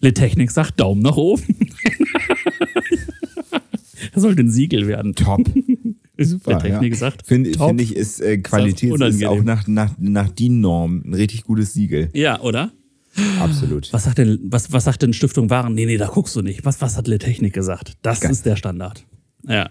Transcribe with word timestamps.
Litechnik 0.00 0.50
sagt 0.50 0.80
Daumen 0.80 1.02
nach 1.02 1.16
oben. 1.16 1.42
das 4.14 4.22
sollte 4.22 4.42
ein 4.42 4.50
Siegel 4.50 4.86
werden. 4.86 5.14
Top. 5.14 5.48
Super. 6.18 6.54
Litechnik 6.54 6.92
ja. 6.92 6.98
sagt. 6.98 7.26
Finde 7.26 7.50
find 7.56 7.80
ich, 7.80 7.94
ist 7.94 8.20
äh, 8.20 8.38
Qualität 8.38 8.92
ist, 8.92 9.00
ist 9.00 9.24
auch 9.24 9.42
nach, 9.42 9.66
nach, 9.66 9.94
nach 9.98 10.28
DIN-Norm 10.30 11.02
ein 11.06 11.14
richtig 11.14 11.44
gutes 11.44 11.72
Siegel. 11.74 12.10
Ja, 12.12 12.40
oder? 12.40 12.72
Absolut. 13.40 13.92
Was 13.92 14.04
sagt 14.04 14.18
denn, 14.18 14.38
was, 14.44 14.72
was 14.72 14.84
sagt 14.84 15.02
denn 15.02 15.12
Stiftung 15.12 15.50
Waren? 15.50 15.74
Nee, 15.74 15.86
nee, 15.86 15.96
da 15.96 16.06
guckst 16.06 16.36
du 16.36 16.42
nicht. 16.42 16.64
Was, 16.64 16.80
was 16.80 16.96
hat 16.96 17.08
Litechnik 17.08 17.52
gesagt? 17.52 17.94
Das 18.02 18.20
Ganz 18.20 18.38
ist 18.38 18.46
der 18.46 18.56
Standard. 18.56 19.04
Ja. 19.46 19.68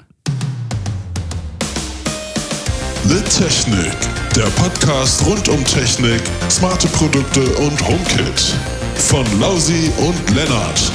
Litechnik, 3.05 3.96
der 4.36 4.48
Podcast 4.62 5.25
rund 5.25 5.48
um 5.48 5.64
Technik, 5.64 6.21
smarte 6.50 6.88
Produkte 6.89 7.41
und 7.41 7.88
HomeKit. 7.88 8.55
Von 9.00 9.25
Lausi 9.39 9.89
und 10.00 10.36
Lennart. 10.36 10.91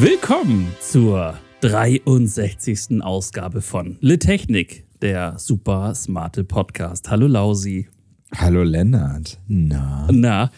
Willkommen 0.00 0.68
zur 0.80 1.34
63. 1.60 3.02
Ausgabe 3.02 3.60
von 3.60 3.96
Litechnik, 4.00 4.84
der 5.00 5.38
super 5.38 5.94
smarte 5.94 6.42
Podcast. 6.42 7.08
Hallo 7.10 7.28
Lausi. 7.28 7.88
Hallo 8.34 8.64
Lennart. 8.64 9.38
Na. 9.46 10.08
Na. 10.10 10.50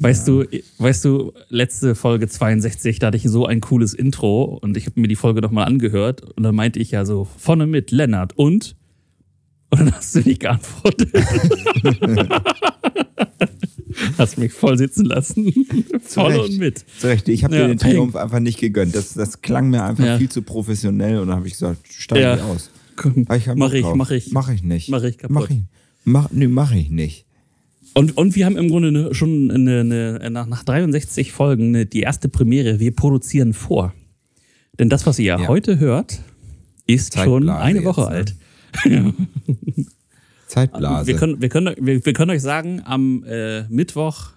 Weißt 0.00 0.28
ja. 0.28 0.34
du, 0.34 0.58
weißt 0.78 1.04
du, 1.06 1.32
letzte 1.48 1.94
Folge 1.94 2.28
62, 2.28 2.98
da 2.98 3.06
hatte 3.06 3.16
ich 3.16 3.24
so 3.24 3.46
ein 3.46 3.60
cooles 3.60 3.94
Intro 3.94 4.44
und 4.44 4.76
ich 4.76 4.86
habe 4.86 5.00
mir 5.00 5.08
die 5.08 5.16
Folge 5.16 5.40
nochmal 5.40 5.66
angehört 5.66 6.22
und 6.22 6.42
dann 6.42 6.54
meinte 6.54 6.80
ich 6.80 6.90
ja 6.90 7.04
so, 7.04 7.26
vorne 7.36 7.66
mit 7.66 7.92
Lennart 7.92 8.36
und 8.36 8.76
und 9.70 9.80
dann 9.80 9.92
hast 9.92 10.14
du 10.14 10.20
nicht 10.20 10.40
geantwortet. 10.40 11.10
hast 14.18 14.38
mich 14.38 14.52
voll 14.52 14.78
sitzen 14.78 15.04
lassen. 15.04 15.52
voll 16.02 16.36
und 16.36 16.58
mit. 16.58 16.84
Zurecht, 16.98 17.28
ich 17.28 17.44
habe 17.44 17.56
ja, 17.56 17.62
dir 17.62 17.68
den 17.68 17.78
Triumph 17.78 18.16
einfach 18.16 18.40
nicht 18.40 18.58
gegönnt. 18.58 18.94
Das, 18.94 19.14
das 19.14 19.42
klang 19.42 19.70
mir 19.70 19.84
einfach 19.84 20.04
ja. 20.04 20.18
viel 20.18 20.28
zu 20.28 20.42
professionell 20.42 21.18
und 21.18 21.28
dann 21.28 21.36
habe 21.36 21.46
ich 21.46 21.54
gesagt, 21.54 21.86
steige 21.92 22.22
ja. 22.22 22.36
aus. 22.44 22.70
Ich 23.36 23.46
mach 23.54 23.72
ich, 23.72 23.84
mach 23.94 24.10
ich. 24.10 24.32
Mach 24.32 24.48
ich 24.50 24.62
nicht. 24.62 24.88
Mach 24.88 25.02
ich 25.04 25.18
kaputt. 25.18 25.34
Mach 25.34 25.50
ich, 25.50 25.60
mach, 26.04 26.30
nee, 26.32 26.48
mach 26.48 26.72
ich 26.72 26.90
nicht. 26.90 27.26
Und, 27.94 28.16
und 28.16 28.36
wir 28.36 28.46
haben 28.46 28.56
im 28.56 28.68
Grunde 28.68 28.88
eine, 28.88 29.14
schon 29.14 29.50
eine, 29.50 29.80
eine, 29.80 30.30
nach, 30.30 30.46
nach 30.46 30.64
63 30.64 31.32
Folgen 31.32 31.68
eine, 31.68 31.86
die 31.86 32.00
erste 32.00 32.28
Premiere. 32.28 32.80
Wir 32.80 32.94
produzieren 32.94 33.52
vor. 33.52 33.94
Denn 34.78 34.88
das, 34.88 35.06
was 35.06 35.18
ihr 35.18 35.26
ja. 35.26 35.48
heute 35.48 35.78
hört, 35.78 36.20
ist 36.86 37.12
Zeitblase 37.12 37.30
schon 37.30 37.48
eine 37.48 37.84
Woche 37.84 38.16
jetzt, 38.16 38.30
ne? 38.30 38.36
Zeitblase. 40.46 41.06
Wir 41.06 41.16
können, 41.16 41.40
wir, 41.40 41.48
können, 41.48 41.74
wir, 41.78 42.04
wir 42.04 42.12
können 42.12 42.30
euch 42.30 42.42
sagen, 42.42 42.82
am 42.84 43.24
äh, 43.24 43.64
Mittwoch, 43.68 44.30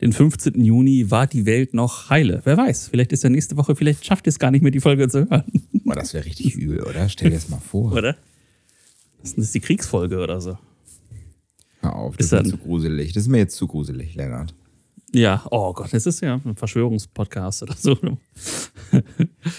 den 0.00 0.12
15. 0.12 0.62
Juni, 0.62 1.10
war 1.10 1.26
die 1.26 1.46
Welt 1.46 1.74
noch 1.74 2.10
heile. 2.10 2.42
Wer 2.44 2.56
weiß, 2.56 2.88
vielleicht 2.88 3.12
ist 3.12 3.22
ja 3.22 3.30
nächste 3.30 3.56
Woche, 3.56 3.76
vielleicht 3.76 4.04
schafft 4.04 4.26
ihr 4.26 4.30
es 4.30 4.38
gar 4.38 4.50
nicht 4.50 4.62
mehr, 4.62 4.72
die 4.72 4.80
Folge 4.80 5.08
zu 5.08 5.30
hören. 5.30 5.44
Boah, 5.84 5.94
das 5.94 6.12
wäre 6.12 6.24
richtig 6.24 6.54
übel, 6.56 6.82
oder? 6.82 7.08
Stell 7.08 7.30
dir 7.30 7.36
das 7.36 7.48
mal 7.48 7.60
vor. 7.60 7.92
Oder? 7.92 8.16
Das 9.22 9.32
ist 9.32 9.54
die 9.54 9.60
Kriegsfolge 9.60 10.18
oder 10.18 10.40
so. 10.40 10.58
Hör 11.80 11.96
auf, 11.96 12.16
das 12.16 12.32
ist, 12.32 12.46
ist 12.46 12.50
zu 12.50 12.58
gruselig. 12.58 13.12
Das 13.12 13.22
ist 13.22 13.28
mir 13.28 13.38
jetzt 13.38 13.56
zu 13.56 13.66
gruselig, 13.66 14.14
Lennart. 14.14 14.54
Ja, 15.14 15.46
oh 15.50 15.72
Gott, 15.72 15.92
das 15.92 16.06
ist 16.06 16.20
ja 16.20 16.40
ein 16.44 16.56
Verschwörungspodcast 16.56 17.62
oder 17.62 17.74
so. 17.78 17.96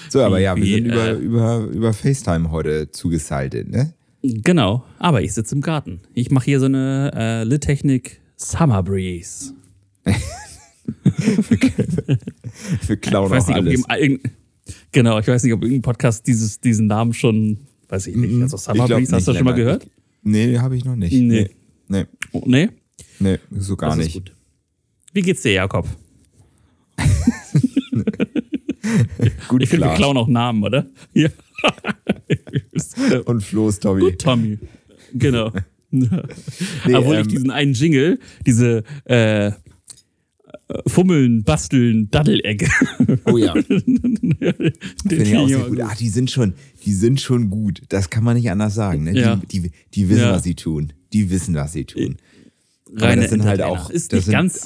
so, 0.09 0.21
aber 0.21 0.39
ja, 0.39 0.55
wir 0.55 0.65
sind 0.65 0.85
über, 0.85 1.07
äh, 1.07 1.13
über, 1.13 1.59
über 1.59 1.93
FaceTime 1.93 2.51
heute 2.51 2.91
zugesaltet, 2.91 3.69
ne? 3.69 3.93
Genau, 4.43 4.83
aber 4.99 5.21
ich 5.21 5.33
sitze 5.33 5.55
im 5.55 5.61
Garten. 5.61 6.01
Ich 6.13 6.31
mache 6.31 6.45
hier 6.45 6.59
so 6.59 6.65
eine 6.65 7.11
äh, 7.15 7.43
Lit-Technik 7.43 8.21
Summer 8.35 8.83
Breeze. 8.83 9.53
wir 12.87 12.97
klauen 12.97 13.31
auch 13.31 13.47
nicht, 13.47 13.87
alles. 13.87 14.19
genau, 14.91 15.19
ich 15.19 15.27
weiß 15.27 15.43
nicht, 15.43 15.53
ob 15.53 15.61
irgendein 15.61 15.81
Podcast 15.81 16.27
dieses, 16.27 16.59
diesen 16.59 16.87
Namen 16.87 17.13
schon, 17.13 17.59
weiß 17.89 18.07
ich 18.07 18.15
nicht. 18.15 18.33
Mhm. 18.33 18.41
Also 18.43 18.57
Summer 18.57 18.87
Breeze, 18.87 19.15
hast 19.15 19.27
du 19.27 19.31
das 19.31 19.37
schon 19.37 19.45
mal 19.45 19.53
gehört? 19.53 19.87
Nee, 20.23 20.57
habe 20.57 20.75
ich 20.75 20.85
noch 20.85 20.95
nicht. 20.95 21.13
Nee. 21.13 21.21
nee. 21.21 21.49
Nee. 21.87 22.05
Oh, 22.31 22.43
nee? 22.45 22.69
Nee, 23.19 23.37
so 23.51 23.75
gar 23.75 23.95
nicht. 23.95 24.13
Gut. 24.13 24.31
Wie 25.13 25.21
geht's 25.21 25.43
dir, 25.43 25.53
Jakob? 25.53 25.87
gut 29.47 29.61
ich 29.61 29.69
finde, 29.69 29.87
wir 29.87 29.93
klauen 29.93 30.17
auch 30.17 30.27
Namen, 30.27 30.63
oder? 30.63 30.87
Ja. 31.13 31.29
Und 33.25 33.41
Flo 33.41 33.69
ist 33.69 33.83
Tommy. 33.83 34.01
Gut, 34.01 34.19
Tommy. 34.19 34.59
Genau. 35.13 35.51
nee, 35.91 36.07
Obwohl 36.93 37.15
ähm, 37.15 37.21
ich 37.21 37.27
diesen 37.27 37.51
einen 37.51 37.73
Jingle, 37.73 38.19
diese 38.45 38.83
äh, 39.05 39.51
Fummeln, 40.87 41.43
Basteln, 41.43 42.09
Daddelecke. 42.11 42.67
Oh 43.25 43.37
ja. 43.37 43.53
Finde 43.63 44.67
ich 45.09 45.37
auch 45.37 45.47
sehr 45.47 45.59
gut. 45.59 45.81
Ah, 45.81 45.93
die 45.97 46.09
sind 46.09 46.31
schon, 46.31 46.53
die 46.83 46.93
sind 46.93 47.21
schon 47.21 47.49
gut. 47.49 47.83
Das 47.89 48.09
kann 48.09 48.23
man 48.23 48.35
nicht 48.35 48.49
anders 48.49 48.73
sagen. 48.73 49.03
Ne? 49.03 49.17
Ja. 49.17 49.35
Die, 49.35 49.61
die, 49.61 49.71
die 49.93 50.09
wissen, 50.09 50.21
ja. 50.21 50.31
was 50.31 50.43
sie 50.43 50.55
tun 50.55 50.91
die 51.15 51.29
wissen, 51.29 51.55
was 51.55 51.71
sie 51.71 51.85
tun. 51.85 52.17
Reine 52.93 53.13
Aber 53.13 53.15
das 53.21 53.29
sind 53.29 53.45
halt 53.45 53.61
auch 53.61 53.89
ist 53.89 54.11
nicht 54.11 54.29
ganz 54.29 54.65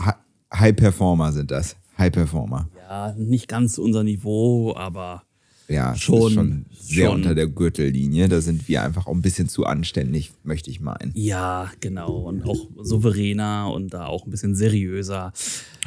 High 0.51 0.75
Performer 0.75 1.31
sind 1.31 1.51
das. 1.51 1.75
High 1.97 2.11
Performer. 2.11 2.69
Ja, 2.75 3.13
nicht 3.15 3.47
ganz 3.47 3.77
unser 3.77 4.03
Niveau, 4.03 4.75
aber 4.75 5.23
ja, 5.69 5.95
schon, 5.95 6.31
schon 6.31 6.65
sehr 6.71 7.07
schon. 7.07 7.17
unter 7.17 7.35
der 7.35 7.47
Gürtellinie. 7.47 8.27
Da 8.27 8.41
sind 8.41 8.67
wir 8.67 8.83
einfach 8.83 9.07
auch 9.07 9.13
ein 9.13 9.21
bisschen 9.21 9.47
zu 9.47 9.65
anständig, 9.65 10.31
möchte 10.43 10.71
ich 10.71 10.79
meinen. 10.79 11.11
Ja, 11.13 11.71
genau. 11.79 12.11
Und 12.21 12.43
auch 12.43 12.67
souveräner 12.81 13.71
und 13.71 13.93
da 13.93 14.07
auch 14.07 14.25
ein 14.25 14.31
bisschen 14.31 14.55
seriöser. 14.55 15.31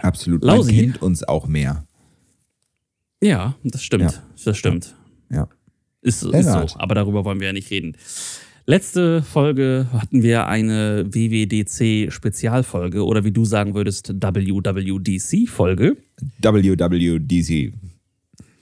Absolut. 0.00 0.44
Lausi. 0.44 0.72
Man 0.72 0.80
kennt 0.80 1.02
uns 1.02 1.24
auch 1.24 1.46
mehr. 1.46 1.84
Ja, 3.20 3.56
das 3.64 3.82
stimmt. 3.82 4.12
Ja. 4.12 4.22
Das 4.44 4.56
stimmt. 4.56 4.94
Ja. 5.30 5.48
Ist, 6.00 6.22
ist 6.22 6.46
so. 6.46 6.66
Aber 6.78 6.94
darüber 6.94 7.24
wollen 7.24 7.40
wir 7.40 7.48
ja 7.48 7.52
nicht 7.52 7.70
reden. 7.70 7.96
Letzte 8.64 9.22
Folge 9.22 9.88
hatten 9.92 10.22
wir 10.22 10.46
eine 10.46 11.06
WWDC-Spezialfolge 11.12 13.04
oder 13.04 13.24
wie 13.24 13.32
du 13.32 13.44
sagen 13.44 13.74
würdest, 13.74 14.14
WWDC-Folge. 14.14 15.96
WWDC. 16.40 17.72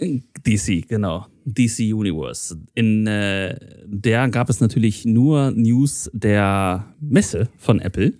DC, 0.00 0.88
genau. 0.88 1.26
DC 1.44 1.92
Universe. 1.92 2.58
In 2.74 3.06
äh, 3.06 3.58
der 3.86 4.28
gab 4.28 4.48
es 4.48 4.60
natürlich 4.60 5.04
nur 5.04 5.50
News 5.52 6.10
der 6.12 6.94
Messe 7.00 7.48
von 7.56 7.80
Apple. 7.80 8.14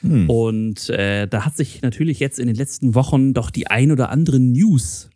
Hm. 0.00 0.28
Und 0.28 0.88
äh, 0.90 1.28
da 1.28 1.44
hat 1.44 1.56
sich 1.56 1.82
natürlich 1.82 2.18
jetzt 2.18 2.38
in 2.38 2.46
den 2.46 2.56
letzten 2.56 2.94
Wochen 2.94 3.34
doch 3.34 3.50
die 3.50 3.68
ein 3.68 3.92
oder 3.92 4.10
andere 4.10 4.40
News 4.40 5.10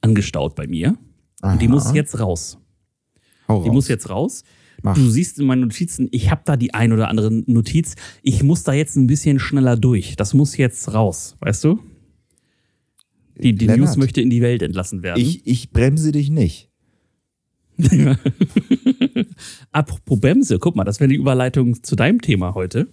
angestaut 0.00 0.54
bei 0.54 0.66
mir. 0.66 0.96
Aha. 1.42 1.52
Und 1.52 1.62
die 1.62 1.68
muss 1.68 1.92
jetzt 1.92 2.18
raus. 2.18 2.58
Hau 3.48 3.62
die 3.62 3.68
raus. 3.68 3.74
muss 3.74 3.88
jetzt 3.88 4.08
raus. 4.08 4.42
Mach. 4.82 4.94
Du 4.94 5.08
siehst 5.08 5.38
in 5.38 5.46
meinen 5.46 5.62
Notizen, 5.62 6.08
ich 6.12 6.30
habe 6.30 6.42
da 6.44 6.56
die 6.56 6.74
ein 6.74 6.92
oder 6.92 7.08
andere 7.08 7.30
Notiz. 7.30 7.94
Ich 8.22 8.42
muss 8.42 8.62
da 8.62 8.72
jetzt 8.72 8.96
ein 8.96 9.06
bisschen 9.06 9.38
schneller 9.38 9.76
durch. 9.76 10.16
Das 10.16 10.34
muss 10.34 10.56
jetzt 10.56 10.92
raus, 10.92 11.36
weißt 11.40 11.64
du? 11.64 11.80
Die, 13.38 13.54
die 13.54 13.68
News 13.68 13.96
möchte 13.96 14.20
in 14.20 14.30
die 14.30 14.40
Welt 14.40 14.62
entlassen 14.62 15.02
werden. 15.02 15.20
Ich, 15.20 15.46
ich 15.46 15.70
bremse 15.70 16.12
dich 16.12 16.30
nicht. 16.30 16.70
Apropos 19.72 20.18
Bremse, 20.18 20.58
guck 20.58 20.76
mal, 20.76 20.84
das 20.84 20.98
wäre 21.00 21.08
die 21.08 21.16
Überleitung 21.16 21.82
zu 21.82 21.94
deinem 21.94 22.22
Thema 22.22 22.54
heute. 22.54 22.88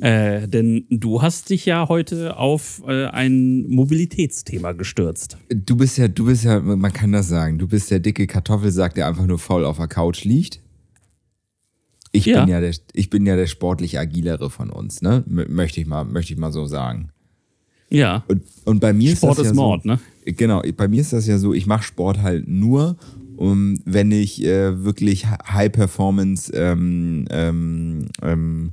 Äh, 0.00 0.48
denn 0.48 0.86
du 0.88 1.20
hast 1.20 1.50
dich 1.50 1.66
ja 1.66 1.88
heute 1.88 2.38
auf 2.38 2.82
äh, 2.86 3.06
ein 3.06 3.68
Mobilitätsthema 3.68 4.72
gestürzt. 4.72 5.36
Du 5.50 5.76
bist 5.76 5.98
ja, 5.98 6.08
du 6.08 6.24
bist 6.24 6.44
ja, 6.44 6.60
man 6.60 6.92
kann 6.92 7.12
das 7.12 7.28
sagen, 7.28 7.58
du 7.58 7.68
bist 7.68 7.90
der 7.90 8.00
dicke 8.00 8.26
Kartoffelsack, 8.26 8.94
der 8.94 9.08
einfach 9.08 9.26
nur 9.26 9.38
faul 9.38 9.64
auf 9.64 9.76
der 9.76 9.88
Couch 9.88 10.24
liegt. 10.24 10.60
Ich, 12.12 12.24
ja. 12.24 12.40
Bin 12.40 12.48
ja 12.48 12.60
der, 12.60 12.74
ich 12.94 13.10
bin 13.10 13.26
ja 13.26 13.36
der 13.36 13.46
sportlich 13.46 13.98
agilere 13.98 14.48
von 14.48 14.70
uns, 14.70 15.02
ne? 15.02 15.22
möchte, 15.26 15.80
ich 15.80 15.86
mal, 15.86 16.04
möchte 16.04 16.32
ich 16.32 16.38
mal 16.38 16.52
so 16.52 16.64
sagen. 16.64 17.10
Ja. 17.94 18.24
Und, 18.28 18.42
und 18.64 18.80
bei 18.80 18.92
mir 18.92 19.16
Sport 19.16 19.32
ist 19.32 19.38
das 19.38 19.46
ist 19.46 19.56
ja 19.56 19.62
Mord, 19.62 19.82
so, 19.82 19.88
ne? 19.88 20.00
Genau, 20.24 20.62
bei 20.76 20.88
mir 20.88 21.00
ist 21.00 21.12
das 21.12 21.26
ja 21.26 21.38
so, 21.38 21.52
ich 21.52 21.66
mache 21.66 21.82
Sport 21.82 22.22
halt 22.22 22.48
nur, 22.48 22.96
um, 23.36 23.78
wenn 23.84 24.10
ich 24.10 24.44
äh, 24.44 24.84
wirklich 24.84 25.26
High 25.26 25.70
Performance 25.72 26.52
ähm, 26.54 27.26
ähm, 27.30 28.06
ähm, 28.22 28.72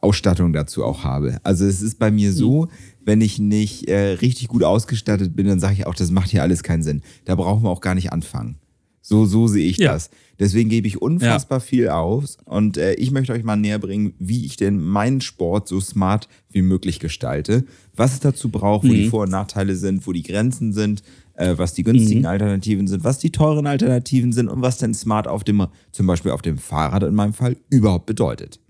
Ausstattung 0.00 0.52
dazu 0.52 0.84
auch 0.84 1.04
habe. 1.04 1.38
Also 1.42 1.66
es 1.66 1.82
ist 1.82 1.98
bei 1.98 2.10
mir 2.10 2.32
so, 2.32 2.62
mhm. 2.62 2.68
wenn 3.04 3.20
ich 3.20 3.38
nicht 3.38 3.88
äh, 3.88 4.12
richtig 4.12 4.48
gut 4.48 4.64
ausgestattet 4.64 5.36
bin, 5.36 5.46
dann 5.46 5.60
sage 5.60 5.74
ich 5.74 5.86
auch, 5.86 5.94
das 5.94 6.10
macht 6.10 6.30
hier 6.30 6.42
alles 6.42 6.62
keinen 6.62 6.82
Sinn. 6.82 7.02
Da 7.24 7.34
brauchen 7.34 7.62
wir 7.62 7.70
auch 7.70 7.80
gar 7.82 7.94
nicht 7.94 8.12
anfangen. 8.12 8.56
So, 9.02 9.24
so 9.24 9.46
sehe 9.46 9.66
ich 9.66 9.78
ja. 9.78 9.92
das. 9.92 10.10
Deswegen 10.38 10.70
gebe 10.70 10.86
ich 10.86 11.00
unfassbar 11.00 11.58
ja. 11.58 11.64
viel 11.64 11.88
aus 11.88 12.38
und 12.46 12.78
äh, 12.78 12.94
ich 12.94 13.10
möchte 13.10 13.32
euch 13.32 13.44
mal 13.44 13.56
näher 13.56 13.78
bringen, 13.78 14.14
wie 14.18 14.46
ich 14.46 14.56
denn 14.56 14.82
meinen 14.82 15.20
Sport 15.20 15.68
so 15.68 15.80
smart 15.80 16.28
wie 16.50 16.62
möglich 16.62 16.98
gestalte, 16.98 17.64
was 17.94 18.14
es 18.14 18.20
dazu 18.20 18.48
braucht, 18.48 18.84
wo 18.84 18.88
mhm. 18.88 18.94
die 18.94 19.08
Vor- 19.08 19.24
und 19.24 19.30
Nachteile 19.30 19.76
sind, 19.76 20.06
wo 20.06 20.12
die 20.12 20.22
Grenzen 20.22 20.72
sind, 20.72 21.02
äh, 21.34 21.58
was 21.58 21.74
die 21.74 21.82
günstigen 21.82 22.20
mhm. 22.20 22.26
Alternativen 22.26 22.86
sind, 22.86 23.04
was 23.04 23.18
die 23.18 23.32
teuren 23.32 23.66
Alternativen 23.66 24.32
sind 24.32 24.48
und 24.48 24.62
was 24.62 24.78
denn 24.78 24.94
smart 24.94 25.28
auf 25.28 25.44
dem, 25.44 25.66
zum 25.92 26.06
Beispiel 26.06 26.30
auf 26.32 26.42
dem 26.42 26.56
Fahrrad 26.56 27.02
in 27.02 27.14
meinem 27.14 27.34
Fall, 27.34 27.56
überhaupt 27.68 28.06
bedeutet. 28.06 28.60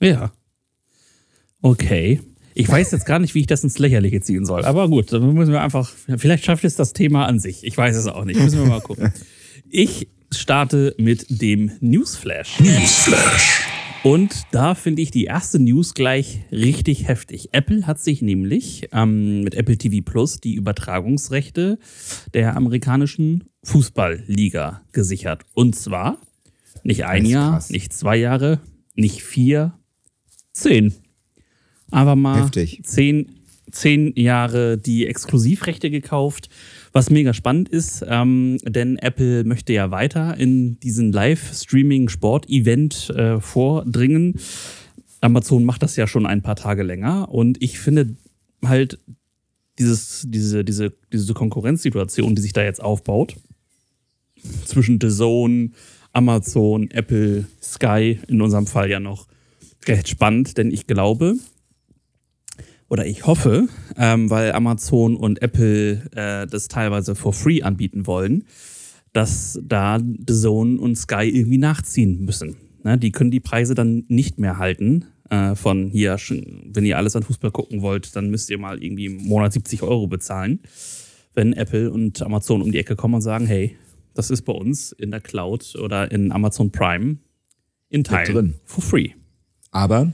Ja. 0.00 0.32
Okay. 1.60 2.20
Ich 2.58 2.68
weiß 2.68 2.90
jetzt 2.90 3.06
gar 3.06 3.20
nicht, 3.20 3.36
wie 3.36 3.40
ich 3.40 3.46
das 3.46 3.62
ins 3.62 3.78
Lächerliche 3.78 4.20
ziehen 4.20 4.44
soll. 4.44 4.64
Aber 4.64 4.88
gut, 4.88 5.12
dann 5.12 5.32
müssen 5.32 5.52
wir 5.52 5.62
einfach, 5.62 5.92
vielleicht 6.16 6.44
schafft 6.44 6.64
es 6.64 6.74
das 6.74 6.92
Thema 6.92 7.26
an 7.26 7.38
sich. 7.38 7.62
Ich 7.62 7.78
weiß 7.78 7.96
es 7.96 8.08
auch 8.08 8.24
nicht. 8.24 8.40
Müssen 8.40 8.58
wir 8.58 8.66
mal 8.66 8.80
gucken. 8.80 9.12
Ich 9.70 10.08
starte 10.32 10.94
mit 10.98 11.26
dem 11.28 11.70
Newsflash. 11.80 12.58
Newsflash. 12.58 13.68
Und 14.02 14.42
da 14.50 14.74
finde 14.74 15.02
ich 15.02 15.10
die 15.12 15.24
erste 15.24 15.60
News 15.60 15.94
gleich 15.94 16.40
richtig 16.50 17.06
heftig. 17.06 17.50
Apple 17.52 17.86
hat 17.86 18.00
sich 18.00 18.22
nämlich 18.22 18.88
ähm, 18.92 19.42
mit 19.42 19.54
Apple 19.54 19.76
TV 19.78 20.04
Plus 20.04 20.40
die 20.40 20.54
Übertragungsrechte 20.54 21.78
der 22.34 22.56
amerikanischen 22.56 23.44
Fußballliga 23.62 24.82
gesichert. 24.92 25.44
Und 25.54 25.76
zwar 25.76 26.18
nicht 26.82 27.04
ein 27.04 27.24
Jahr, 27.24 27.52
krass. 27.52 27.70
nicht 27.70 27.92
zwei 27.92 28.16
Jahre, 28.16 28.60
nicht 28.94 29.22
vier, 29.22 29.74
zehn. 30.52 30.94
Aber 31.90 32.16
mal 32.16 32.42
Heftig. 32.42 32.80
zehn, 32.84 33.30
zehn 33.70 34.12
Jahre 34.16 34.78
die 34.78 35.06
Exklusivrechte 35.06 35.90
gekauft. 35.90 36.48
Was 36.92 37.10
mega 37.10 37.34
spannend 37.34 37.68
ist, 37.68 38.04
ähm, 38.08 38.58
denn 38.64 38.96
Apple 38.96 39.44
möchte 39.44 39.72
ja 39.74 39.90
weiter 39.90 40.36
in 40.38 40.80
diesen 40.80 41.12
Live-Streaming-Sport-Event 41.12 43.10
äh, 43.10 43.40
vordringen. 43.40 44.40
Amazon 45.20 45.64
macht 45.64 45.82
das 45.82 45.96
ja 45.96 46.06
schon 46.06 46.24
ein 46.26 46.42
paar 46.42 46.56
Tage 46.56 46.82
länger 46.82 47.28
und 47.30 47.62
ich 47.62 47.78
finde 47.78 48.16
halt 48.64 48.98
dieses, 49.78 50.24
diese, 50.26 50.64
diese, 50.64 50.92
diese 51.12 51.34
Konkurrenzsituation, 51.34 52.34
die 52.34 52.42
sich 52.42 52.52
da 52.52 52.62
jetzt 52.62 52.82
aufbaut, 52.82 53.36
zwischen 54.64 54.98
The 55.00 55.08
Zone, 55.08 55.70
Amazon, 56.12 56.90
Apple, 56.90 57.46
Sky, 57.62 58.18
in 58.28 58.40
unserem 58.40 58.66
Fall 58.66 58.90
ja 58.90 59.00
noch 59.00 59.26
recht 59.86 60.08
spannend, 60.08 60.56
denn 60.58 60.70
ich 60.70 60.86
glaube, 60.86 61.36
oder 62.88 63.06
ich 63.06 63.26
hoffe, 63.26 63.68
ähm, 63.96 64.30
weil 64.30 64.52
Amazon 64.52 65.16
und 65.16 65.42
Apple 65.42 66.02
äh, 66.14 66.46
das 66.46 66.68
teilweise 66.68 67.14
for 67.14 67.32
free 67.32 67.62
anbieten 67.62 68.06
wollen, 68.06 68.44
dass 69.12 69.60
da 69.62 69.98
The 69.98 70.34
Zone 70.34 70.80
und 70.80 70.96
Sky 70.96 71.28
irgendwie 71.28 71.58
nachziehen 71.58 72.24
müssen. 72.24 72.56
Ne? 72.82 72.98
Die 72.98 73.12
können 73.12 73.30
die 73.30 73.40
Preise 73.40 73.74
dann 73.74 74.04
nicht 74.08 74.38
mehr 74.38 74.58
halten. 74.58 75.06
Äh, 75.30 75.54
von 75.54 75.90
hier, 75.90 76.16
wenn 76.64 76.86
ihr 76.86 76.96
alles 76.96 77.14
an 77.14 77.22
Fußball 77.22 77.50
gucken 77.50 77.82
wollt, 77.82 78.16
dann 78.16 78.30
müsst 78.30 78.48
ihr 78.48 78.58
mal 78.58 78.82
irgendwie 78.82 79.06
im 79.06 79.16
Monat 79.24 79.52
70 79.52 79.82
Euro 79.82 80.06
bezahlen. 80.06 80.60
Wenn 81.34 81.52
Apple 81.52 81.90
und 81.90 82.22
Amazon 82.22 82.62
um 82.62 82.72
die 82.72 82.78
Ecke 82.78 82.96
kommen 82.96 83.14
und 83.14 83.20
sagen, 83.20 83.46
hey, 83.46 83.76
das 84.14 84.30
ist 84.30 84.42
bei 84.42 84.52
uns 84.52 84.92
in 84.92 85.10
der 85.10 85.20
Cloud 85.20 85.76
oder 85.76 86.10
in 86.10 86.32
Amazon 86.32 86.72
Prime 86.72 87.18
in 87.90 88.04
Teilen 88.04 88.32
drin. 88.32 88.54
for 88.64 88.82
free. 88.82 89.10
Aber 89.70 90.12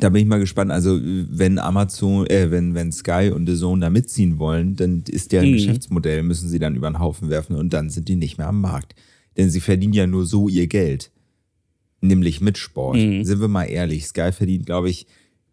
da 0.00 0.08
bin 0.08 0.22
ich 0.22 0.28
mal 0.28 0.38
gespannt. 0.38 0.70
Also, 0.70 0.98
wenn 1.02 1.58
Amazon, 1.58 2.26
äh, 2.26 2.50
wenn, 2.50 2.74
wenn 2.74 2.92
Sky 2.92 3.30
und 3.34 3.48
The 3.48 3.56
Zone 3.56 3.80
da 3.80 3.90
mitziehen 3.90 4.38
wollen, 4.38 4.76
dann 4.76 5.04
ist 5.08 5.32
deren 5.32 5.50
Mhm. 5.50 5.54
Geschäftsmodell, 5.54 6.22
müssen 6.22 6.48
sie 6.48 6.58
dann 6.58 6.76
über 6.76 6.90
den 6.90 6.98
Haufen 6.98 7.28
werfen 7.30 7.56
und 7.56 7.72
dann 7.72 7.90
sind 7.90 8.08
die 8.08 8.16
nicht 8.16 8.38
mehr 8.38 8.48
am 8.48 8.60
Markt. 8.60 8.94
Denn 9.36 9.50
sie 9.50 9.60
verdienen 9.60 9.92
ja 9.92 10.06
nur 10.06 10.26
so 10.26 10.48
ihr 10.48 10.66
Geld. 10.66 11.10
Nämlich 12.00 12.40
mit 12.40 12.58
Sport. 12.58 12.96
Mhm. 12.96 13.24
Sind 13.24 13.40
wir 13.40 13.48
mal 13.48 13.64
ehrlich. 13.64 14.06
Sky 14.06 14.32
verdient, 14.32 14.66
glaube 14.66 14.90
ich, 14.90 15.06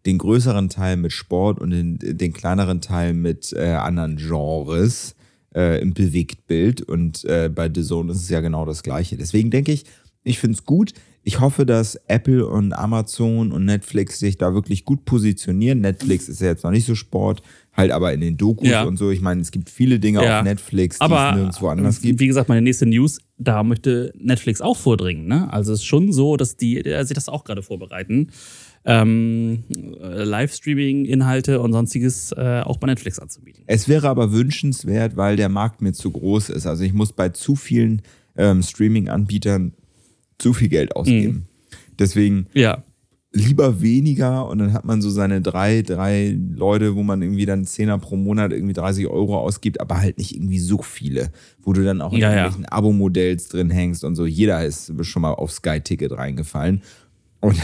den 0.06 0.18
größeren 0.18 0.68
Teil 0.68 0.96
mit 0.96 1.12
Sport 1.12 1.60
und 1.60 1.70
den, 1.70 1.98
den 2.00 2.32
kleineren 2.32 2.80
Teil 2.80 3.14
mit 3.14 3.52
äh, 3.52 3.72
anderen 3.74 4.16
Genres 4.16 5.14
äh, 5.54 5.80
im 5.80 5.92
Bewegtbild. 5.94 6.82
Und 6.82 7.24
äh, 7.24 7.50
bei 7.54 7.70
The 7.72 7.82
Zone 7.82 8.12
ist 8.12 8.22
es 8.22 8.28
ja 8.30 8.40
genau 8.40 8.64
das 8.64 8.82
Gleiche. 8.82 9.16
Deswegen 9.16 9.50
denke 9.50 9.72
ich, 9.72 9.84
ich 10.24 10.38
finde 10.38 10.56
es 10.56 10.64
gut. 10.64 10.92
Ich 11.22 11.38
hoffe, 11.40 11.66
dass 11.66 11.96
Apple 12.08 12.46
und 12.46 12.72
Amazon 12.72 13.52
und 13.52 13.66
Netflix 13.66 14.18
sich 14.18 14.38
da 14.38 14.54
wirklich 14.54 14.86
gut 14.86 15.04
positionieren. 15.04 15.80
Netflix 15.82 16.28
ist 16.30 16.40
ja 16.40 16.46
jetzt 16.48 16.64
noch 16.64 16.70
nicht 16.70 16.86
so 16.86 16.94
Sport, 16.94 17.42
halt 17.74 17.90
aber 17.90 18.14
in 18.14 18.22
den 18.22 18.38
Dokus 18.38 18.66
Ja. 18.68 18.84
und 18.84 18.96
so. 18.96 19.10
Ich 19.10 19.20
meine, 19.20 19.42
es 19.42 19.50
gibt 19.50 19.68
viele 19.68 19.98
Dinge 20.00 20.24
Ja. 20.24 20.38
auf 20.38 20.44
Netflix, 20.44 20.96
die 20.98 21.02
Aber 21.02 21.28
es 21.30 21.36
nirgendwo 21.36 21.68
anders 21.68 22.00
gibt. 22.00 22.20
wie 22.20 22.26
gesagt, 22.26 22.48
meine 22.48 22.62
nächste 22.62 22.86
News, 22.86 23.20
da 23.36 23.62
möchte 23.62 24.14
Netflix 24.18 24.62
auch 24.62 24.78
vordringen. 24.78 25.26
Ne? 25.26 25.52
Also 25.52 25.74
es 25.74 25.80
ist 25.80 25.84
schon 25.84 26.10
so, 26.10 26.38
dass 26.38 26.56
die 26.56 26.78
äh, 26.84 27.04
sich 27.04 27.14
das 27.14 27.28
auch 27.28 27.44
gerade 27.44 27.62
vorbereiten. 27.62 28.28
Ähm, 28.86 29.64
äh, 30.00 30.24
Livestreaming-Inhalte 30.24 31.60
und 31.60 31.72
sonstiges 31.72 32.32
äh, 32.32 32.62
auch 32.64 32.78
bei 32.78 32.86
Netflix 32.86 33.18
anzubieten. 33.18 33.62
Es 33.66 33.88
wäre 33.88 34.08
aber 34.08 34.32
wünschenswert, 34.32 35.16
weil 35.18 35.36
der 35.36 35.50
Markt 35.50 35.82
mir 35.82 35.92
zu 35.92 36.10
groß 36.10 36.48
ist. 36.48 36.66
Also 36.66 36.82
ich 36.84 36.94
muss 36.94 37.12
bei 37.12 37.28
zu 37.28 37.56
vielen 37.56 38.00
ähm, 38.36 38.62
Streaming-Anbietern 38.62 39.74
zu 40.40 40.52
viel 40.52 40.68
Geld 40.68 40.96
ausgeben. 40.96 41.46
Deswegen 41.98 42.46
Ja. 42.54 42.82
lieber 43.32 43.80
weniger 43.80 44.48
und 44.48 44.58
dann 44.58 44.72
hat 44.72 44.84
man 44.84 45.00
so 45.02 45.10
seine 45.10 45.40
drei, 45.40 45.82
drei 45.82 46.36
Leute, 46.56 46.96
wo 46.96 47.02
man 47.04 47.22
irgendwie 47.22 47.46
dann 47.46 47.64
Zehner 47.64 47.96
pro 47.98 48.16
Monat 48.16 48.52
irgendwie 48.52 48.72
30 48.72 49.06
Euro 49.06 49.38
ausgibt, 49.38 49.80
aber 49.80 50.00
halt 50.00 50.18
nicht 50.18 50.34
irgendwie 50.34 50.58
so 50.58 50.82
viele, 50.82 51.30
wo 51.62 51.72
du 51.72 51.84
dann 51.84 52.00
auch 52.00 52.12
in 52.12 52.18
Ja, 52.20 52.30
ja. 52.30 52.36
irgendwelchen 52.44 52.66
Abo-Modells 52.72 53.48
drin 53.48 53.70
hängst 53.70 54.02
und 54.02 54.16
so. 54.16 54.26
Jeder 54.26 54.64
ist 54.64 54.92
schon 55.02 55.22
mal 55.22 55.32
auf 55.34 55.52
Sky-Ticket 55.52 56.10
reingefallen 56.12 56.82
und, 57.40 57.56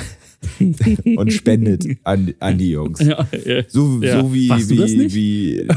und 1.17 1.33
spendet 1.33 1.85
an, 2.05 2.33
an 2.39 2.59
die 2.59 2.71
Jungs. 2.71 3.01
Ja, 3.01 3.27
ja. 3.45 3.63
So, 3.69 4.01
Ja. 4.03 4.21
so 4.21 4.33
wie, 4.35 4.49
Warst 4.51 4.71
wie, 4.71 5.15
wie. 5.15 5.69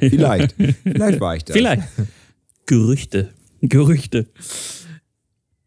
vielleicht. 0.08 0.54
Vielleicht 0.84 1.20
war 1.20 1.36
ich 1.36 1.44
das. 1.44 1.56
Vielleicht. 1.56 1.82
Gerüchte. 2.66 3.28
Gerüchte. 3.62 4.26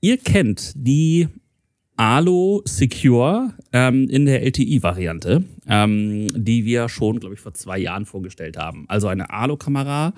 Ihr 0.01 0.17
kennt 0.17 0.73
die 0.75 1.27
Alo 1.97 2.61
Secure 2.63 3.53
ähm, 3.73 4.07
in 4.07 4.25
der 4.25 4.43
LTI-Variante, 4.43 5.43
ähm, 5.67 6.27
die 6.33 6.63
wir 6.63 6.87
schon, 6.87 7.19
glaube 7.19 7.35
ich, 7.35 7.41
vor 7.41 7.53
zwei 7.53 7.77
Jahren 7.77 8.05
vorgestellt 8.05 8.55
haben. 8.55 8.85
Also 8.87 9.09
eine 9.09 9.31
Alo-Kamera 9.31 10.13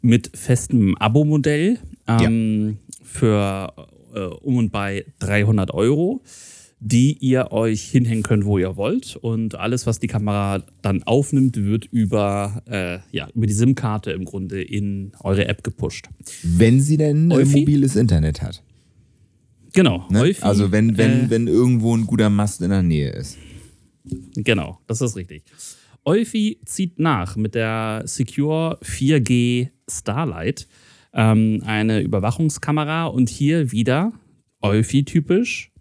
mit 0.00 0.34
festem 0.34 0.96
Abo-Modell 0.96 1.78
ähm, 2.08 2.78
für 3.02 3.74
äh, 4.14 4.20
um 4.20 4.56
und 4.56 4.72
bei 4.72 5.04
300 5.18 5.74
Euro, 5.74 6.22
die 6.80 7.18
ihr 7.18 7.52
euch 7.52 7.82
hinhängen 7.82 8.22
könnt, 8.22 8.46
wo 8.46 8.56
ihr 8.56 8.78
wollt. 8.78 9.16
Und 9.16 9.56
alles, 9.56 9.86
was 9.86 9.98
die 9.98 10.06
Kamera 10.06 10.62
dann 10.80 11.02
aufnimmt, 11.02 11.62
wird 11.62 11.84
über, 11.84 12.62
äh, 12.66 13.00
ja, 13.14 13.28
über 13.34 13.46
die 13.46 13.52
SIM-Karte 13.52 14.12
im 14.12 14.24
Grunde 14.24 14.62
in 14.62 15.12
eure 15.20 15.48
App 15.48 15.62
gepusht. 15.62 16.08
Wenn 16.42 16.80
sie 16.80 16.96
denn 16.96 17.30
äh, 17.30 17.44
mobiles 17.44 17.94
Internet 17.94 18.40
hat. 18.40 18.62
Genau. 19.76 20.06
Ne? 20.08 20.20
Euphi, 20.20 20.42
also 20.42 20.72
wenn, 20.72 20.96
wenn, 20.96 21.26
äh, 21.26 21.30
wenn 21.30 21.46
irgendwo 21.46 21.94
ein 21.94 22.06
guter 22.06 22.30
Mast 22.30 22.62
in 22.62 22.70
der 22.70 22.82
Nähe 22.82 23.10
ist. 23.10 23.36
Genau, 24.34 24.80
das 24.86 25.02
ist 25.02 25.16
richtig. 25.16 25.44
Euphi 26.04 26.60
zieht 26.64 26.98
nach 26.98 27.36
mit 27.36 27.54
der 27.54 28.02
Secure 28.06 28.78
4G 28.82 29.68
Starlight, 29.88 30.66
ähm, 31.12 31.62
eine 31.66 32.00
Überwachungskamera 32.00 33.04
und 33.06 33.28
hier 33.28 33.70
wieder 33.70 34.12
Euphi-typisch. 34.62 35.72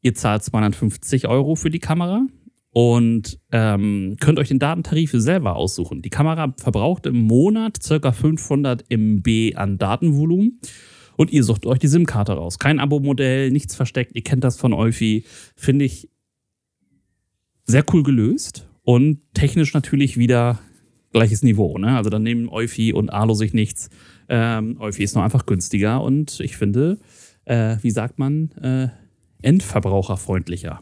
Ihr 0.00 0.14
zahlt 0.14 0.42
250 0.42 1.28
Euro 1.28 1.54
für 1.54 1.70
die 1.70 1.78
Kamera 1.78 2.26
und 2.70 3.38
ähm, 3.52 4.16
könnt 4.18 4.40
euch 4.40 4.48
den 4.48 4.58
Datentarif 4.58 5.12
selber 5.14 5.54
aussuchen. 5.54 6.02
Die 6.02 6.10
Kamera 6.10 6.52
verbraucht 6.58 7.06
im 7.06 7.22
Monat 7.22 7.78
ca. 7.80 8.10
500 8.10 8.90
MB 8.90 9.54
an 9.54 9.78
Datenvolumen 9.78 10.58
und 11.16 11.30
ihr 11.32 11.44
sucht 11.44 11.66
euch 11.66 11.78
die 11.78 11.88
SIM-Karte 11.88 12.32
raus. 12.32 12.58
Kein 12.58 12.80
Abo-Modell, 12.80 13.50
nichts 13.50 13.74
versteckt. 13.74 14.12
Ihr 14.14 14.22
kennt 14.22 14.44
das 14.44 14.56
von 14.56 14.72
Euphi. 14.72 15.24
Finde 15.56 15.84
ich 15.84 16.08
sehr 17.64 17.84
cool 17.92 18.02
gelöst 18.02 18.68
und 18.82 19.20
technisch 19.34 19.72
natürlich 19.74 20.16
wieder 20.16 20.58
gleiches 21.12 21.42
Niveau. 21.42 21.78
Ne? 21.78 21.96
Also 21.96 22.10
dann 22.10 22.22
nehmen 22.22 22.48
Euphi 22.48 22.92
und 22.92 23.10
Alo 23.10 23.34
sich 23.34 23.54
nichts. 23.54 23.88
Ähm, 24.28 24.76
Euphi 24.80 25.02
ist 25.02 25.14
nur 25.14 25.24
einfach 25.24 25.46
günstiger 25.46 26.02
und 26.02 26.40
ich 26.40 26.56
finde, 26.56 26.98
äh, 27.44 27.76
wie 27.82 27.90
sagt 27.90 28.18
man, 28.18 28.50
äh, 28.52 28.88
endverbraucherfreundlicher. 29.42 30.80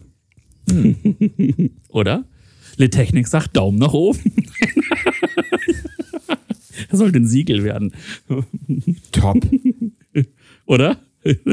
Oder? 1.88 2.24
Litechnik 2.76 3.28
sagt 3.28 3.56
Daumen 3.56 3.78
nach 3.78 3.92
oben. 3.92 4.20
das 6.90 6.98
sollte 6.98 7.18
ein 7.18 7.26
Siegel 7.26 7.64
werden. 7.64 7.92
Top. 9.12 9.44
Oder? 10.72 10.96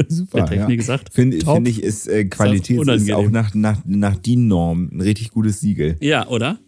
Super. 0.08 0.52
Ja. 0.52 0.82
sagt 0.82 1.12
Finde 1.12 1.44
find 1.44 1.68
ich, 1.68 1.82
ist 1.82 2.08
äh, 2.08 2.24
Qualität 2.24 2.76
ist 2.76 2.82
unangenehm. 2.82 3.14
auch 3.14 3.30
nach, 3.30 3.54
nach, 3.54 3.82
nach 3.84 4.16
DIN-Norm 4.16 4.88
ein 4.92 5.00
richtig 5.00 5.30
gutes 5.30 5.60
Siegel. 5.60 5.96
Ja, 6.00 6.26
oder? 6.26 6.58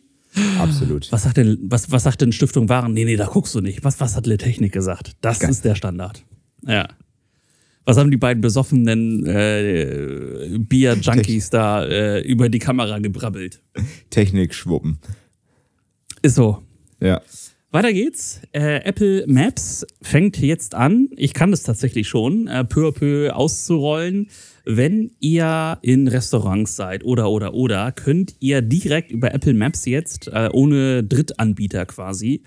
Absolut. 0.59 1.11
Was 1.11 1.23
sagt 1.25 1.38
denn, 1.38 1.59
was, 1.62 1.90
was 1.90 2.04
sagt 2.04 2.21
denn 2.21 2.32
Stiftung 2.32 2.68
Waren? 2.68 2.92
Nee, 2.92 3.04
nee, 3.04 3.16
da 3.16 3.26
guckst 3.26 3.54
du 3.54 3.61
nicht. 3.61 3.85
Was, 3.85 4.00
was 4.00 4.16
hat 4.16 4.26
Litechnik 4.26 4.73
gesagt? 4.73 5.16
Das 5.23 5.40
Geil. 5.40 5.50
ist 5.50 5.64
der 5.64 5.75
Standard. 5.75 6.25
Ja. 6.66 6.88
Was 7.85 7.97
haben 7.97 8.11
die 8.11 8.16
beiden 8.18 8.42
besoffenen 8.42 9.26
äh, 9.26 10.59
Bier-Junkies 10.59 11.50
da 11.50 11.85
äh, 11.85 12.21
über 12.21 12.50
die 12.50 12.61
Kamera 12.61 12.99
gebrabbelt? 12.99 13.62
Technik 14.11 14.54
schwuppen. 14.54 14.99
Ist 16.21 16.37
so. 16.37 16.62
Ja. 17.00 17.21
Weiter 17.73 17.95
geht's. 17.95 18.43
Äh, 18.52 18.85
Apple 18.85 19.25
Maps 19.26 19.87
fängt 20.02 20.38
jetzt 20.38 20.75
an, 20.75 21.09
ich 21.17 21.33
kann 21.33 21.52
das 21.52 21.62
tatsächlich 21.62 22.07
schon, 22.07 22.47
äh, 22.47 22.64
peu 22.64 22.88
à 22.88 22.93
peu 22.93 23.35
auszurollen. 23.35 24.29
Wenn 24.67 25.11
ihr 25.21 25.79
in 25.81 26.07
Restaurants 26.07 26.76
seid 26.76 27.02
oder 27.02 27.31
oder 27.31 27.55
oder, 27.55 27.91
könnt 27.91 28.37
ihr 28.41 28.61
direkt 28.61 29.11
über 29.11 29.33
Apple 29.33 29.55
Maps 29.55 29.87
jetzt 29.87 30.29
äh, 30.29 30.50
ohne 30.52 31.02
Drittanbieter 31.02 31.87
quasi 31.87 32.43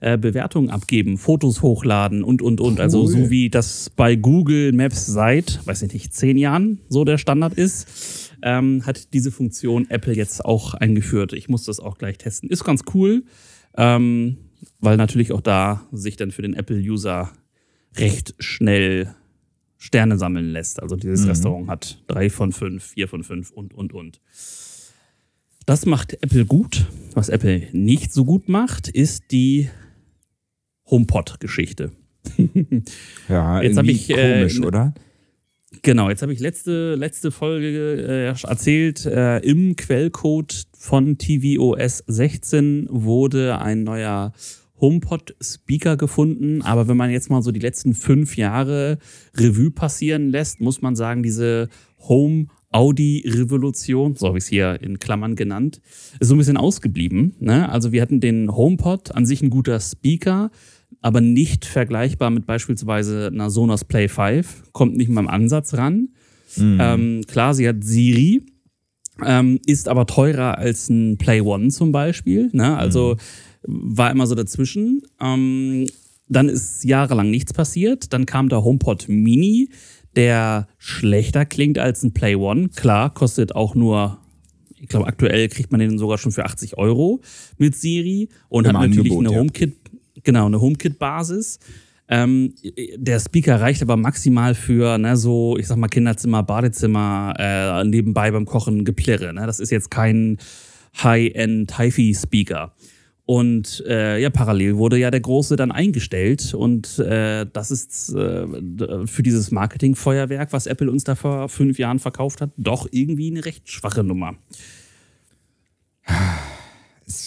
äh, 0.00 0.18
Bewertungen 0.18 0.70
abgeben, 0.70 1.18
Fotos 1.18 1.62
hochladen 1.62 2.24
und 2.24 2.42
und 2.42 2.60
und. 2.60 2.80
Also 2.80 2.98
cool. 2.98 3.04
Also 3.06 3.24
so 3.24 3.30
wie 3.30 3.50
das 3.50 3.90
bei 3.90 4.16
Google 4.16 4.72
Maps 4.72 5.06
seit, 5.06 5.64
weiß 5.66 5.82
ich 5.82 5.92
nicht, 5.92 6.12
zehn 6.12 6.36
Jahren 6.36 6.80
so 6.88 7.04
der 7.04 7.16
Standard 7.18 7.54
ist, 7.54 8.32
ähm, 8.42 8.84
hat 8.84 9.14
diese 9.14 9.30
Funktion 9.30 9.88
Apple 9.88 10.14
jetzt 10.14 10.44
auch 10.44 10.74
eingeführt. 10.74 11.32
Ich 11.32 11.48
muss 11.48 11.64
das 11.64 11.78
auch 11.78 11.96
gleich 11.96 12.18
testen. 12.18 12.50
Ist 12.50 12.64
ganz 12.64 12.82
cool. 12.92 13.22
Ähm, 13.76 14.36
weil 14.80 14.96
natürlich 14.96 15.32
auch 15.32 15.40
da 15.40 15.86
sich 15.92 16.16
dann 16.16 16.30
für 16.30 16.42
den 16.42 16.54
Apple-User 16.54 17.32
recht 17.96 18.34
schnell 18.38 19.14
Sterne 19.78 20.16
sammeln 20.18 20.50
lässt. 20.50 20.82
Also 20.82 20.96
dieses 20.96 21.22
mhm. 21.22 21.28
Restaurant 21.28 21.68
hat 21.68 22.02
drei 22.06 22.30
von 22.30 22.52
fünf, 22.52 22.84
vier 22.84 23.08
von 23.08 23.22
fünf 23.22 23.50
und, 23.50 23.74
und, 23.74 23.92
und. 23.92 24.20
Das 25.66 25.86
macht 25.86 26.14
Apple 26.22 26.46
gut. 26.46 26.86
Was 27.14 27.28
Apple 27.28 27.68
nicht 27.72 28.12
so 28.12 28.24
gut 28.24 28.48
macht, 28.48 28.88
ist 28.88 29.24
die 29.30 29.68
HomePod-Geschichte. 30.90 31.92
ja, 33.28 33.62
jetzt 33.62 33.76
habe 33.76 33.90
ich 33.90 34.10
äh, 34.10 34.38
komisch, 34.38 34.60
oder? 34.60 34.94
Genau, 35.82 36.08
jetzt 36.08 36.22
habe 36.22 36.32
ich 36.32 36.40
letzte, 36.40 36.94
letzte 36.94 37.30
Folge 37.30 38.34
äh, 38.36 38.48
erzählt, 38.48 39.06
äh, 39.06 39.38
im 39.38 39.76
Quellcode 39.76 40.64
von 40.76 41.18
tvOS 41.18 42.04
16 42.06 42.88
wurde 42.90 43.58
ein 43.58 43.84
neuer 43.84 44.32
HomePod-Speaker 44.80 45.96
gefunden. 45.96 46.62
Aber 46.62 46.88
wenn 46.88 46.96
man 46.96 47.10
jetzt 47.10 47.30
mal 47.30 47.42
so 47.42 47.52
die 47.52 47.60
letzten 47.60 47.94
fünf 47.94 48.36
Jahre 48.36 48.98
Revue 49.36 49.70
passieren 49.70 50.30
lässt, 50.30 50.60
muss 50.60 50.82
man 50.82 50.96
sagen, 50.96 51.22
diese 51.22 51.68
Home 52.00 52.46
Audi-Revolution, 52.70 54.16
so 54.16 54.26
habe 54.26 54.38
ich 54.38 54.44
es 54.44 54.50
hier 54.50 54.82
in 54.82 54.98
Klammern 54.98 55.36
genannt, 55.36 55.80
ist 56.18 56.28
so 56.28 56.34
ein 56.34 56.38
bisschen 56.38 56.56
ausgeblieben. 56.56 57.34
Ne? 57.38 57.68
Also 57.68 57.92
wir 57.92 58.02
hatten 58.02 58.20
den 58.20 58.50
HomePod, 58.50 59.14
an 59.14 59.26
sich 59.26 59.42
ein 59.42 59.50
guter 59.50 59.78
Speaker, 59.78 60.50
aber 61.00 61.20
nicht 61.20 61.64
vergleichbar 61.64 62.30
mit 62.30 62.46
beispielsweise 62.46 63.28
einer 63.32 63.50
Sonos 63.50 63.84
Play 63.84 64.08
5, 64.08 64.72
kommt 64.72 64.96
nicht 64.96 65.08
mal 65.08 65.22
im 65.22 65.28
Ansatz 65.28 65.74
ran. 65.74 66.08
Mhm. 66.56 66.78
Ähm, 66.80 67.24
klar, 67.26 67.54
sie 67.54 67.68
hat 67.68 67.82
Siri, 67.82 68.42
ähm, 69.24 69.60
ist 69.66 69.88
aber 69.88 70.06
teurer 70.06 70.58
als 70.58 70.88
ein 70.88 71.18
Play 71.18 71.40
One 71.40 71.68
zum 71.68 71.92
Beispiel. 71.92 72.50
Ne? 72.52 72.76
Also 72.76 73.16
mhm. 73.66 73.96
war 73.96 74.10
immer 74.10 74.26
so 74.26 74.34
dazwischen. 74.34 75.02
Ähm, 75.20 75.86
dann 76.28 76.48
ist 76.48 76.84
jahrelang 76.84 77.30
nichts 77.30 77.52
passiert. 77.52 78.12
Dann 78.12 78.26
kam 78.26 78.48
der 78.48 78.64
HomePod 78.64 79.08
Mini, 79.08 79.68
der 80.16 80.68
schlechter 80.78 81.44
klingt 81.44 81.78
als 81.78 82.02
ein 82.02 82.12
Play 82.12 82.34
One. 82.34 82.70
Klar, 82.70 83.12
kostet 83.12 83.54
auch 83.54 83.74
nur 83.74 84.18
ich 84.84 84.88
glaube, 84.88 85.06
aktuell 85.06 85.48
kriegt 85.48 85.72
man 85.72 85.80
den 85.80 85.98
sogar 85.98 86.18
schon 86.18 86.30
für 86.30 86.44
80 86.44 86.76
Euro 86.76 87.22
mit 87.56 87.74
Siri 87.74 88.28
und 88.50 88.66
Im 88.66 88.76
hat 88.76 88.88
natürlich 88.88 89.12
Angebot, 89.12 89.26
eine 89.26 89.40
HomeKit, 89.40 89.76
genau, 90.24 90.46
eine 90.46 90.60
HomeKit-Basis. 90.60 91.58
Ähm, 92.06 92.54
der 92.96 93.18
Speaker 93.18 93.60
reicht 93.60 93.82
aber 93.82 93.96
maximal 93.96 94.54
für 94.54 94.98
ne, 94.98 95.16
so, 95.16 95.56
ich 95.56 95.66
sag 95.66 95.78
mal, 95.78 95.88
Kinderzimmer, 95.88 96.42
Badezimmer, 96.42 97.34
äh, 97.38 97.84
nebenbei 97.84 98.30
beim 98.30 98.44
Kochen 98.44 98.84
Geplirre. 98.84 99.32
Ne? 99.32 99.46
Das 99.46 99.60
ist 99.60 99.70
jetzt 99.70 99.90
kein 99.90 100.38
High-End 101.02 101.78
HiFi-Speaker. 101.78 102.74
Und 103.26 103.82
äh, 103.88 104.20
ja, 104.20 104.28
parallel 104.28 104.76
wurde 104.76 104.98
ja 104.98 105.10
der 105.10 105.20
Große 105.20 105.56
dann 105.56 105.72
eingestellt. 105.72 106.52
Und 106.52 106.98
äh, 106.98 107.46
das 107.50 107.70
ist 107.70 108.12
äh, 108.14 108.46
für 109.06 109.22
dieses 109.22 109.50
Marketingfeuerwerk, 109.50 110.52
was 110.52 110.66
Apple 110.66 110.90
uns 110.90 111.04
da 111.04 111.14
vor 111.14 111.48
fünf 111.48 111.78
Jahren 111.78 112.00
verkauft 112.00 112.42
hat, 112.42 112.50
doch 112.58 112.86
irgendwie 112.90 113.30
eine 113.30 113.46
recht 113.46 113.70
schwache 113.70 114.04
Nummer 114.04 114.34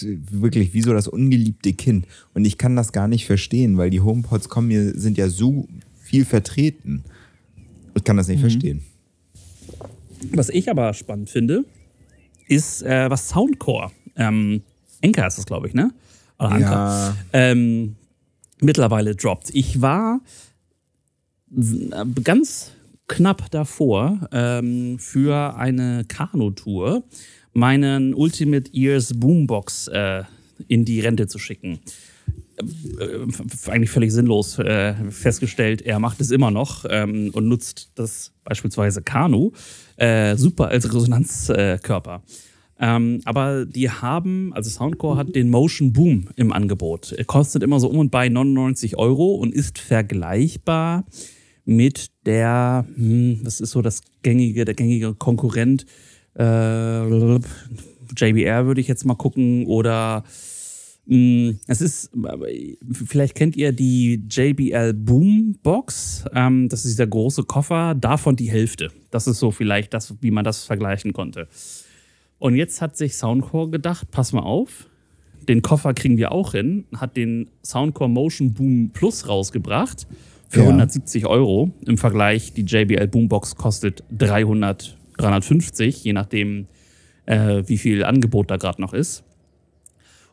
ist 0.02 0.40
wirklich 0.40 0.74
wie 0.74 0.82
so 0.82 0.92
das 0.92 1.08
ungeliebte 1.08 1.72
Kind. 1.72 2.06
Und 2.34 2.44
ich 2.44 2.58
kann 2.58 2.76
das 2.76 2.92
gar 2.92 3.08
nicht 3.08 3.26
verstehen, 3.26 3.76
weil 3.76 3.90
die 3.90 4.00
HomePods 4.00 4.48
kommen 4.48 4.68
mir, 4.68 4.98
sind 4.98 5.18
ja 5.18 5.28
so 5.28 5.68
viel 6.00 6.24
vertreten. 6.24 7.04
Ich 7.94 8.04
kann 8.04 8.16
das 8.16 8.28
nicht 8.28 8.38
mhm. 8.38 8.42
verstehen. 8.42 8.82
Was 10.32 10.48
ich 10.48 10.70
aber 10.70 10.94
spannend 10.94 11.30
finde, 11.30 11.64
ist, 12.46 12.82
äh, 12.82 13.10
was 13.10 13.28
Soundcore, 13.28 13.90
ähm, 14.16 14.62
Enker 15.00 15.26
ist 15.26 15.38
das, 15.38 15.46
glaube 15.46 15.68
ich, 15.68 15.74
ne? 15.74 15.92
Oder 16.38 16.50
Anker, 16.50 16.66
ja. 16.68 17.16
ähm, 17.32 17.96
mittlerweile 18.60 19.14
droppt. 19.14 19.50
Ich 19.52 19.80
war 19.80 20.20
ganz 22.24 22.72
knapp 23.06 23.50
davor 23.50 24.28
ähm, 24.32 24.98
für 24.98 25.56
eine 25.56 26.04
Kanu-Tour 26.06 27.02
meinen 27.58 28.14
Ultimate 28.14 28.70
Ears 28.72 29.12
Boombox 29.14 29.88
äh, 29.88 30.22
in 30.68 30.84
die 30.84 31.00
Rente 31.00 31.26
zu 31.26 31.38
schicken. 31.38 31.80
Äh, 32.58 33.70
eigentlich 33.70 33.90
völlig 33.90 34.12
sinnlos 34.12 34.58
äh, 34.58 34.94
festgestellt, 35.10 35.82
er 35.82 35.98
macht 35.98 36.20
es 36.20 36.30
immer 36.30 36.50
noch 36.50 36.84
ähm, 36.88 37.30
und 37.32 37.48
nutzt 37.48 37.90
das 37.94 38.32
beispielsweise 38.44 39.02
Kanu 39.02 39.52
äh, 39.96 40.36
super 40.36 40.68
als 40.68 40.92
Resonanzkörper. 40.92 42.22
Ähm, 42.80 43.20
aber 43.24 43.66
die 43.66 43.90
haben, 43.90 44.52
also 44.54 44.70
Soundcore 44.70 45.16
hat 45.16 45.34
den 45.34 45.50
Motion 45.50 45.92
Boom 45.92 46.28
im 46.36 46.52
Angebot. 46.52 47.12
Er 47.12 47.24
kostet 47.24 47.64
immer 47.64 47.80
so 47.80 47.88
um 47.88 47.98
und 47.98 48.10
bei 48.10 48.28
99 48.28 48.96
Euro 48.96 49.34
und 49.34 49.52
ist 49.52 49.80
vergleichbar 49.80 51.04
mit 51.64 52.10
der, 52.24 52.86
hm, 52.94 53.40
was 53.42 53.60
ist 53.60 53.72
so 53.72 53.82
das 53.82 54.02
gängige, 54.22 54.64
der 54.64 54.74
gängige 54.74 55.14
Konkurrent 55.14 55.86
äh, 56.38 57.38
JBR 58.16 58.66
würde 58.66 58.80
ich 58.80 58.88
jetzt 58.88 59.04
mal 59.04 59.14
gucken 59.14 59.66
oder 59.66 60.24
mh, 61.06 61.14
hm, 61.16 61.60
es 61.66 61.80
ist, 61.80 62.10
vielleicht 62.92 63.34
kennt 63.34 63.56
ihr 63.56 63.72
die 63.72 64.24
JBL 64.30 64.94
Boombox. 64.94 66.24
Ähm, 66.34 66.68
das 66.68 66.84
ist 66.84 66.92
dieser 66.92 67.06
große 67.06 67.44
Koffer, 67.44 67.94
davon 67.94 68.36
die 68.36 68.50
Hälfte. 68.50 68.90
Das 69.10 69.26
ist 69.26 69.38
so 69.38 69.50
vielleicht 69.50 69.94
das, 69.94 70.14
wie 70.20 70.30
man 70.30 70.44
das 70.44 70.64
vergleichen 70.64 71.12
konnte. 71.12 71.48
Und 72.38 72.54
jetzt 72.54 72.80
hat 72.80 72.96
sich 72.96 73.16
Soundcore 73.16 73.70
gedacht, 73.70 74.10
pass 74.10 74.32
mal 74.32 74.42
auf, 74.42 74.88
den 75.48 75.62
Koffer 75.62 75.94
kriegen 75.94 76.18
wir 76.18 76.30
auch 76.30 76.52
hin, 76.52 76.84
hat 76.94 77.16
den 77.16 77.48
Soundcore 77.64 78.10
Motion 78.10 78.52
Boom 78.52 78.90
Plus 78.92 79.26
rausgebracht 79.28 80.06
für 80.48 80.60
ja. 80.60 80.66
170 80.66 81.26
Euro. 81.26 81.72
Im 81.86 81.98
Vergleich, 81.98 82.52
die 82.52 82.62
JBL 82.62 83.08
Boombox 83.08 83.56
kostet 83.56 84.04
300 84.16 84.97
350, 85.18 86.02
je 86.02 86.12
nachdem, 86.12 86.66
äh, 87.26 87.62
wie 87.66 87.78
viel 87.78 88.04
Angebot 88.04 88.50
da 88.50 88.56
gerade 88.56 88.80
noch 88.80 88.94
ist. 88.94 89.24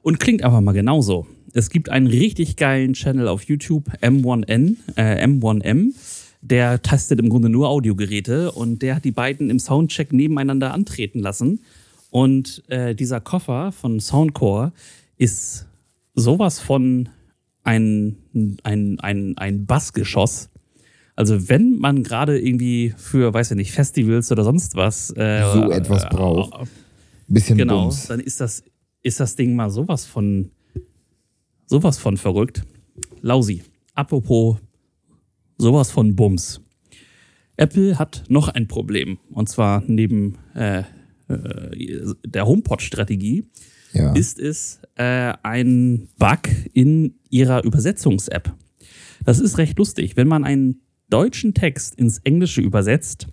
Und 0.01 0.19
klingt 0.19 0.43
einfach 0.43 0.61
mal 0.61 0.71
genauso. 0.71 1.27
Es 1.53 1.69
gibt 1.69 1.89
einen 1.89 2.07
richtig 2.07 2.57
geilen 2.57 2.93
Channel 2.93 3.27
auf 3.27 3.43
YouTube, 3.43 3.89
M1N, 4.01 4.75
äh, 4.95 5.25
M1M. 5.25 5.93
Der 6.41 6.81
testet 6.81 7.19
im 7.19 7.29
Grunde 7.29 7.49
nur 7.49 7.69
Audiogeräte 7.69 8.51
und 8.51 8.81
der 8.81 8.95
hat 8.95 9.05
die 9.05 9.11
beiden 9.11 9.49
im 9.49 9.57
Soundcheck 9.57 10.13
nebeneinander 10.13 10.73
antreten 10.73 11.19
lassen. 11.19 11.61
Und 12.11 12.63
äh, 12.67 12.93
dieser 12.93 13.19
Koffer 13.19 13.71
von 13.71 13.99
Soundcore 13.99 14.73
ist 15.17 15.65
sowas 16.13 16.59
von 16.59 17.09
ein, 17.63 18.17
ein, 18.63 18.99
ein, 18.99 19.37
ein 19.37 19.65
Bassgeschoss. 19.65 20.49
Also 21.15 21.47
wenn 21.49 21.77
man 21.77 22.03
gerade 22.03 22.39
irgendwie 22.39 22.93
für, 22.97 23.33
weiß 23.33 23.51
ich 23.51 23.57
nicht, 23.57 23.71
Festivals 23.71 24.31
oder 24.31 24.43
sonst 24.43 24.75
was 24.75 25.11
äh, 25.15 25.43
so 25.53 25.71
etwas 25.71 26.03
äh, 26.03 26.09
braucht, 26.09 26.61
äh, 26.61 26.65
bisschen 27.27 27.57
genau, 27.57 27.83
Bums. 27.83 28.07
dann 28.07 28.19
ist 28.19 28.41
das 28.41 28.63
ist 29.01 29.19
das 29.19 29.35
Ding 29.35 29.55
mal 29.55 29.69
sowas 29.69 30.05
von 30.05 30.51
sowas 31.67 31.97
von 31.97 32.17
verrückt. 32.17 32.63
Lausi. 33.21 33.63
Apropos 33.93 34.57
sowas 35.57 35.89
von 35.91 36.15
Bums. 36.15 36.61
Apple 37.57 37.97
hat 37.97 38.23
noch 38.27 38.49
ein 38.49 38.67
Problem 38.67 39.17
und 39.31 39.47
zwar 39.47 39.83
neben 39.87 40.37
äh, 40.53 40.79
äh 41.29 42.13
der 42.25 42.45
HomePod-Strategie 42.45 43.47
ja. 43.93 44.11
ist 44.13 44.37
es 44.37 44.81
äh, 44.95 45.33
ein 45.43 46.09
Bug 46.17 46.41
in 46.73 47.15
ihrer 47.29 47.63
Übersetzungs-App. 47.63 48.53
Das 49.23 49.39
ist 49.39 49.57
recht 49.57 49.77
lustig. 49.79 50.17
Wenn 50.17 50.27
man 50.27 50.43
einen 50.43 50.81
deutschen 51.15 51.53
Text 51.53 51.95
ins 51.95 52.17
Englische 52.25 52.59
übersetzt, 52.59 53.27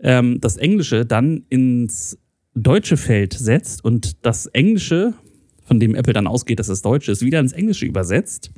ähm, 0.00 0.40
das 0.40 0.56
Englische 0.56 1.04
dann 1.04 1.44
ins 1.50 2.18
deutsche 2.54 2.96
Feld 2.96 3.34
setzt 3.34 3.84
und 3.84 4.24
das 4.24 4.46
Englische, 4.46 5.12
von 5.62 5.78
dem 5.78 5.94
Apple 5.94 6.14
dann 6.14 6.26
ausgeht, 6.26 6.58
dass 6.58 6.70
es 6.70 6.80
Deutsch 6.80 7.10
ist, 7.10 7.20
wieder 7.20 7.38
ins 7.38 7.52
Englische 7.52 7.84
übersetzt, 7.84 8.50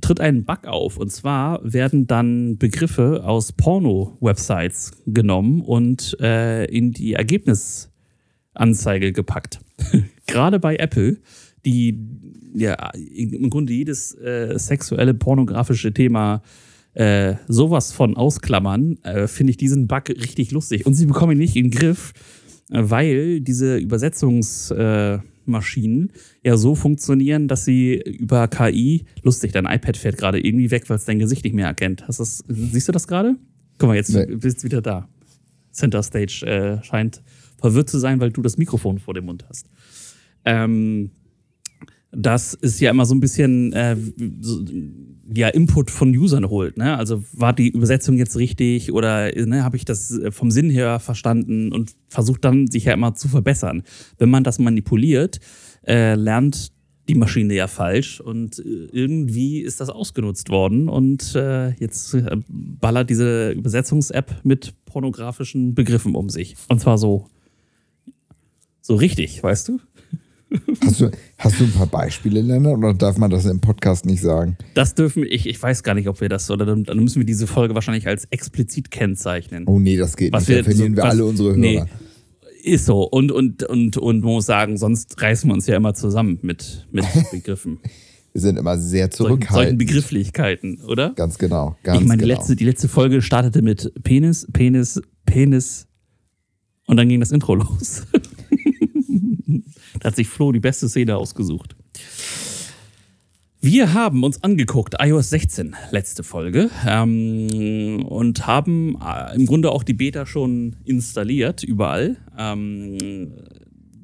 tritt 0.00 0.20
ein 0.20 0.44
Bug 0.44 0.68
auf. 0.68 0.96
Und 0.96 1.10
zwar 1.10 1.60
werden 1.64 2.06
dann 2.06 2.56
Begriffe 2.56 3.24
aus 3.24 3.50
Porno-Websites 3.52 4.92
genommen 5.06 5.60
und 5.60 6.16
äh, 6.20 6.66
in 6.66 6.92
die 6.92 7.14
Ergebnisanzeige 7.14 9.12
gepackt. 9.12 9.58
Gerade 10.28 10.60
bei 10.60 10.76
Apple 10.76 11.18
die 11.64 11.98
ja 12.54 12.90
im 12.94 13.50
Grunde 13.50 13.72
jedes 13.72 14.14
äh, 14.14 14.56
sexuelle, 14.56 15.14
pornografische 15.14 15.92
Thema 15.92 16.36
äh, 16.36 16.65
sowas 17.48 17.92
von 17.92 18.16
ausklammern, 18.16 18.96
äh, 19.02 19.26
finde 19.26 19.50
ich 19.50 19.58
diesen 19.58 19.86
Bug 19.86 20.08
richtig 20.08 20.50
lustig. 20.50 20.86
Und 20.86 20.94
sie 20.94 21.04
bekommen 21.06 21.32
ihn 21.32 21.38
nicht 21.38 21.56
in 21.56 21.70
den 21.70 21.78
Griff, 21.78 22.14
äh, 22.70 22.80
weil 22.82 23.40
diese 23.40 23.76
Übersetzungsmaschinen 23.76 26.12
ja 26.42 26.56
so 26.56 26.74
funktionieren, 26.74 27.46
dass 27.48 27.66
sie 27.66 27.94
über 27.94 28.48
KI, 28.48 29.04
lustig, 29.22 29.52
dein 29.52 29.66
iPad 29.66 29.96
fährt 29.96 30.16
gerade 30.16 30.40
irgendwie 30.40 30.70
weg, 30.70 30.88
weil 30.88 30.96
es 30.96 31.04
dein 31.04 31.18
Gesicht 31.18 31.44
nicht 31.44 31.54
mehr 31.54 31.66
erkennt. 31.66 32.08
Hast 32.08 32.20
das, 32.20 32.42
siehst 32.48 32.88
du 32.88 32.92
das 32.92 33.06
gerade? 33.06 33.36
Guck 33.78 33.88
mal, 33.88 33.96
jetzt 33.96 34.14
nee. 34.14 34.24
bist 34.36 34.62
du 34.62 34.64
wieder 34.64 34.80
da. 34.80 35.06
Center 35.72 36.02
Stage 36.02 36.46
äh, 36.46 36.82
scheint 36.82 37.22
verwirrt 37.58 37.90
zu 37.90 37.98
sein, 37.98 38.20
weil 38.20 38.30
du 38.30 38.40
das 38.42 38.56
Mikrofon 38.56 38.98
vor 38.98 39.14
dem 39.14 39.26
Mund 39.26 39.44
hast. 39.48 39.68
Ähm, 40.44 41.10
das 42.16 42.54
ist 42.54 42.80
ja 42.80 42.90
immer 42.90 43.04
so 43.04 43.14
ein 43.14 43.20
bisschen 43.20 43.72
äh, 43.74 43.96
so, 44.40 44.64
ja, 45.34 45.48
Input 45.48 45.90
von 45.90 46.16
Usern 46.16 46.48
holt. 46.48 46.78
Ne? 46.78 46.96
Also 46.96 47.22
war 47.32 47.52
die 47.52 47.68
Übersetzung 47.68 48.16
jetzt 48.16 48.36
richtig 48.36 48.92
oder 48.92 49.30
ne, 49.34 49.64
habe 49.64 49.76
ich 49.76 49.84
das 49.84 50.18
vom 50.30 50.50
Sinn 50.50 50.70
her 50.70 50.98
verstanden 50.98 51.72
und 51.72 51.92
versucht 52.08 52.44
dann 52.44 52.68
sich 52.68 52.84
ja 52.84 52.94
immer 52.94 53.14
zu 53.14 53.28
verbessern. 53.28 53.82
Wenn 54.18 54.30
man 54.30 54.44
das 54.44 54.58
manipuliert, 54.58 55.40
äh, 55.86 56.14
lernt 56.14 56.72
die 57.08 57.14
Maschine 57.14 57.54
ja 57.54 57.66
falsch 57.66 58.20
und 58.20 58.58
äh, 58.58 58.62
irgendwie 58.92 59.60
ist 59.60 59.80
das 59.80 59.90
ausgenutzt 59.90 60.48
worden 60.48 60.88
und 60.88 61.34
äh, 61.34 61.70
jetzt 61.74 62.14
äh, 62.14 62.36
ballert 62.48 63.10
diese 63.10 63.50
Übersetzungs-App 63.50 64.40
mit 64.42 64.74
pornografischen 64.86 65.74
Begriffen 65.74 66.14
um 66.14 66.30
sich. 66.30 66.56
Und 66.68 66.80
zwar 66.80 66.98
so, 66.98 67.28
so 68.80 68.94
richtig, 68.94 69.42
weißt 69.42 69.68
du? 69.68 69.80
Hast 70.84 71.00
du, 71.00 71.10
hast 71.38 71.60
du 71.60 71.64
ein 71.64 71.72
paar 71.72 71.88
Beispiele, 71.88 72.40
Lennart, 72.40 72.78
oder 72.78 72.94
darf 72.94 73.18
man 73.18 73.30
das 73.30 73.46
im 73.46 73.60
Podcast 73.60 74.06
nicht 74.06 74.20
sagen? 74.20 74.56
Das 74.74 74.94
dürfen 74.94 75.24
wir, 75.24 75.32
ich, 75.32 75.46
ich 75.46 75.60
weiß 75.60 75.82
gar 75.82 75.94
nicht, 75.94 76.08
ob 76.08 76.20
wir 76.20 76.28
das, 76.28 76.50
oder 76.50 76.64
dann, 76.64 76.84
dann 76.84 76.98
müssen 77.00 77.18
wir 77.18 77.26
diese 77.26 77.46
Folge 77.46 77.74
wahrscheinlich 77.74 78.06
als 78.06 78.26
explizit 78.26 78.90
kennzeichnen. 78.90 79.64
Oh 79.66 79.80
nee, 79.80 79.96
das 79.96 80.16
geht 80.16 80.32
was 80.32 80.42
nicht, 80.42 80.48
wir, 80.48 80.56
da 80.58 80.64
verlieren 80.64 80.92
so, 80.92 80.96
wir 80.96 81.02
was, 81.02 81.10
alle 81.10 81.24
unsere 81.24 81.48
Hörer. 81.48 81.58
Nee, 81.58 81.82
ist 82.62 82.86
so. 82.86 83.02
Und, 83.02 83.32
und, 83.32 83.64
und, 83.64 83.96
und 83.96 84.20
man 84.20 84.32
muss 84.34 84.46
sagen, 84.46 84.76
sonst 84.76 85.20
reißen 85.20 85.48
wir 85.50 85.54
uns 85.54 85.66
ja 85.66 85.76
immer 85.76 85.94
zusammen 85.94 86.38
mit, 86.42 86.86
mit 86.92 87.04
Begriffen. 87.32 87.78
wir 88.32 88.40
sind 88.40 88.56
immer 88.56 88.78
sehr 88.78 89.10
zurückhaltend. 89.10 89.50
Solchen, 89.50 89.64
solchen 89.64 89.78
Begrifflichkeiten, 89.78 90.80
oder? 90.82 91.12
Ganz 91.14 91.38
genau. 91.38 91.76
Ganz 91.82 92.02
ich 92.02 92.06
meine, 92.06 92.22
die, 92.22 92.28
genau. 92.28 92.38
letzte, 92.38 92.56
die 92.56 92.64
letzte 92.64 92.88
Folge 92.88 93.20
startete 93.20 93.62
mit 93.62 93.92
Penis, 94.04 94.46
Penis, 94.52 95.00
Penis 95.24 95.86
und 96.86 96.96
dann 96.98 97.08
ging 97.08 97.20
das 97.20 97.32
Intro 97.32 97.56
los. 97.56 98.02
da 100.00 100.08
hat 100.08 100.16
sich 100.16 100.28
Flo 100.28 100.52
die 100.52 100.60
beste 100.60 100.88
Szene 100.88 101.16
ausgesucht. 101.16 101.76
Wir 103.60 103.94
haben 103.94 104.22
uns 104.22 104.44
angeguckt, 104.44 104.94
iOS 105.00 105.30
16, 105.30 105.74
letzte 105.90 106.22
Folge, 106.22 106.70
ähm, 106.86 108.04
und 108.06 108.46
haben 108.46 108.96
äh, 109.04 109.34
im 109.34 109.46
Grunde 109.46 109.72
auch 109.72 109.82
die 109.82 109.94
Beta 109.94 110.24
schon 110.24 110.76
installiert, 110.84 111.64
überall. 111.64 112.16
Ähm, 112.38 113.32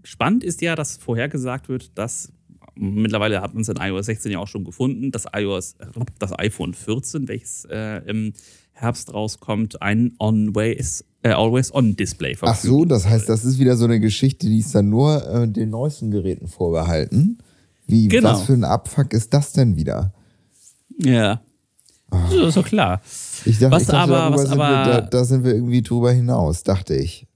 spannend 0.02 0.42
ist 0.42 0.62
ja, 0.62 0.74
dass 0.74 0.96
vorhergesagt 0.96 1.68
wird, 1.68 1.96
dass 1.96 2.32
mittlerweile 2.74 3.40
hat 3.40 3.54
man 3.54 3.62
es 3.62 3.68
in 3.68 3.76
iOS 3.76 4.06
16 4.06 4.32
ja 4.32 4.38
auch 4.38 4.48
schon 4.48 4.64
gefunden, 4.64 5.10
dass 5.10 5.26
iOS, 5.32 5.76
das 6.18 6.36
iPhone 6.38 6.74
14, 6.74 7.28
welches 7.28 7.64
äh, 7.66 7.98
im 8.06 8.32
Herbst 8.82 9.14
rauskommt, 9.14 9.80
ein 9.80 10.12
Always, 10.18 11.04
äh, 11.22 11.30
Always-On-Display 11.30 12.36
Ach 12.42 12.56
so, 12.56 12.84
das 12.84 13.06
heißt, 13.06 13.28
das 13.28 13.44
ist 13.44 13.58
wieder 13.58 13.76
so 13.76 13.84
eine 13.84 14.00
Geschichte, 14.00 14.48
die 14.48 14.58
ist 14.58 14.74
dann 14.74 14.90
nur 14.90 15.24
äh, 15.26 15.48
den 15.48 15.70
neuesten 15.70 16.10
Geräten 16.10 16.48
vorbehalten. 16.48 17.38
Wie, 17.86 18.08
genau. 18.08 18.30
was 18.30 18.42
für 18.42 18.54
ein 18.54 18.64
Abfuck 18.64 19.12
ist 19.12 19.32
das 19.32 19.52
denn 19.52 19.76
wieder? 19.76 20.12
Ja. 20.98 21.40
Das 22.10 22.48
ist 22.48 22.56
doch 22.56 22.66
klar. 22.66 23.00
Ich 23.44 23.58
dachte, 23.58 23.72
was 23.72 23.82
ich 23.82 23.88
dachte, 23.88 24.14
aber, 24.14 24.34
was 24.34 24.42
sind 24.42 24.52
aber 24.52 24.68
wir, 24.68 24.84
da, 24.84 25.00
da, 25.00 25.24
sind 25.24 25.44
wir 25.44 25.54
irgendwie 25.54 25.82
drüber 25.82 26.12
hinaus, 26.12 26.62
dachte 26.62 26.94
ich. 26.94 27.26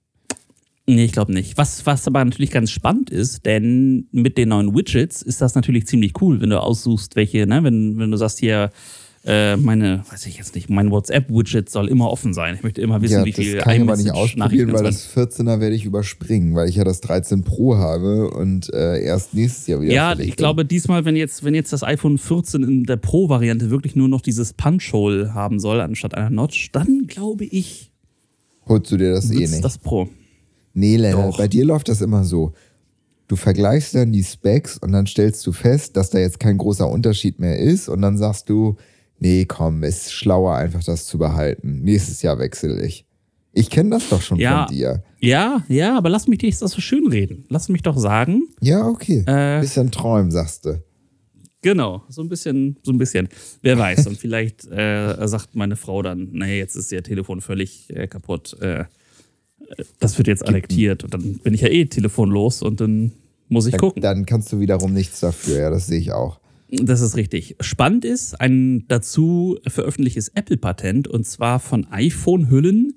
Nee, 0.86 1.04
ich 1.04 1.12
glaube 1.12 1.32
nicht. 1.32 1.56
Was, 1.56 1.86
was 1.86 2.06
aber 2.06 2.24
natürlich 2.24 2.50
ganz 2.50 2.70
spannend 2.70 3.10
ist, 3.10 3.46
denn 3.46 4.08
mit 4.12 4.36
den 4.36 4.50
neuen 4.50 4.74
Widgets 4.74 5.22
ist 5.22 5.40
das 5.40 5.54
natürlich 5.54 5.86
ziemlich 5.86 6.20
cool, 6.20 6.40
wenn 6.40 6.50
du 6.50 6.60
aussuchst, 6.60 7.16
welche, 7.16 7.46
ne, 7.46 7.64
wenn, 7.64 7.98
wenn 7.98 8.10
du 8.10 8.16
sagst 8.16 8.38
hier, 8.38 8.70
äh, 9.26 9.56
meine, 9.56 10.04
weiß 10.08 10.26
ich 10.26 10.36
jetzt 10.38 10.54
nicht, 10.54 10.70
mein 10.70 10.92
WhatsApp-Widget 10.92 11.68
soll 11.68 11.88
immer 11.88 12.10
offen 12.10 12.32
sein. 12.32 12.54
Ich 12.54 12.62
möchte 12.62 12.80
immer 12.80 13.02
wissen, 13.02 13.18
ja, 13.18 13.24
wie 13.24 13.32
viel 13.32 13.56
Das 13.56 13.64
kann 13.64 13.74
ich 13.74 13.82
aber 13.82 13.96
nicht 13.96 14.12
ausprobieren, 14.12 14.72
weil 14.72 14.84
das 14.84 15.08
14er 15.12 15.58
werde 15.58 15.74
ich 15.74 15.84
überspringen, 15.84 16.54
weil 16.54 16.68
ich 16.68 16.76
ja 16.76 16.84
das 16.84 17.00
13 17.00 17.42
Pro 17.42 17.76
habe 17.76 18.30
und 18.30 18.72
äh, 18.72 19.02
erst 19.02 19.34
nächstes 19.34 19.66
Jahr 19.66 19.80
wieder. 19.80 19.92
Ja, 19.92 20.16
ich 20.16 20.36
glaube, 20.36 20.64
diesmal, 20.64 21.04
wenn 21.04 21.16
jetzt, 21.16 21.42
wenn 21.42 21.56
jetzt 21.56 21.72
das 21.72 21.82
iPhone 21.82 22.18
14 22.18 22.62
in 22.62 22.84
der 22.84 22.98
Pro-Variante 22.98 23.70
wirklich 23.70 23.96
nur 23.96 24.08
noch 24.08 24.20
dieses 24.20 24.52
Punch-Hole 24.52 25.34
haben 25.34 25.58
soll, 25.58 25.80
anstatt 25.80 26.14
einer 26.14 26.30
Notch, 26.30 26.70
dann 26.70 27.08
glaube 27.08 27.46
ich. 27.46 27.90
Holst 28.66 28.92
du 28.92 28.96
dir 28.96 29.10
das 29.10 29.28
eh 29.32 29.38
nicht? 29.38 29.64
Das 29.64 29.78
Pro. 29.78 30.08
Nee, 30.72 30.98
Lennart, 30.98 31.36
bei 31.36 31.48
dir 31.48 31.64
läuft 31.64 31.88
das 31.88 32.00
immer 32.00 32.22
so. 32.22 32.52
Du 33.26 33.34
vergleichst 33.34 33.96
dann 33.96 34.12
die 34.12 34.22
Specs 34.22 34.78
und 34.78 34.92
dann 34.92 35.08
stellst 35.08 35.44
du 35.48 35.50
fest, 35.50 35.96
dass 35.96 36.10
da 36.10 36.18
jetzt 36.20 36.38
kein 36.38 36.58
großer 36.58 36.88
Unterschied 36.88 37.40
mehr 37.40 37.58
ist 37.58 37.88
und 37.88 38.02
dann 38.02 38.18
sagst 38.18 38.48
du, 38.48 38.76
nee, 39.18 39.44
komm, 39.44 39.82
ist 39.82 40.12
schlauer, 40.12 40.54
einfach 40.56 40.84
das 40.84 41.06
zu 41.06 41.18
behalten. 41.18 41.82
Nächstes 41.82 42.22
Jahr 42.22 42.38
wechsle 42.38 42.84
ich. 42.84 43.04
Ich 43.52 43.70
kenne 43.70 43.90
das 43.90 44.10
doch 44.10 44.20
schon 44.20 44.38
ja, 44.38 44.66
von 44.66 44.74
dir. 44.74 45.02
Ja, 45.18 45.64
ja, 45.68 45.96
aber 45.96 46.10
lass 46.10 46.28
mich 46.28 46.40
dich 46.40 46.58
das 46.58 46.72
so 46.72 46.80
schön 46.80 47.06
reden. 47.06 47.46
Lass 47.48 47.70
mich 47.70 47.82
doch 47.82 47.96
sagen. 47.96 48.42
Ja, 48.60 48.86
okay. 48.86 49.24
Äh, 49.26 49.60
bisschen 49.60 49.90
träumen, 49.90 50.30
sagst 50.30 50.66
du. 50.66 50.82
Genau, 51.62 52.04
so 52.10 52.20
ein 52.22 52.28
bisschen, 52.28 52.78
so 52.82 52.92
ein 52.92 52.98
bisschen. 52.98 53.28
Wer 53.62 53.78
weiß. 53.78 54.06
Und 54.08 54.18
vielleicht 54.18 54.66
äh, 54.66 55.26
sagt 55.26 55.56
meine 55.56 55.76
Frau 55.76 56.02
dann, 56.02 56.28
nee, 56.32 56.58
jetzt 56.58 56.76
ist 56.76 56.92
ihr 56.92 57.02
Telefon 57.02 57.40
völlig 57.40 57.88
äh, 57.96 58.06
kaputt. 58.06 58.56
Äh, 58.60 58.84
das 60.00 60.18
wird 60.18 60.28
jetzt 60.28 60.46
annektiert. 60.46 61.02
Und 61.02 61.14
dann 61.14 61.38
bin 61.38 61.54
ich 61.54 61.62
ja 61.62 61.68
eh 61.68 61.86
telefonlos 61.86 62.62
und 62.62 62.80
dann 62.80 63.12
muss 63.48 63.66
ich 63.66 63.72
dann, 63.72 63.80
gucken. 63.80 64.02
Dann 64.02 64.26
kannst 64.26 64.52
du 64.52 64.60
wiederum 64.60 64.92
nichts 64.92 65.20
dafür, 65.20 65.58
ja, 65.58 65.70
das 65.70 65.86
sehe 65.86 65.98
ich 65.98 66.12
auch. 66.12 66.40
Das 66.68 67.00
ist 67.00 67.16
richtig. 67.16 67.56
Spannend 67.60 68.04
ist 68.04 68.40
ein 68.40 68.86
dazu 68.88 69.58
veröffentlichtes 69.66 70.28
Apple-Patent 70.28 71.06
und 71.06 71.24
zwar 71.24 71.60
von 71.60 71.86
iPhone-Hüllen 71.90 72.94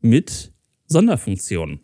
mit 0.00 0.52
Sonderfunktionen. 0.86 1.80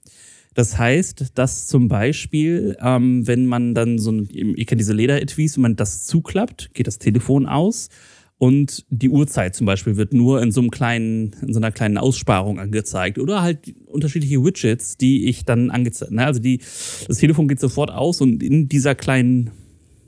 Das 0.55 0.79
heißt, 0.79 1.33
dass 1.35 1.66
zum 1.66 1.88
Beispiel, 1.88 2.79
ähm, 2.81 3.27
wenn 3.27 3.44
man 3.44 3.75
dann 3.75 3.99
so, 3.99 4.11
ein, 4.11 4.25
ihr 4.31 4.64
kennt 4.64 4.81
diese 4.81 4.94
Leder-Etwies, 4.94 5.57
wenn 5.57 5.62
man 5.62 5.77
das 5.77 6.05
zuklappt, 6.05 6.70
geht 6.72 6.87
das 6.87 6.99
Telefon 6.99 7.44
aus 7.44 7.90
und 8.38 8.87
die 8.88 9.11
Uhrzeit 9.11 9.55
zum 9.55 9.66
Beispiel 9.66 9.99
wird 9.99 10.14
nur 10.14 10.42
in 10.42 10.53
so 10.53 10.62
einem 10.62 10.70
kleinen, 10.70 11.35
in 11.42 11.53
so 11.53 11.61
einer 11.61 11.72
kleinen 11.72 11.99
Aussparung 11.99 12.59
angezeigt 12.59 13.18
oder 13.18 13.42
halt 13.42 13.75
unterschiedliche 13.85 14.42
Widgets, 14.42 14.96
die 14.96 15.27
ich 15.27 15.44
dann 15.44 15.70
angezeigt, 15.70 16.12
ne? 16.12 16.25
also 16.25 16.40
die, 16.40 16.59
das 17.07 17.18
Telefon 17.18 17.49
geht 17.49 17.61
sofort 17.61 17.90
aus 17.90 18.22
und 18.22 18.42
in 18.42 18.66
dieser 18.66 18.94
kleinen 18.94 19.51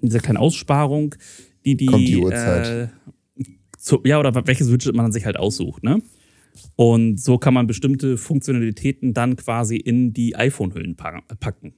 dieser 0.07 0.21
kleinen 0.21 0.39
Aussparung, 0.39 1.15
die 1.65 1.77
die. 1.77 1.87
Kommt 1.87 2.09
die 2.09 2.17
Uhrzeit. 2.17 2.67
Äh, 2.69 2.89
zu, 3.79 4.01
ja, 4.05 4.19
oder 4.19 4.35
welches 4.47 4.71
Widget 4.73 4.95
man 4.95 5.13
sich 5.13 5.25
halt 5.25 5.37
aussucht, 5.37 5.83
ne? 5.83 6.03
Und 6.77 7.21
so 7.21 7.39
kann 7.39 7.55
man 7.55 7.67
bestimmte 7.67 8.17
Funktionalitäten 8.17 9.15
dann 9.15 9.37
quasi 9.37 9.77
in 9.77 10.13
die 10.13 10.35
iPhone-Hüllen 10.35 10.97
packen. 10.97 11.75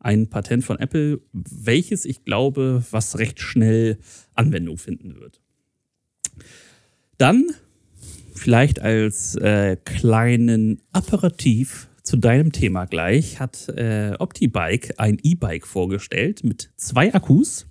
Ein 0.00 0.28
Patent 0.28 0.64
von 0.64 0.78
Apple, 0.78 1.20
welches 1.32 2.04
ich 2.04 2.24
glaube, 2.24 2.84
was 2.90 3.18
recht 3.18 3.40
schnell 3.40 3.98
Anwendung 4.34 4.78
finden 4.78 5.16
wird. 5.20 5.40
Dann 7.16 7.46
vielleicht 8.32 8.80
als 8.80 9.34
äh, 9.36 9.76
kleinen 9.84 10.80
Apparativ 10.92 11.87
zu 12.08 12.16
deinem 12.16 12.52
Thema 12.52 12.86
gleich 12.86 13.38
hat 13.38 13.68
äh, 13.68 14.14
OptiBike 14.18 14.94
ein 14.96 15.18
E-Bike 15.22 15.66
vorgestellt 15.66 16.42
mit 16.42 16.70
zwei 16.78 17.12
Akkus 17.12 17.66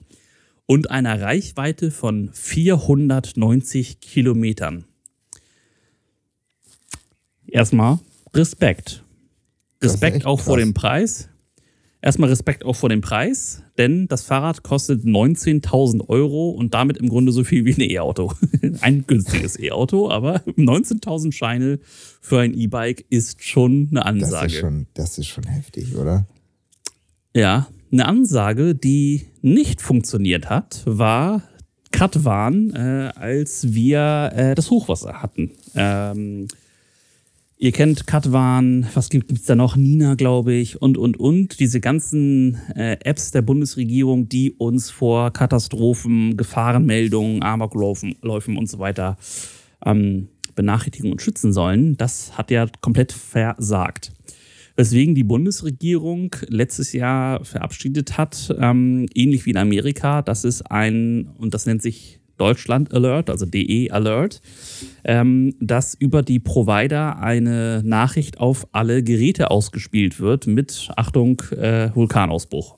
und 0.67 0.91
einer 0.91 1.19
Reichweite 1.19 1.89
von 1.89 2.30
490 2.34 4.00
Kilometern. 4.00 4.86
Erstmal 7.47 7.97
Respekt. 8.32 9.04
Respekt 9.82 10.28
auch 10.28 10.39
vor 10.39 10.58
dem 10.58 10.76
Preis. 10.76 11.30
Erstmal 12.02 12.30
Respekt 12.30 12.64
auch 12.64 12.76
vor 12.76 12.90
dem 12.90 13.02
Preis, 13.02 13.64
denn 13.78 14.08
das 14.08 14.24
Fahrrad 14.24 14.62
kostet 14.62 15.04
19.000 15.04 16.08
Euro 16.10 16.52
und 16.52 16.74
damit 16.76 16.98
im 16.98 17.10
Grunde 17.10 17.32
so 17.32 17.44
viel 17.44 17.66
wie 17.66 17.74
ein 17.74 17.82
E-Auto. 17.82 18.34
ein 18.82 19.06
günstiges 19.08 19.60
E-Auto, 19.60 20.10
aber 20.10 20.38
19.000 20.46 21.32
Scheine 21.32 21.80
für 22.22 22.40
ein 22.40 22.54
E-Bike 22.54 23.06
ist 23.10 23.44
schon 23.44 23.88
eine 23.90 24.06
Ansage. 24.06 24.46
Das 24.46 24.54
ist 24.54 24.60
schon, 24.60 24.88
das 24.94 25.18
ist 25.18 25.28
schon 25.28 25.46
heftig, 25.46 25.96
oder? 25.98 26.28
Ja, 27.36 27.68
eine 27.92 28.06
Ansage, 28.06 28.76
die 28.76 29.26
nicht 29.42 29.82
funktioniert 29.82 30.50
hat, 30.50 30.84
war 30.86 31.42
Katwan, 31.92 32.74
äh, 32.76 33.12
als 33.16 33.74
wir 33.74 34.32
äh, 34.36 34.56
das 34.56 34.70
Hochwasser 34.70 35.22
hatten. 35.22 35.52
Ähm, 35.76 36.48
Ihr 37.60 37.72
kennt 37.72 38.06
Katwan, 38.06 38.88
was 38.93 39.10
gibt 39.10 39.32
es 39.32 39.46
da 39.46 39.56
noch? 39.56 39.76
Nina, 39.76 40.13
glaube 40.13 40.54
ich, 40.54 40.80
und, 40.80 40.96
und, 40.96 41.20
und. 41.20 41.60
Diese 41.60 41.80
ganzen 41.80 42.62
äh, 42.76 42.98
Apps 43.04 43.32
der 43.32 43.41
Bundesregierung, 43.41 44.30
die 44.30 44.52
uns 44.52 44.91
vor 44.91 45.34
Katastrophen, 45.34 46.38
Gefahrenmeldungen, 46.38 47.41
Amokläufen 47.41 48.15
Läufen 48.22 48.58
und 48.58 48.70
so 48.70 48.78
weiter 48.78 49.17
ähm, 49.84 50.28
benachrichtigen 50.54 51.12
und 51.12 51.20
schützen 51.20 51.52
sollen, 51.52 51.98
das 51.98 52.38
hat 52.38 52.52
ja 52.52 52.67
komplett 52.80 53.12
versagt. 53.12 54.12
Weswegen 54.76 55.15
die 55.15 55.24
Bundesregierung 55.24 56.36
letztes 56.50 56.93
Jahr 56.93 57.43
verabschiedet 57.43 58.20
hat, 58.20 58.56
ähm, 58.60 59.08
ähnlich 59.15 59.48
wie 59.48 59.52
in 59.52 59.58
Amerika, 59.58 60.22
das 60.22 60.43
ist 60.43 60.62
ein, 60.70 61.32
und 61.39 61.56
das 61.56 61.65
nennt 61.65 61.82
sich 61.82 62.20
Deutschland 62.38 62.93
Alert, 62.93 63.30
also 63.30 63.45
DE 63.45 63.89
Alert, 63.91 64.41
ähm, 65.04 65.56
dass 65.60 65.93
über 65.93 66.21
die 66.21 66.39
Provider 66.39 67.19
eine 67.19 67.82
Nachricht 67.84 68.39
auf 68.39 68.67
alle 68.71 69.04
Geräte 69.04 69.52
ausgespielt 69.52 70.19
wird 70.19 70.47
mit, 70.47 70.89
Achtung, 70.95 71.41
äh, 71.52 71.93
Vulkanausbruch. 71.93 72.78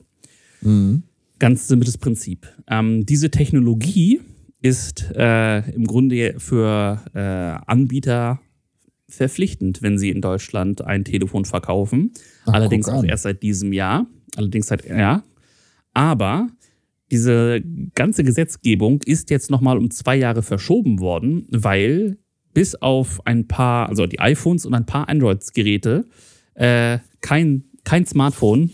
Mhm. 0.62 1.02
Ganz 1.38 1.68
simples 1.68 1.96
Prinzip. 1.98 2.48
Ähm, 2.68 3.06
diese 3.06 3.30
Technologie 3.30 4.20
ist 4.62 5.10
äh, 5.16 5.70
im 5.70 5.86
Grunde 5.86 6.34
für 6.38 7.02
äh, 7.14 7.18
Anbieter 7.66 8.40
verpflichtend, 9.08 9.82
wenn 9.82 9.98
sie 9.98 10.10
in 10.10 10.20
Deutschland 10.20 10.82
ein 10.82 11.04
Telefon 11.04 11.44
verkaufen. 11.44 12.12
Ach, 12.46 12.54
Allerdings 12.54 12.88
auch 12.88 13.04
erst 13.04 13.24
seit 13.24 13.42
diesem 13.42 13.72
Jahr. 13.72 14.06
Allerdings 14.36 14.66
seit, 14.66 14.86
ja. 14.86 15.24
Aber 15.92 16.48
diese 17.10 17.60
ganze 17.94 18.24
Gesetzgebung 18.24 19.02
ist 19.02 19.30
jetzt 19.30 19.50
nochmal 19.50 19.78
um 19.78 19.90
zwei 19.90 20.16
Jahre 20.16 20.42
verschoben 20.42 21.00
worden, 21.00 21.46
weil 21.50 22.18
bis 22.54 22.74
auf 22.74 23.24
ein 23.26 23.46
paar, 23.48 23.88
also 23.88 24.06
die 24.06 24.20
iPhones 24.20 24.66
und 24.66 24.74
ein 24.74 24.86
paar 24.86 25.08
Android-Geräte, 25.08 26.06
äh, 26.54 26.98
kein, 27.20 27.64
kein 27.84 28.06
Smartphone 28.06 28.70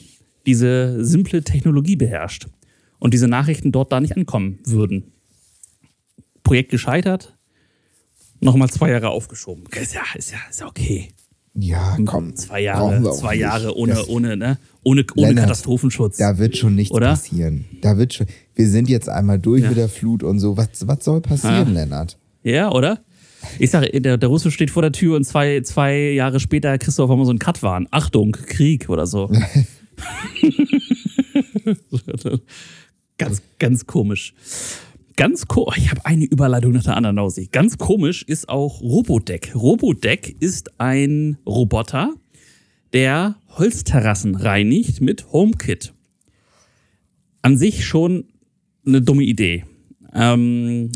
diese 0.46 1.04
simple 1.04 1.42
Technologie 1.42 1.96
beherrscht 1.96 2.46
und 2.98 3.12
diese 3.12 3.28
Nachrichten 3.28 3.72
dort 3.72 3.92
da 3.92 4.00
nicht 4.00 4.16
ankommen 4.16 4.60
würden. 4.64 5.12
Projekt 6.44 6.70
gescheitert, 6.70 7.36
nochmal 8.40 8.70
zwei 8.70 8.90
Jahre 8.90 9.08
aufgeschoben. 9.08 9.64
Ist 9.72 9.94
ja, 9.94 10.02
ist 10.14 10.30
ja, 10.30 10.38
ist 10.48 10.60
ja 10.60 10.66
okay. 10.66 11.08
Ja, 11.54 11.96
komm. 12.04 12.36
Zwei 12.36 12.60
Jahre, 12.60 13.12
zwei 13.12 13.34
Jahre 13.34 13.76
ohne, 13.76 14.06
ohne, 14.06 14.36
ne? 14.36 14.58
Ohne, 14.86 15.04
ohne 15.16 15.28
Lennart, 15.28 15.46
Katastrophenschutz. 15.46 16.18
Da 16.18 16.38
wird 16.38 16.56
schon 16.56 16.76
nichts 16.76 16.94
Oder? 16.94 17.08
passieren. 17.08 17.64
Da 17.80 17.98
wird 17.98 18.14
schon. 18.14 18.28
Wir 18.54 18.68
sind 18.68 18.88
jetzt 18.88 19.08
einmal 19.08 19.40
durch 19.40 19.62
ja. 19.62 19.68
mit 19.68 19.76
der 19.76 19.88
Flut 19.88 20.22
und 20.22 20.38
so. 20.38 20.56
Was, 20.56 20.68
was 20.86 21.04
soll 21.04 21.20
passieren, 21.20 21.74
ja. 21.74 21.80
Lennart? 21.80 22.16
Ja, 22.44 22.70
oder? 22.70 23.00
Ich 23.58 23.70
sage, 23.70 24.00
der, 24.00 24.16
der 24.16 24.28
Russe 24.28 24.52
steht 24.52 24.70
vor 24.70 24.82
der 24.82 24.92
Tür 24.92 25.16
und 25.16 25.24
zwei, 25.24 25.60
zwei 25.62 26.12
Jahre 26.12 26.38
später 26.38 26.78
kriegst 26.78 27.00
du 27.00 27.02
auf 27.02 27.10
einmal 27.10 27.26
so 27.26 27.32
einen 27.32 27.40
Cut 27.40 27.64
waren. 27.64 27.88
Achtung, 27.90 28.30
Krieg 28.32 28.88
oder 28.88 29.08
so. 29.08 29.28
ganz, 33.18 33.42
ganz 33.58 33.86
komisch. 33.86 34.34
Ganz 35.16 35.46
komisch, 35.46 35.78
ich 35.78 35.90
habe 35.90 36.04
eine 36.04 36.26
Überleitung 36.26 36.70
nach 36.72 36.84
der 36.84 36.96
anderen 36.96 37.18
aus. 37.18 37.40
Ganz 37.50 37.76
komisch 37.78 38.22
ist 38.22 38.48
auch 38.48 38.80
Robodeck. 38.82 39.52
Robodeck 39.54 40.36
ist 40.40 40.78
ein 40.78 41.38
Roboter, 41.46 42.12
der 42.92 43.36
Holzterrassen 43.58 44.34
reinigt 44.34 45.00
mit 45.00 45.32
HomeKit. 45.32 45.92
An 47.42 47.56
sich 47.56 47.84
schon 47.84 48.24
eine 48.86 49.02
dumme 49.02 49.24
Idee. 49.24 49.64
Ähm, 50.14 50.90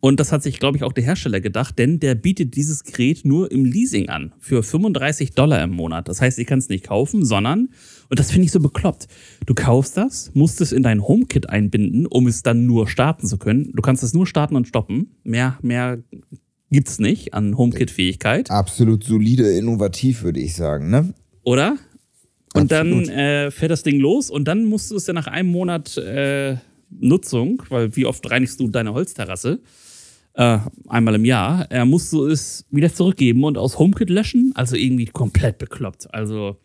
und 0.00 0.20
das 0.20 0.32
hat 0.32 0.42
sich, 0.42 0.60
glaube 0.60 0.76
ich, 0.76 0.82
auch 0.82 0.92
der 0.92 1.02
Hersteller 1.02 1.40
gedacht, 1.40 1.78
denn 1.78 1.98
der 1.98 2.14
bietet 2.14 2.56
dieses 2.56 2.84
Gerät 2.84 3.24
nur 3.24 3.50
im 3.50 3.64
Leasing 3.64 4.10
an 4.10 4.34
für 4.38 4.62
35 4.62 5.32
Dollar 5.32 5.62
im 5.62 5.70
Monat. 5.70 6.08
Das 6.08 6.20
heißt, 6.20 6.38
ich 6.38 6.46
kann 6.46 6.58
es 6.58 6.68
nicht 6.68 6.84
kaufen, 6.84 7.24
sondern, 7.24 7.70
und 8.10 8.18
das 8.18 8.30
finde 8.30 8.44
ich 8.44 8.52
so 8.52 8.60
bekloppt, 8.60 9.08
du 9.46 9.54
kaufst 9.54 9.96
das, 9.96 10.30
musst 10.34 10.60
es 10.60 10.72
in 10.72 10.82
dein 10.82 11.08
HomeKit 11.08 11.48
einbinden, 11.48 12.06
um 12.06 12.26
es 12.26 12.42
dann 12.42 12.66
nur 12.66 12.86
starten 12.86 13.26
zu 13.26 13.38
können. 13.38 13.72
Du 13.72 13.80
kannst 13.80 14.02
es 14.02 14.12
nur 14.12 14.26
starten 14.26 14.56
und 14.56 14.68
stoppen. 14.68 15.14
Mehr, 15.24 15.58
mehr 15.62 15.98
es 16.70 16.98
nicht 16.98 17.32
an 17.32 17.56
HomeKit-Fähigkeit. 17.56 18.50
Absolut 18.50 19.04
solide, 19.04 19.56
innovativ, 19.56 20.22
würde 20.22 20.40
ich 20.40 20.54
sagen, 20.54 20.90
ne? 20.90 21.14
Oder? 21.44 21.76
Und 22.54 22.72
Absolut. 22.72 23.08
dann 23.08 23.14
äh, 23.14 23.50
fährt 23.50 23.72
das 23.72 23.82
Ding 23.82 23.98
los 23.98 24.30
und 24.30 24.46
dann 24.46 24.64
musst 24.64 24.90
du 24.90 24.96
es 24.96 25.06
ja 25.06 25.12
nach 25.12 25.26
einem 25.26 25.50
Monat 25.50 25.96
äh, 25.96 26.56
Nutzung, 26.88 27.62
weil 27.68 27.94
wie 27.96 28.06
oft 28.06 28.28
reinigst 28.30 28.60
du 28.60 28.68
deine 28.68 28.94
Holzterrasse? 28.94 29.60
Äh, 30.34 30.58
einmal 30.88 31.16
im 31.16 31.24
Jahr, 31.24 31.70
äh, 31.70 31.84
musst 31.84 32.12
du 32.12 32.26
es 32.26 32.64
wieder 32.70 32.92
zurückgeben 32.92 33.44
und 33.44 33.58
aus 33.58 33.78
HomeKit 33.78 34.10
löschen. 34.10 34.52
Also 34.54 34.76
irgendwie 34.76 35.06
komplett 35.06 35.58
bekloppt. 35.58 36.12
Also 36.14 36.56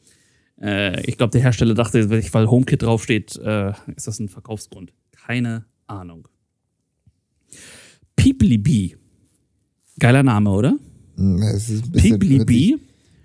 äh, 0.61 1.01
ich 1.05 1.17
glaube, 1.17 1.31
der 1.31 1.41
Hersteller 1.41 1.73
dachte, 1.73 2.09
weil 2.09 2.47
HomeKit 2.47 2.83
draufsteht, 2.83 3.35
äh, 3.37 3.73
ist 3.95 4.07
das 4.07 4.19
ein 4.19 4.29
Verkaufsgrund. 4.29 4.93
Keine 5.11 5.65
Ahnung. 5.87 6.27
Peeply 8.15 8.57
Bee. 8.57 8.95
Geiler 9.97 10.23
Name, 10.23 10.51
oder? 10.51 10.77
Hm, 11.15 11.41
es 11.41 11.69
ist 11.69 11.85
ein 11.85 11.91
bisschen, 11.91 12.19
Peeply 12.19 12.45
Bee 12.45 12.77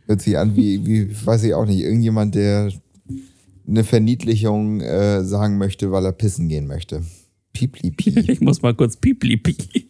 Hört 0.07 0.21
sich 0.21 0.37
an 0.37 0.57
wie, 0.57 0.85
wie, 0.87 1.27
weiß 1.27 1.45
ich 1.45 1.55
auch 1.55 1.67
nicht, 1.67 1.81
irgendjemand, 1.81 2.35
der 2.35 2.71
eine 3.67 3.85
Verniedlichung 3.85 4.81
äh, 4.81 5.25
sagen 5.25 5.59
möchte, 5.59 5.91
weil 5.91 6.05
er 6.05 6.13
pissen 6.13 6.49
gehen 6.49 6.67
möchte. 6.67 7.03
Piepli-Pi. 7.53 8.15
Ich 8.33 8.41
muss 8.41 8.63
mal 8.63 8.75
kurz 8.75 8.97
Piepli-Pi. 8.97 9.89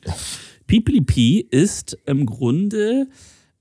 Piepli-Pi 0.67 1.47
ist 1.51 1.99
im 2.07 2.27
Grunde 2.27 3.09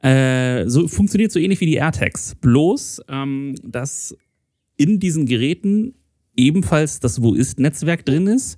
äh, 0.04 0.68
so 0.68 0.88
funktioniert 0.88 1.32
so 1.32 1.40
ähnlich 1.40 1.62
wie 1.62 1.66
die 1.66 1.76
AirTags. 1.76 2.36
Bloß, 2.36 3.02
ähm, 3.08 3.56
dass 3.64 4.16
in 4.76 5.00
diesen 5.00 5.26
Geräten 5.26 5.96
ebenfalls 6.36 7.00
das 7.00 7.22
Wo 7.22 7.34
ist-Netzwerk 7.34 8.06
drin 8.06 8.28
ist. 8.28 8.58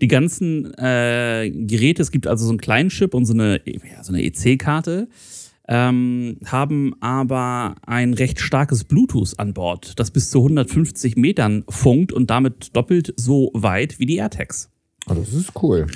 Die 0.00 0.08
ganzen 0.08 0.72
äh, 0.74 1.50
Geräte, 1.50 2.02
es 2.02 2.10
gibt 2.10 2.26
also 2.26 2.44
so 2.44 2.50
einen 2.50 2.60
kleinen 2.60 2.90
Chip 2.90 3.14
und 3.14 3.24
so 3.24 3.32
eine, 3.32 3.60
ja, 3.66 4.04
so 4.04 4.12
eine 4.12 4.22
EC-Karte 4.22 5.08
ähm, 5.68 6.38
haben 6.44 6.94
aber 7.00 7.76
ein 7.86 8.14
recht 8.14 8.40
starkes 8.40 8.84
Bluetooth 8.84 9.38
an 9.38 9.54
Bord, 9.54 9.98
das 9.98 10.10
bis 10.10 10.30
zu 10.30 10.38
150 10.38 11.16
Metern 11.16 11.64
funkt 11.68 12.12
und 12.12 12.30
damit 12.30 12.76
doppelt 12.76 13.14
so 13.16 13.50
weit 13.54 13.98
wie 13.98 14.06
die 14.06 14.16
AirTags. 14.16 14.70
Oh, 15.08 15.14
das 15.14 15.32
ist 15.32 15.52
cool. 15.62 15.86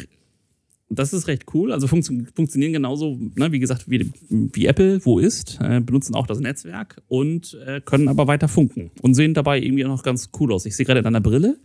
Das 0.90 1.12
ist 1.12 1.28
recht 1.28 1.44
cool. 1.52 1.70
Also 1.70 1.87
funktio 1.87 2.24
funktionieren 2.35 2.72
genauso, 2.72 3.18
ne, 3.35 3.52
wie 3.52 3.59
gesagt, 3.59 3.90
wie, 3.90 4.11
wie 4.31 4.66
Apple, 4.66 5.04
wo 5.04 5.18
ist, 5.18 5.59
äh, 5.61 5.81
benutzen 5.81 6.14
auch 6.14 6.26
das 6.26 6.40
Netzwerk 6.40 7.02
und 7.09 7.59
äh, 7.66 7.83
können 7.83 8.09
aber 8.09 8.26
weiter 8.26 8.48
funken 8.48 8.90
und 9.02 9.12
sehen 9.14 9.35
dabei 9.35 9.61
irgendwie 9.61 9.85
noch 9.85 10.02
ganz 10.02 10.31
cool 10.40 10.52
aus. 10.52 10.64
Ich 10.64 10.76
sehe 10.76 10.87
gerade 10.87 11.00
in 11.00 11.04
deiner 11.04 11.20
Brille, 11.20 11.59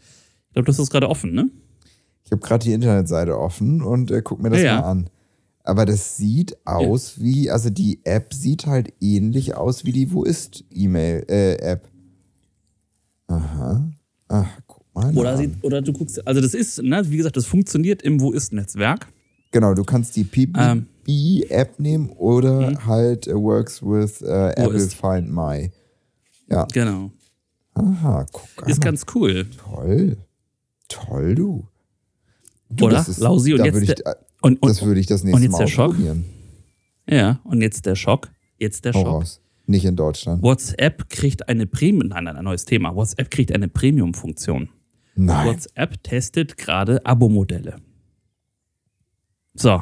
ich 0.47 0.53
glaube, 0.53 0.65
das 0.65 0.77
ist 0.77 0.89
gerade 0.89 1.09
offen, 1.09 1.33
ne? 1.33 1.49
Ich 2.25 2.31
habe 2.31 2.41
gerade 2.41 2.63
die 2.65 2.73
Internetseite 2.73 3.37
offen 3.37 3.81
und 3.81 4.11
äh, 4.11 4.21
guck 4.21 4.41
mir 4.41 4.49
das 4.49 4.61
ja, 4.61 4.81
mal 4.81 4.89
an. 4.89 5.09
Aber 5.63 5.85
das 5.85 6.17
sieht 6.17 6.57
aus 6.65 7.15
ja. 7.17 7.23
wie, 7.23 7.49
also 7.49 7.69
die 7.69 8.01
App 8.03 8.33
sieht 8.33 8.65
halt 8.65 8.93
ähnlich 8.99 9.55
aus 9.55 9.85
wie 9.85 9.93
die 9.93 10.11
Wo 10.11 10.23
ist 10.23 10.65
E-Mail, 10.69 11.25
äh, 11.29 11.53
App. 11.55 11.89
Aha. 13.27 13.89
Ach, 14.27 14.59
guck 14.67 14.83
mal. 14.93 15.15
Oder, 15.15 15.37
sieht, 15.37 15.63
oder 15.63 15.81
du 15.81 15.93
guckst, 15.93 16.25
also 16.27 16.41
das 16.41 16.53
ist, 16.53 16.81
ne, 16.81 17.09
wie 17.09 17.17
gesagt, 17.17 17.37
das 17.37 17.45
funktioniert 17.45 18.01
im 18.01 18.19
Wo 18.19 18.33
ist 18.33 18.51
Netzwerk. 18.51 19.07
Genau, 19.51 19.73
du 19.73 19.83
kannst 19.83 20.15
die 20.15 20.25
PPB-App 20.25 21.69
ähm, 21.77 21.83
nehmen 21.83 22.09
oder 22.09 22.71
mhm. 22.71 22.85
halt 22.85 23.27
uh, 23.27 23.41
works 23.41 23.81
with 23.81 24.21
uh, 24.21 24.49
Apple 24.55 24.73
ist. 24.73 24.95
Find 24.95 25.31
My. 25.31 25.71
Ja. 26.49 26.65
Genau. 26.73 27.11
Aha, 27.75 28.25
guck 28.31 28.63
an. 28.63 28.69
Ist 28.69 28.81
ganz 28.81 29.05
cool. 29.15 29.45
Toll. 29.57 30.17
Toll, 30.89 31.35
du. 31.35 31.67
du 32.69 32.85
oder? 32.85 32.99
Ist, 32.99 33.19
Lausi 33.19 33.53
und 33.53 33.63
jetzt. 33.63 33.81
Ich, 33.81 33.95
und, 34.43 34.61
und, 34.61 34.69
das 34.69 34.81
würde 34.83 34.99
ich 34.99 35.07
das 35.07 35.23
nächste 35.23 35.49
Mal 35.49 35.63
ausprobieren. 35.63 36.25
Ja, 37.09 37.39
und 37.45 37.61
jetzt 37.61 37.85
der 37.85 37.95
Schock. 37.95 38.29
Jetzt 38.57 38.83
der 38.83 38.91
Schock. 38.91 39.07
Raus. 39.07 39.41
Nicht 39.65 39.85
in 39.85 39.95
Deutschland. 39.95 40.43
WhatsApp 40.43 41.09
kriegt 41.09 41.47
eine 41.47 41.65
Premium, 41.65 42.09
nein, 42.09 42.27
ein 42.27 42.43
neues 42.43 42.65
Thema. 42.65 42.93
WhatsApp 42.93 43.31
kriegt 43.31 43.53
eine 43.53 43.69
Premium-Funktion. 43.69 44.67
Nein. 45.15 45.47
WhatsApp 45.47 46.03
testet 46.03 46.57
gerade 46.57 47.05
Abo-Modelle. 47.05 47.77
So. 49.53 49.81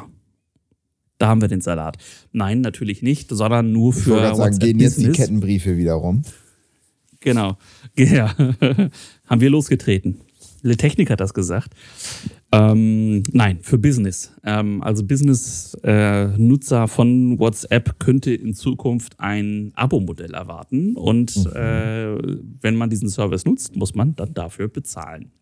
Da 1.18 1.26
haben 1.26 1.40
wir 1.40 1.48
den 1.48 1.60
Salat. 1.60 1.98
Nein, 2.30 2.60
natürlich 2.60 3.02
nicht, 3.02 3.30
sondern 3.30 3.72
nur 3.72 3.92
für. 3.92 4.16
Ich 4.16 4.22
wollte 4.22 4.36
sagen, 4.36 4.58
gehen 4.58 4.78
jetzt 4.78 4.98
die 4.98 5.10
Kettenbriefe 5.10 5.76
wieder 5.76 5.94
rum. 5.94 6.22
Genau. 7.20 7.58
Ja. 7.96 8.34
haben 9.26 9.40
wir 9.40 9.50
losgetreten. 9.50 10.20
Le 10.62 10.76
Technik 10.76 11.10
hat 11.10 11.20
das 11.20 11.34
gesagt. 11.34 11.74
Ähm, 12.52 13.24
nein, 13.32 13.58
für 13.62 13.78
Business. 13.78 14.32
Ähm, 14.44 14.82
also 14.82 15.04
Business-Nutzer 15.04 16.84
äh, 16.84 16.88
von 16.88 17.38
WhatsApp 17.38 17.98
könnte 17.98 18.32
in 18.32 18.54
Zukunft 18.54 19.18
ein 19.18 19.72
Abo-Modell 19.74 20.34
erwarten. 20.34 20.94
Und 20.94 21.36
mhm. 21.36 21.52
äh, 21.52 22.38
wenn 22.60 22.76
man 22.76 22.90
diesen 22.90 23.08
Service 23.08 23.44
nutzt, 23.44 23.74
muss 23.74 23.94
man 23.94 24.14
dann 24.14 24.34
dafür 24.34 24.68
bezahlen. 24.68 25.32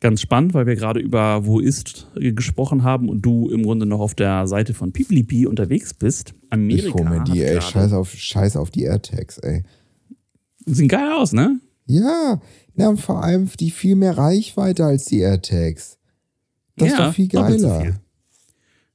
ganz 0.00 0.20
spannend, 0.20 0.54
weil 0.54 0.66
wir 0.66 0.76
gerade 0.76 1.00
über 1.00 1.44
Wo 1.44 1.58
ist 1.58 2.08
gesprochen 2.14 2.84
haben 2.84 3.08
und 3.08 3.22
du 3.22 3.48
im 3.50 3.64
Grunde 3.64 3.86
noch 3.86 4.00
auf 4.00 4.14
der 4.14 4.46
Seite 4.46 4.72
von 4.72 4.92
Piplipi 4.92 5.46
unterwegs 5.46 5.94
bist. 5.94 6.34
Amerika 6.50 6.88
ich 6.88 6.94
hol 6.94 7.04
mir 7.08 7.24
die, 7.24 7.42
ey. 7.42 7.60
Scheiß 7.60 7.92
auf, 7.92 8.12
scheiß 8.12 8.56
auf 8.56 8.70
die 8.70 8.84
AirTags, 8.84 9.38
ey. 9.38 9.64
Sehen 10.66 10.88
geil 10.88 11.10
aus, 11.12 11.32
ne? 11.32 11.60
Ja, 11.86 12.40
na, 12.78 12.88
und 12.88 13.00
vor 13.00 13.24
allem 13.24 13.50
die 13.58 13.72
viel 13.72 13.96
mehr 13.96 14.16
Reichweite 14.16 14.84
als 14.84 15.06
die 15.06 15.18
AirTags. 15.18 15.98
Das 16.76 16.88
ist 16.90 16.98
doch 16.98 17.12
viel 17.12 17.26
geiler. 17.26 17.80
viel. 17.80 17.94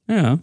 Ja. 0.08 0.38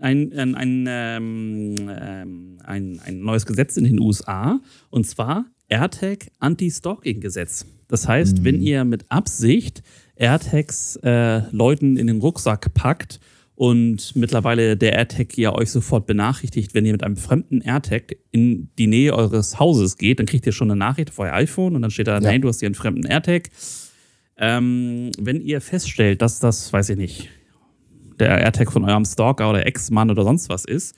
Ein, 0.00 0.32
ein, 0.32 0.54
ein, 0.54 0.86
ähm, 0.88 1.74
ähm, 1.88 2.58
ein, 2.64 3.00
ein 3.04 3.20
neues 3.20 3.44
Gesetz 3.44 3.76
in 3.76 3.84
den 3.84 4.00
USA 4.00 4.60
und 4.88 5.06
zwar 5.06 5.44
AirTag 5.68 6.28
Anti-Stalking-Gesetz. 6.38 7.66
Das 7.88 8.08
heißt, 8.08 8.42
wenn 8.42 8.62
ihr 8.62 8.84
mit 8.84 9.04
Absicht 9.10 9.82
AirTags 10.14 10.96
äh, 11.02 11.42
Leuten 11.50 11.98
in 11.98 12.06
den 12.06 12.20
Rucksack 12.20 12.72
packt 12.72 13.20
und 13.56 14.14
mittlerweile 14.14 14.76
der 14.76 14.92
AirTag 14.92 15.36
ja 15.38 15.52
euch 15.54 15.70
sofort 15.70 16.06
benachrichtigt, 16.06 16.74
wenn 16.74 16.84
ihr 16.84 16.92
mit 16.92 17.02
einem 17.02 17.16
fremden 17.16 17.62
AirTag 17.62 18.16
in 18.30 18.68
die 18.78 18.86
Nähe 18.86 19.14
eures 19.14 19.58
Hauses 19.58 19.96
geht, 19.96 20.18
dann 20.18 20.26
kriegt 20.26 20.46
ihr 20.46 20.52
schon 20.52 20.70
eine 20.70 20.78
Nachricht 20.78 21.08
auf 21.10 21.18
euer 21.18 21.32
iPhone 21.32 21.74
und 21.74 21.82
dann 21.82 21.90
steht 21.90 22.06
da, 22.06 22.14
Ja. 22.16 22.20
nein, 22.20 22.42
du 22.42 22.48
hast 22.48 22.60
hier 22.60 22.66
einen 22.66 22.74
fremden 22.74 23.06
AirTag. 23.06 23.48
Ähm, 24.36 25.10
wenn 25.18 25.40
ihr 25.40 25.62
feststellt, 25.62 26.20
dass 26.20 26.38
das, 26.38 26.70
weiß 26.70 26.90
ich 26.90 26.96
nicht, 26.98 27.28
der 28.20 28.38
AirTag 28.38 28.70
von 28.70 28.84
eurem 28.84 29.06
Stalker 29.06 29.48
oder 29.48 29.64
Ex-Mann 29.66 30.10
oder 30.10 30.24
sonst 30.24 30.50
was 30.50 30.66
ist, 30.66 30.94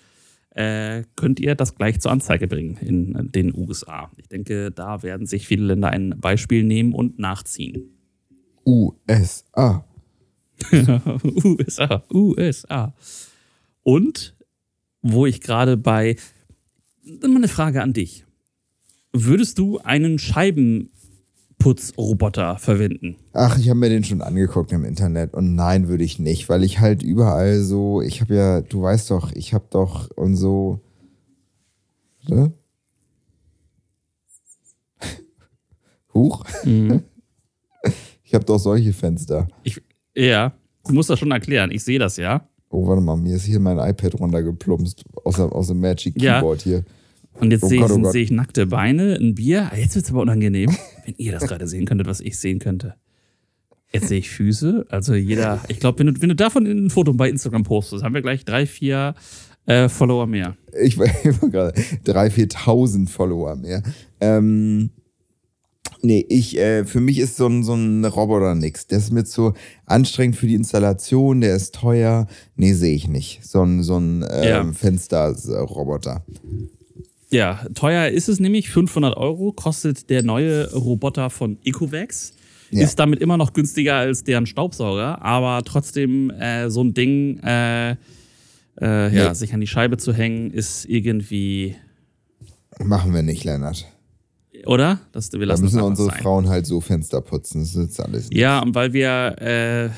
äh, 0.50 1.04
könnt 1.14 1.38
ihr 1.38 1.54
das 1.54 1.76
gleich 1.76 2.00
zur 2.00 2.10
Anzeige 2.10 2.48
bringen 2.48 2.76
in 2.80 3.30
den 3.30 3.54
USA. 3.56 4.10
Ich 4.16 4.26
denke, 4.26 4.72
da 4.72 5.04
werden 5.04 5.26
sich 5.26 5.46
viele 5.46 5.66
Länder 5.66 5.90
ein 5.90 6.16
Beispiel 6.18 6.64
nehmen 6.64 6.92
und 6.92 7.20
nachziehen. 7.20 7.84
USA. 8.66 9.84
USA, 11.44 12.02
USA. 12.12 12.94
Und 13.82 14.36
wo 15.02 15.26
ich 15.26 15.40
gerade 15.40 15.76
bei, 15.76 16.16
mal 17.04 17.36
eine 17.36 17.48
Frage 17.48 17.82
an 17.82 17.92
dich. 17.92 18.24
Würdest 19.12 19.58
du 19.58 19.78
einen 19.78 20.18
Scheibenputzroboter 20.18 22.58
verwenden? 22.58 23.16
Ach, 23.32 23.58
ich 23.58 23.68
habe 23.68 23.80
mir 23.80 23.88
den 23.88 24.04
schon 24.04 24.22
angeguckt 24.22 24.70
im 24.72 24.84
Internet 24.84 25.34
und 25.34 25.54
nein, 25.54 25.88
würde 25.88 26.04
ich 26.04 26.18
nicht, 26.18 26.48
weil 26.48 26.62
ich 26.62 26.80
halt 26.80 27.02
überall 27.02 27.60
so, 27.60 28.00
ich 28.02 28.20
habe 28.20 28.34
ja, 28.34 28.60
du 28.60 28.82
weißt 28.82 29.10
doch, 29.10 29.32
ich 29.32 29.54
habe 29.54 29.64
doch 29.70 30.10
und 30.10 30.36
so, 30.36 30.80
ne? 32.28 32.52
Huch. 36.14 36.44
Ich 38.28 38.34
habe 38.34 38.44
doch 38.44 38.58
solche 38.58 38.92
Fenster. 38.92 39.48
Ich, 39.62 39.80
ja, 40.26 40.52
du 40.86 40.92
musst 40.94 41.10
das 41.10 41.18
schon 41.18 41.30
erklären. 41.30 41.70
Ich 41.70 41.84
sehe 41.84 41.98
das 41.98 42.16
ja. 42.16 42.48
Oh, 42.70 42.86
warte 42.86 43.00
mal, 43.02 43.16
mir 43.16 43.36
ist 43.36 43.44
hier 43.44 43.60
mein 43.60 43.78
iPad 43.78 44.14
runtergeplumpst 44.20 45.02
aus, 45.24 45.36
der- 45.36 45.52
aus 45.52 45.68
dem 45.68 45.80
Magic 45.80 46.20
Ja. 46.20 46.36
Keyboard 46.40 46.62
hier. 46.62 46.84
Und 47.40 47.50
jetzt 47.52 47.62
Oh 47.64 47.68
sehe 47.68 47.84
ich, 47.84 47.90
oh 47.90 48.10
sehe 48.10 48.22
ich 48.24 48.30
nackte 48.30 48.66
Beine, 48.66 49.14
ein 49.14 49.34
Bier. 49.36 49.70
Ah, 49.72 49.76
Jetzt 49.76 49.94
wird 49.94 50.04
es 50.04 50.10
aber 50.10 50.22
unangenehm, 50.22 50.70
wenn 51.04 51.14
ihr 51.18 51.32
das 51.32 51.46
gerade 51.46 51.66
sehen 51.68 51.86
könntet, 51.86 52.06
was 52.08 52.20
ich 52.20 52.38
sehen 52.38 52.58
könnte. 52.58 52.94
Jetzt 53.92 54.08
sehe 54.08 54.18
ich 54.18 54.28
Füße. 54.28 54.86
Also 54.90 55.14
jeder, 55.14 55.60
ich 55.68 55.80
glaube, 55.80 56.00
wenn 56.00 56.08
du, 56.12 56.20
wenn 56.20 56.28
du 56.28 56.34
davon 56.36 56.66
ein 56.66 56.90
Foto 56.90 57.14
bei 57.14 57.30
Instagram 57.30 57.62
postest, 57.62 58.02
haben 58.04 58.12
wir 58.14 58.20
gleich 58.22 58.44
drei, 58.44 58.66
vier 58.66 59.14
äh, 59.66 59.88
Follower 59.88 60.26
mehr. 60.26 60.56
Ich 60.82 60.98
war 60.98 61.06
gerade 61.48 61.80
3.000, 62.04 62.52
4.000 62.52 63.08
Follower 63.08 63.56
mehr. 63.56 63.82
Ähm, 64.20 64.90
nee, 66.02 66.24
ich, 66.28 66.56
äh, 66.58 66.84
für 66.84 67.00
mich 67.00 67.18
ist 67.18 67.36
so 67.36 67.46
ein, 67.46 67.62
so 67.64 67.74
ein 67.74 68.04
Roboter 68.04 68.54
nix. 68.54 68.86
Der 68.86 68.98
ist 68.98 69.12
mir 69.12 69.24
zu 69.24 69.54
anstrengend 69.86 70.36
für 70.36 70.46
die 70.46 70.54
Installation, 70.54 71.40
der 71.40 71.54
ist 71.56 71.74
teuer. 71.74 72.26
Nee, 72.56 72.72
sehe 72.74 72.94
ich 72.94 73.08
nicht. 73.08 73.44
So 73.44 73.62
ein, 73.62 73.82
so 73.82 73.98
ein 73.98 74.24
ähm, 74.30 74.44
Ja. 74.48 74.72
Fensterroboter. 74.72 76.24
Ja, 77.30 77.60
teuer 77.74 78.08
ist 78.08 78.28
es 78.28 78.40
nämlich. 78.40 78.70
500 78.70 79.16
Euro 79.16 79.52
kostet 79.52 80.08
der 80.10 80.22
neue 80.22 80.72
Roboter 80.72 81.28
von 81.30 81.58
Ecovacs. 81.64 82.32
Ja. 82.70 82.84
Ist 82.84 82.98
damit 82.98 83.20
immer 83.20 83.36
noch 83.36 83.52
günstiger 83.54 83.94
als 83.96 84.24
deren 84.24 84.46
Staubsauger, 84.46 85.22
aber 85.22 85.62
trotzdem 85.64 86.30
äh, 86.30 86.68
so 86.70 86.82
ein 86.84 86.92
Ding, 86.94 87.38
äh, 87.42 87.92
äh, 87.92 87.96
ja, 88.80 89.28
Nee. 89.28 89.34
sich 89.34 89.54
an 89.54 89.60
die 89.60 89.66
Scheibe 89.66 89.96
zu 89.96 90.12
hängen, 90.12 90.50
ist 90.52 90.84
irgendwie, 90.84 91.76
Machen 92.78 93.12
wir 93.14 93.22
nicht, 93.22 93.42
Lennart. 93.44 93.86
Oder? 94.66 95.00
Das, 95.12 95.32
wir 95.32 95.40
Da 95.40 95.46
lassen 95.46 95.64
müssen 95.64 95.76
das 95.76 95.84
einfach 95.84 95.90
unsere 95.90 96.10
sein. 96.10 96.22
Frauen 96.22 96.48
halt 96.48 96.66
so 96.66 96.80
Fenster 96.80 97.20
putzen. 97.20 97.60
Das 97.60 97.74
ist 97.74 98.00
alles. 98.00 98.28
nicht. 98.28 98.38
Ja, 98.38 98.60
und 98.60 98.74
weil 98.74 98.92
wir, 98.92 99.36
äh, 99.40 99.90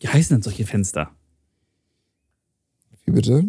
wie 0.00 0.08
heißen 0.08 0.36
denn 0.36 0.42
solche 0.42 0.64
Fenster? 0.66 1.10
Wie 3.04 3.12
bitte? 3.12 3.44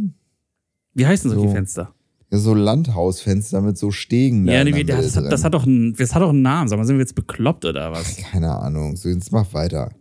Wie 0.93 1.05
heißen 1.05 1.29
solche 1.29 1.47
So. 1.47 1.53
Fenster? 1.53 1.93
Ja, 2.31 2.37
so 2.39 2.53
Landhausfenster 2.53 3.61
mit 3.61 3.77
so 3.77 3.91
Stegen. 3.91 4.45
da 4.45 4.53
Ja, 4.53 4.61
in 4.61 4.73
nee, 4.73 4.83
das, 4.83 5.15
hat, 5.15 5.31
das, 5.31 5.43
hat 5.43 5.53
doch 5.53 5.65
einen, 5.65 5.93
das 5.95 6.15
hat 6.15 6.21
doch 6.21 6.29
einen 6.29 6.41
Namen. 6.41 6.67
Sag 6.67 6.77
mal, 6.77 6.85
sind 6.85 6.95
wir 6.95 7.01
jetzt 7.01 7.15
bekloppt 7.15 7.65
oder 7.65 7.91
was? 7.91 8.17
Keine 8.17 8.51
Ahnung. 8.55 8.95
So, 8.95 9.09
jetzt 9.09 9.31
mach 9.31 9.53
weiter. 9.53 9.91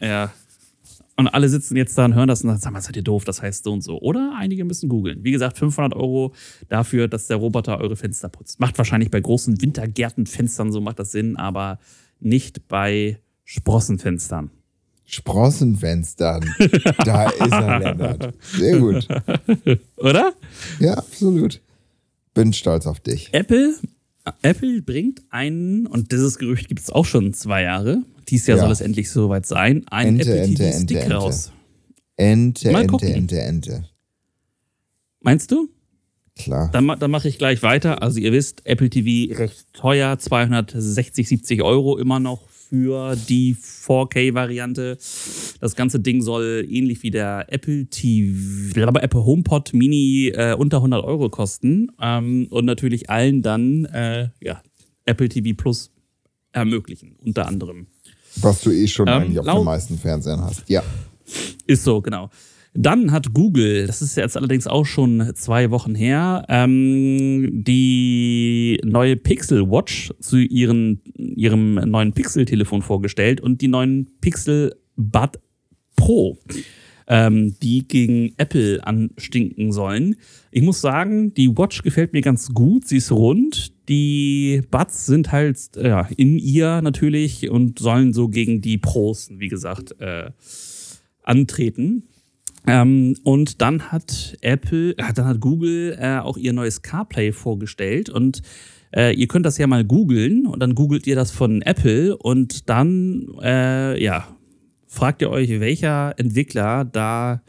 Ja. 0.00 0.32
Und 1.22 1.28
alle 1.28 1.48
sitzen 1.48 1.76
jetzt 1.76 1.96
da 1.96 2.04
und 2.04 2.16
hören 2.16 2.26
das 2.26 2.42
und 2.42 2.48
sagen, 2.48 2.60
sag 2.60 2.72
mal, 2.72 2.82
seid 2.82 2.96
ihr 2.96 3.04
doof, 3.04 3.22
das 3.22 3.40
heißt 3.40 3.62
so 3.62 3.72
und 3.72 3.80
so. 3.80 4.00
Oder 4.00 4.34
einige 4.36 4.64
müssen 4.64 4.88
googeln. 4.88 5.22
Wie 5.22 5.30
gesagt, 5.30 5.56
500 5.56 5.94
Euro 5.94 6.34
dafür, 6.68 7.06
dass 7.06 7.28
der 7.28 7.36
Roboter 7.36 7.78
eure 7.78 7.94
Fenster 7.94 8.28
putzt. 8.28 8.58
Macht 8.58 8.76
wahrscheinlich 8.76 9.08
bei 9.08 9.20
großen 9.20 9.62
Wintergärtenfenstern, 9.62 10.72
so 10.72 10.80
macht 10.80 10.98
das 10.98 11.12
Sinn, 11.12 11.36
aber 11.36 11.78
nicht 12.18 12.66
bei 12.66 13.20
Sprossenfenstern. 13.44 14.50
Sprossenfenstern. 15.04 16.44
da 17.04 17.30
ist 17.30 17.52
er, 17.52 17.78
Lennart. 17.78 18.34
Sehr 18.40 18.80
gut. 18.80 19.06
Oder? 19.98 20.32
Ja, 20.80 20.94
absolut. 20.94 21.60
Bin 22.34 22.52
stolz 22.52 22.88
auf 22.88 22.98
dich. 22.98 23.28
Apple, 23.32 23.76
Apple 24.42 24.82
bringt 24.82 25.22
einen, 25.30 25.86
und 25.86 26.12
dieses 26.12 26.38
Gerücht 26.38 26.68
gibt 26.68 26.80
es 26.80 26.90
auch 26.90 27.04
schon 27.04 27.32
zwei 27.34 27.62
Jahre, 27.62 28.02
dies 28.28 28.46
Jahr 28.46 28.58
Ja. 28.58 28.64
soll 28.64 28.72
es 28.72 28.80
endlich 28.80 29.10
soweit 29.10 29.46
sein, 29.46 29.84
einen 29.88 30.20
Ente, 30.20 30.32
Apple 30.38 30.54
TV 30.54 30.64
Ente, 30.64 30.82
Stick 30.84 30.96
Ente. 31.02 31.14
raus. 31.14 31.52
Ente, 32.16 32.70
Mal 32.70 32.80
Ente, 32.82 32.90
gucken. 32.92 33.08
Ente, 33.08 33.40
Ente. 33.40 33.88
Meinst 35.20 35.50
du? 35.50 35.68
Klar. 36.36 36.70
Dann, 36.72 36.86
dann 36.98 37.10
mache 37.10 37.28
ich 37.28 37.36
gleich 37.38 37.62
weiter. 37.62 38.00
Also 38.02 38.18
ihr 38.18 38.32
wisst, 38.32 38.64
Apple 38.64 38.88
TV 38.90 39.34
recht 39.38 39.66
teuer, 39.72 40.18
260, 40.18 41.28
70 41.28 41.62
Euro 41.62 41.98
immer 41.98 42.20
noch 42.20 42.48
für 42.72 43.16
die 43.16 43.54
4K-Variante. 43.54 44.96
Das 45.60 45.76
ganze 45.76 46.00
Ding 46.00 46.22
soll 46.22 46.66
ähnlich 46.70 47.02
wie 47.02 47.10
der 47.10 47.52
Apple 47.52 47.84
TV, 47.84 48.86
aber 48.88 49.02
Apple 49.02 49.26
HomePod 49.26 49.74
Mini 49.74 50.28
äh, 50.28 50.54
unter 50.54 50.78
100 50.78 51.04
Euro 51.04 51.28
kosten 51.28 51.92
ähm, 52.00 52.46
und 52.48 52.64
natürlich 52.64 53.10
allen 53.10 53.42
dann 53.42 53.84
äh, 53.84 54.30
ja, 54.40 54.62
Apple 55.04 55.28
TV 55.28 55.54
Plus 55.54 55.90
ermöglichen, 56.52 57.16
unter 57.22 57.46
anderem. 57.46 57.88
Was 58.36 58.62
du 58.62 58.70
eh 58.70 58.88
schon 58.88 59.06
Ähm, 59.06 59.14
eigentlich 59.14 59.38
auf 59.38 59.54
den 59.54 59.64
meisten 59.64 59.98
Fernsehern 59.98 60.40
hast. 60.40 60.66
Ja. 60.66 60.82
Ist 61.66 61.84
so, 61.84 62.00
genau. 62.00 62.30
Dann 62.74 63.12
hat 63.12 63.34
Google, 63.34 63.86
das 63.86 64.00
ist 64.00 64.16
jetzt 64.16 64.36
allerdings 64.36 64.66
auch 64.66 64.86
schon 64.86 65.32
zwei 65.34 65.70
Wochen 65.70 65.94
her, 65.94 66.46
ähm, 66.48 67.62
die 67.64 68.80
neue 68.82 69.16
Pixel 69.16 69.70
Watch 69.70 70.10
zu 70.20 70.38
ihren, 70.38 71.02
ihrem 71.14 71.74
neuen 71.74 72.14
Pixel-Telefon 72.14 72.80
vorgestellt 72.80 73.42
und 73.42 73.60
die 73.60 73.68
neuen 73.68 74.08
Pixel 74.22 74.74
Bud 74.96 75.38
Pro, 75.96 76.38
ähm, 77.08 77.54
die 77.62 77.86
gegen 77.86 78.32
Apple 78.38 78.84
anstinken 78.86 79.70
sollen. 79.72 80.16
Ich 80.50 80.62
muss 80.62 80.80
sagen, 80.80 81.34
die 81.34 81.54
Watch 81.54 81.82
gefällt 81.82 82.14
mir 82.14 82.22
ganz 82.22 82.54
gut. 82.54 82.86
Sie 82.86 82.96
ist 82.96 83.12
rund. 83.12 83.74
Die 83.90 84.62
Buds 84.70 85.04
sind 85.04 85.30
halt 85.30 85.58
ja, 85.76 86.08
in 86.16 86.38
ihr 86.38 86.80
natürlich 86.80 87.50
und 87.50 87.78
sollen 87.78 88.14
so 88.14 88.28
gegen 88.28 88.62
die 88.62 88.78
Pros, 88.78 89.28
wie 89.36 89.48
gesagt, 89.48 89.94
äh, 90.00 90.30
antreten. 91.22 92.04
Ähm, 92.66 93.16
und 93.24 93.60
dann 93.60 93.90
hat 93.90 94.36
Apple, 94.40 94.92
äh, 94.92 95.12
dann 95.14 95.26
hat 95.26 95.40
Google 95.40 95.96
äh, 95.98 96.18
auch 96.18 96.36
ihr 96.36 96.52
neues 96.52 96.82
CarPlay 96.82 97.32
vorgestellt 97.32 98.08
und 98.08 98.42
äh, 98.94 99.14
ihr 99.14 99.26
könnt 99.26 99.46
das 99.46 99.58
ja 99.58 99.66
mal 99.66 99.84
googeln 99.84 100.46
und 100.46 100.60
dann 100.60 100.74
googelt 100.74 101.06
ihr 101.06 101.16
das 101.16 101.30
von 101.30 101.62
Apple 101.62 102.16
und 102.16 102.68
dann, 102.68 103.26
äh, 103.42 104.02
ja, 104.02 104.28
fragt 104.86 105.22
ihr 105.22 105.30
euch, 105.30 105.48
welcher 105.60 106.14
Entwickler 106.18 106.84
da 106.84 107.42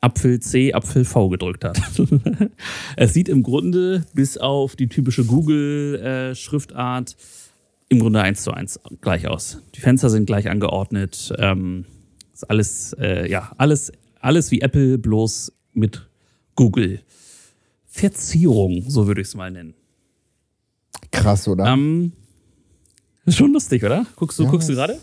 Apfel 0.00 0.40
C, 0.40 0.72
Apfel 0.72 1.04
V 1.04 1.28
gedrückt 1.28 1.64
hat. 1.64 1.80
es 2.96 3.12
sieht 3.12 3.28
im 3.28 3.42
Grunde 3.42 4.04
bis 4.14 4.38
auf 4.38 4.76
die 4.76 4.88
typische 4.88 5.24
Google-Schriftart 5.24 7.16
im 7.88 8.00
Grunde 8.00 8.20
eins 8.20 8.42
zu 8.42 8.52
eins 8.52 8.80
gleich 9.00 9.28
aus. 9.28 9.62
Die 9.74 9.80
Fenster 9.80 10.10
sind 10.10 10.26
gleich 10.26 10.48
angeordnet. 10.48 11.32
Ähm, 11.38 11.84
ist 12.32 12.48
alles, 12.50 12.94
äh, 12.98 13.30
ja, 13.30 13.52
alles, 13.58 13.92
alles 14.20 14.50
wie 14.50 14.60
Apple, 14.60 14.98
bloß 14.98 15.52
mit 15.72 16.08
Google. 16.54 17.00
Verzierung, 17.84 18.84
so 18.88 19.06
würde 19.06 19.20
ich 19.20 19.28
es 19.28 19.34
mal 19.34 19.50
nennen. 19.50 19.74
Krass, 21.10 21.48
oder? 21.48 21.66
Ähm, 21.66 22.12
Ist 23.24 23.36
schon 23.36 23.52
lustig, 23.52 23.84
oder? 23.84 24.06
Guckst 24.16 24.38
du, 24.38 24.44
Ja, 24.44 24.50
guckst 24.50 24.68
du 24.68 24.74
gerade? 24.74 24.98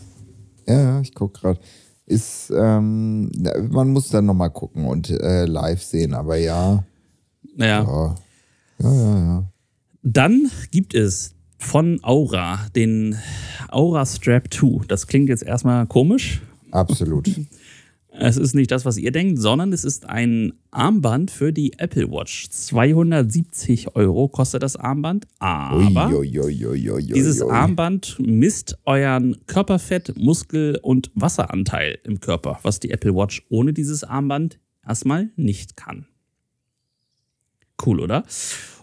Ja, 0.66 1.00
ich 1.00 1.14
gucke 1.14 1.40
gerade. 1.40 1.60
Ist, 2.06 2.52
ähm, 2.54 3.30
man 3.70 3.90
muss 3.90 4.10
dann 4.10 4.26
nochmal 4.26 4.50
gucken 4.50 4.86
und 4.86 5.10
äh, 5.10 5.46
live 5.46 5.82
sehen, 5.82 6.14
aber 6.14 6.36
ja. 6.36 6.84
Naja. 7.56 7.82
Ja, 7.82 8.14
ja, 8.78 8.94
ja. 8.94 9.18
ja. 9.18 9.44
Dann 10.02 10.50
gibt 10.70 10.94
es 10.94 11.34
von 11.58 11.98
Aura 12.02 12.66
den 12.76 13.16
Aura 13.70 14.04
Strap 14.04 14.52
2. 14.52 14.84
Das 14.86 15.06
klingt 15.06 15.30
jetzt 15.30 15.42
erstmal 15.42 15.86
komisch. 15.86 16.42
Absolut. 16.70 17.28
Es 18.16 18.36
ist 18.36 18.54
nicht 18.54 18.70
das, 18.70 18.84
was 18.84 18.96
ihr 18.96 19.10
denkt, 19.10 19.40
sondern 19.40 19.72
es 19.72 19.84
ist 19.84 20.08
ein 20.08 20.52
Armband 20.70 21.32
für 21.32 21.52
die 21.52 21.72
Apple 21.78 22.10
Watch. 22.10 22.48
270 22.48 23.96
Euro 23.96 24.28
kostet 24.28 24.62
das 24.62 24.76
Armband. 24.76 25.26
Aber 25.40 26.10
Ui, 26.16 26.38
ui, 26.38 26.66
ui, 26.66 27.02
dieses. 27.02 27.42
Armband 27.42 28.16
misst 28.20 28.78
euren 28.84 29.36
Körperfett, 29.46 30.16
Muskel- 30.16 30.78
und 30.82 31.10
Wasseranteil 31.14 31.98
im 32.04 32.20
Körper, 32.20 32.60
was 32.62 32.78
die 32.78 32.90
Apple 32.90 33.14
Watch 33.14 33.44
ohne 33.48 33.72
dieses 33.72 34.04
Armband 34.04 34.60
erstmal 34.86 35.30
nicht 35.36 35.76
kann. 35.76 36.06
Cool, 37.84 37.98
oder? 38.00 38.22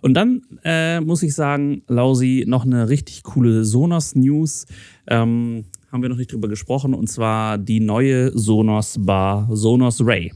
Und 0.02 0.16
dann 0.16 0.42
äh, 0.64 1.00
muss 1.00 1.24
ich 1.24 1.34
sagen, 1.34 1.84
Lausi, 1.88 2.44
noch 2.48 2.66
eine 2.66 2.90
richtig 2.90 3.24
coole 3.24 3.64
Sonos-News. 3.64 4.66
Ähm, 5.08 5.66
haben 5.92 6.02
wir 6.02 6.10
noch 6.10 6.18
nicht 6.18 6.32
drüber 6.32 6.48
gesprochen, 6.48 6.94
und 6.94 7.08
zwar 7.08 7.58
die 7.58 7.80
neue 7.80 8.38
Sonos 8.38 8.98
Bar, 9.00 9.50
Sonos 9.52 10.06
Ray. 10.06 10.32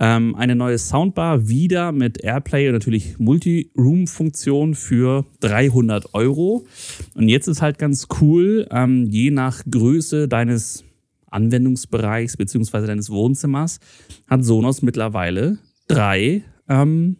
Ähm, 0.00 0.34
eine 0.34 0.56
neue 0.56 0.78
Soundbar 0.78 1.48
wieder 1.48 1.92
mit 1.92 2.22
Airplay 2.22 2.66
und 2.66 2.74
natürlich 2.74 3.18
Multi-Room-Funktion 3.18 4.74
für 4.74 5.24
300 5.40 6.14
Euro. 6.14 6.66
Und 7.14 7.28
jetzt 7.28 7.46
ist 7.46 7.62
halt 7.62 7.78
ganz 7.78 8.08
cool, 8.20 8.66
ähm, 8.72 9.06
je 9.06 9.30
nach 9.30 9.62
Größe 9.70 10.26
deines 10.26 10.84
Anwendungsbereichs 11.30 12.36
bzw. 12.36 12.86
deines 12.86 13.10
Wohnzimmers 13.10 13.78
hat 14.26 14.44
Sonos 14.44 14.82
mittlerweile 14.82 15.58
drei 15.86 16.42
ähm, 16.68 17.16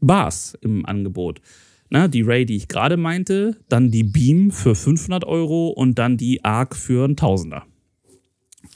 Bars 0.00 0.56
im 0.60 0.84
Angebot. 0.84 1.40
Na, 1.88 2.08
die 2.08 2.22
Ray, 2.22 2.44
die 2.46 2.56
ich 2.56 2.68
gerade 2.68 2.96
meinte, 2.96 3.56
dann 3.68 3.90
die 3.90 4.02
Beam 4.02 4.50
für 4.50 4.74
500 4.74 5.24
Euro 5.24 5.68
und 5.68 5.98
dann 5.98 6.16
die 6.16 6.44
Arc 6.44 6.74
für 6.74 7.04
einen 7.04 7.16
Tausender. 7.16 7.62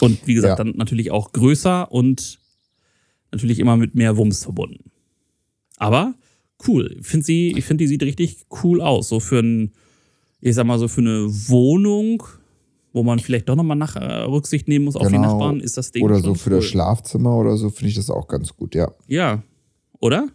Und 0.00 0.26
wie 0.26 0.34
gesagt, 0.34 0.58
Ja. 0.58 0.64
dann 0.64 0.76
natürlich 0.76 1.10
auch 1.10 1.32
größer 1.32 1.90
und 1.90 2.38
natürlich 3.32 3.58
immer 3.58 3.76
mit 3.76 3.94
mehr 3.94 4.16
Wumms 4.16 4.44
verbunden. 4.44 4.90
Aber 5.76 6.14
cool. 6.68 6.96
Ich 7.00 7.06
finde 7.06 7.26
sie, 7.26 7.52
ich 7.56 7.64
finde 7.64 7.82
die 7.84 7.88
sieht 7.88 8.02
richtig 8.02 8.38
cool 8.62 8.80
aus. 8.80 9.08
So 9.08 9.18
für 9.18 9.40
ein, 9.40 9.72
ich 10.40 10.54
sag 10.54 10.66
mal 10.66 10.78
so 10.78 10.88
für 10.88 11.00
eine 11.00 11.26
Wohnung, 11.48 12.22
wo 12.92 13.02
man 13.02 13.18
vielleicht 13.18 13.48
doch 13.48 13.56
nochmal 13.56 13.76
nach 13.76 13.96
äh, 13.96 14.22
Rücksicht 14.22 14.68
nehmen 14.68 14.84
muss 14.84 14.96
auf 14.96 15.06
die 15.08 15.12
Genau. 15.14 15.32
Nachbarn, 15.32 15.60
ist 15.60 15.76
das 15.76 15.90
Ding 15.92 16.04
Oder 16.04 16.20
so 16.20 16.34
für 16.34 16.50
cool. 16.50 16.56
das 16.56 16.64
Schlafzimmer 16.66 17.36
oder 17.36 17.56
so 17.56 17.70
finde 17.70 17.88
ich 17.90 17.94
das 17.96 18.10
auch 18.10 18.26
ganz 18.28 18.54
gut, 18.56 18.74
ja. 18.74 18.90
Ja, 19.08 19.42
oder? 20.00 20.28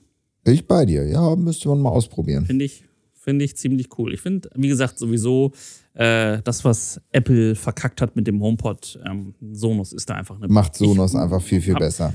Ich 0.46 0.68
bei 0.68 0.86
dir, 0.86 1.06
ja, 1.08 1.36
müsste 1.36 1.70
man 1.70 1.82
mal 1.82 1.90
ausprobieren. 1.90 2.46
Finde 2.46 2.66
ich, 2.66 2.84
finde 3.14 3.46
ich 3.46 3.56
ziemlich 3.58 3.90
cool. 3.98 4.14
Ich 4.14 4.22
finde, 4.22 4.50
wie 4.56 4.68
gesagt, 4.68 5.00
sowieso 5.00 5.52
äh, 5.96 6.40
das, 6.44 6.64
was 6.64 7.02
Apple 7.12 7.56
verkackt 7.56 8.02
hat 8.02 8.16
mit 8.16 8.28
dem 8.28 8.42
HomePod, 8.42 9.00
ähm, 9.10 9.34
Sonos 9.54 9.92
ist 9.94 10.10
da 10.10 10.16
einfach 10.16 10.36
eine. 10.38 10.48
Macht 10.48 10.76
Sonos 10.76 11.14
ich, 11.14 11.20
einfach 11.20 11.42
viel, 11.42 11.62
viel 11.62 11.74
hab- 11.74 11.80
besser. 11.80 12.14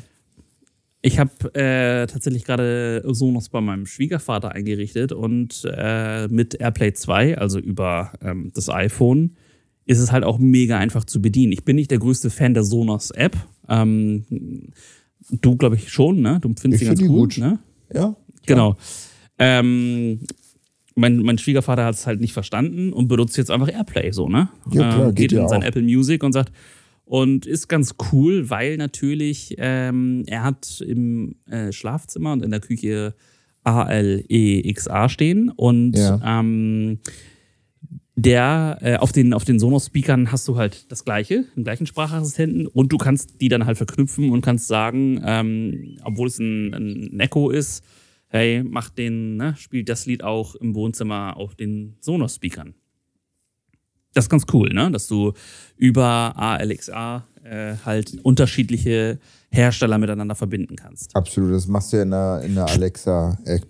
Ich 1.03 1.19
habe 1.19 1.33
äh, 1.55 2.07
tatsächlich 2.07 2.45
gerade 2.45 3.03
Sonos 3.07 3.49
bei 3.49 3.63
meinem 3.63 3.87
Schwiegervater 3.87 4.53
eingerichtet 4.53 5.13
und 5.13 5.67
äh, 5.75 6.29
mit 6.29 6.61
AirPlay 6.61 6.93
2, 6.93 7.39
also 7.39 7.59
über 7.59 8.13
ähm, 8.23 8.51
das 8.55 8.69
iPhone, 8.69 9.35
ist 9.87 9.99
es 9.99 10.13
halt 10.13 10.25
auch 10.25 10.39
mega 10.39 10.77
einfach 10.79 11.05
zu 11.07 11.23
bedienen. 11.23 11.53
Ich 11.53 11.65
bin 11.65 11.77
nicht 11.77 11.91
der 11.91 11.99
größte 12.01 12.29
Fan 12.29 12.53
der 12.53 12.65
Sonos-App. 12.65 13.35
Ähm, 13.67 14.25
du, 15.31 15.57
glaube 15.57 15.77
ich, 15.77 15.91
schon, 15.91 16.21
ne? 16.21 16.39
Du 16.43 16.53
findest 16.61 16.83
Ich 16.83 16.89
die 16.89 16.91
ganz 16.91 17.01
find 17.01 17.11
gut, 17.11 17.35
gut. 17.37 17.39
ne? 17.39 17.59
Ja, 17.95 18.15
Genau. 18.47 18.77
Ähm, 19.39 20.21
mein, 20.95 21.19
mein 21.19 21.39
Schwiegervater 21.39 21.85
hat 21.85 21.95
es 21.95 22.07
halt 22.07 22.21
nicht 22.21 22.33
verstanden 22.33 22.93
und 22.93 23.09
benutzt 23.09 23.37
jetzt 23.37 23.51
einfach 23.51 23.73
Airplay 23.73 24.11
so, 24.13 24.29
ne? 24.29 24.49
Ja, 24.73 24.89
klar, 24.91 24.99
ähm, 25.01 25.15
geht 25.15 25.17
geht 25.17 25.33
ja 25.33 25.43
in 25.43 25.49
sein 25.49 25.63
auch. 25.63 25.67
Apple 25.67 25.83
Music 25.83 26.23
und 26.23 26.33
sagt, 26.33 26.53
und 27.05 27.47
ist 27.47 27.69
ganz 27.69 27.95
cool, 28.13 28.51
weil 28.51 28.77
natürlich 28.77 29.55
ähm, 29.59 30.25
er 30.27 30.45
hat 30.45 30.81
im 30.87 31.37
äh, 31.47 31.73
Schlafzimmer 31.73 32.33
und 32.33 32.43
in 32.45 32.51
der 32.51 32.61
Küche 32.61 33.15
ALEXA 33.65 35.09
stehen 35.09 35.51
und 35.51 35.97
Ja. 35.97 36.21
ähm, 36.41 36.99
der 38.17 38.79
äh, 38.83 38.97
auf 38.97 39.13
den, 39.13 39.33
auf 39.33 39.45
den 39.45 39.59
Sonos-Speakern 39.59 40.31
hast 40.31 40.47
du 40.47 40.57
halt 40.57 40.91
das 40.93 41.05
gleiche, 41.05 41.45
den 41.57 41.65
gleichen 41.65 41.87
Sprachassistenten 41.87 42.67
und 42.67 42.93
du 42.93 42.99
kannst 42.99 43.41
die 43.41 43.49
dann 43.49 43.65
halt 43.65 43.79
verknüpfen 43.79 44.31
und 44.31 44.43
kannst 44.43 44.67
sagen, 44.69 45.23
ähm, 45.25 45.97
obwohl 46.05 46.29
es 46.29 46.39
ein, 46.39 46.75
ein 46.75 47.21
Echo 47.21 47.49
ist, 47.51 47.83
hey, 48.31 48.63
mach 48.65 48.89
den, 48.89 49.37
ne, 49.37 49.55
spielt 49.57 49.89
das 49.89 50.07
Lied 50.07 50.25
auch 50.25 50.55
im 50.55 50.75
Wohnzimmer 50.75 51.37
auf 51.37 51.55
den 51.55 51.97
Sonos-Speakern. 52.01 52.75
Das 54.15 54.25
ist 54.25 54.29
ganz 54.31 54.45
cool, 54.53 54.71
ne? 54.73 54.91
Dass 54.91 55.07
du 55.07 55.35
über 55.77 56.33
ALXA 56.37 57.27
äh, 57.45 57.75
halt 57.85 58.19
unterschiedliche 58.23 59.19
Hersteller 59.51 59.99
miteinander 59.99 60.35
verbinden 60.35 60.77
kannst. 60.77 61.15
absolut. 61.15 61.53
Das 61.53 61.67
machst 61.67 61.93
du 61.93 61.99
ja 61.99 62.03
in 62.03 62.11
der, 62.11 62.43
in 62.45 62.55
der 62.55 62.67
Alexa-App. 62.67 63.67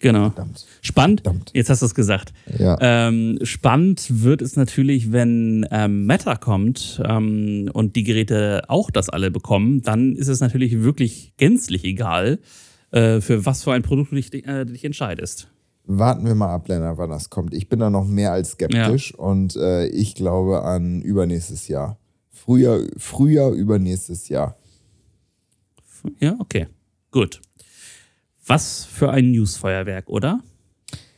Genau. 0.00 0.30
Verdammt. 0.30 0.66
Spannend. 0.82 1.22
Verdammt. 1.22 1.50
Jetzt 1.54 1.70
hast 1.70 1.80
du 1.80 1.86
es 1.86 1.94
gesagt. 1.94 2.34
Ja. 2.58 2.76
Ähm, 2.80 3.38
spannend 3.42 4.22
wird 4.22 4.42
es 4.42 4.54
natürlich, 4.54 5.12
wenn 5.12 5.66
ähm, 5.70 6.04
Meta 6.04 6.36
kommt 6.36 7.00
ähm, 7.04 7.70
und 7.72 7.96
die 7.96 8.04
Geräte 8.04 8.64
auch 8.68 8.90
das 8.90 9.08
alle 9.08 9.30
bekommen, 9.30 9.82
dann 9.82 10.14
ist 10.14 10.28
es 10.28 10.40
natürlich 10.40 10.82
wirklich 10.82 11.32
gänzlich 11.38 11.84
egal, 11.84 12.38
äh, 12.94 13.20
für 13.20 13.44
was 13.44 13.64
für 13.64 13.72
ein 13.72 13.82
Produkt 13.82 14.12
du 14.12 14.16
dich, 14.16 14.46
äh, 14.46 14.64
dich 14.64 14.84
entscheidest. 14.84 15.48
Warten 15.86 16.24
wir 16.24 16.34
mal 16.34 16.54
ab, 16.54 16.68
Lennart, 16.68 16.96
wann 16.96 17.10
das 17.10 17.28
kommt. 17.28 17.52
Ich 17.52 17.68
bin 17.68 17.80
da 17.80 17.90
noch 17.90 18.06
mehr 18.06 18.32
als 18.32 18.52
skeptisch 18.52 19.14
und 19.14 19.56
äh, 19.56 19.86
ich 19.88 20.14
glaube 20.14 20.62
an 20.62 21.02
übernächstes 21.02 21.68
Jahr. 21.68 21.98
Frühjahr, 22.30 22.80
Frühjahr 22.96 23.50
übernächstes 23.50 24.28
Jahr. 24.28 24.56
Ja, 26.20 26.36
okay. 26.38 26.68
Gut. 27.10 27.40
Was 28.46 28.84
für 28.84 29.10
ein 29.10 29.30
Newsfeuerwerk, 29.30 30.08
oder? 30.08 30.40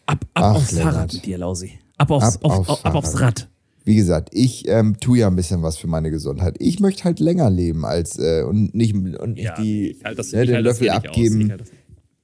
Ab, 0.06 0.24
ab 0.34 0.44
Ach, 0.44 0.54
aufs 0.56 0.72
Lennart. 0.72 0.94
Fahrrad 0.94 1.12
mit 1.12 1.26
dir, 1.26 1.38
Lausi. 1.38 1.78
Ab 1.98 2.10
aufs, 2.10 2.36
Ab 2.36 2.44
auf, 2.44 2.52
aufs 2.58 2.68
auf, 2.68 2.84
ab 2.86 2.94
aufs. 2.94 3.20
Rad. 3.20 3.48
Wie 3.86 3.94
gesagt, 3.94 4.30
ich 4.32 4.66
ähm, 4.66 4.98
tue 4.98 5.18
ja 5.18 5.28
ein 5.28 5.36
bisschen 5.36 5.62
was 5.62 5.76
für 5.76 5.86
meine 5.86 6.10
Gesundheit. 6.10 6.56
Ich 6.58 6.80
möchte 6.80 7.04
halt 7.04 7.20
länger 7.20 7.48
leben 7.50 7.84
als 7.84 8.18
äh, 8.18 8.42
und 8.42 8.74
nicht, 8.74 8.96
und 8.96 9.34
nicht 9.34 9.56
die, 9.58 9.92
ich 9.92 10.04
halte 10.04 10.16
das, 10.16 10.32
ne, 10.32 10.44
den 10.44 10.64
Löffel 10.64 10.90
abgeben. 10.90 11.52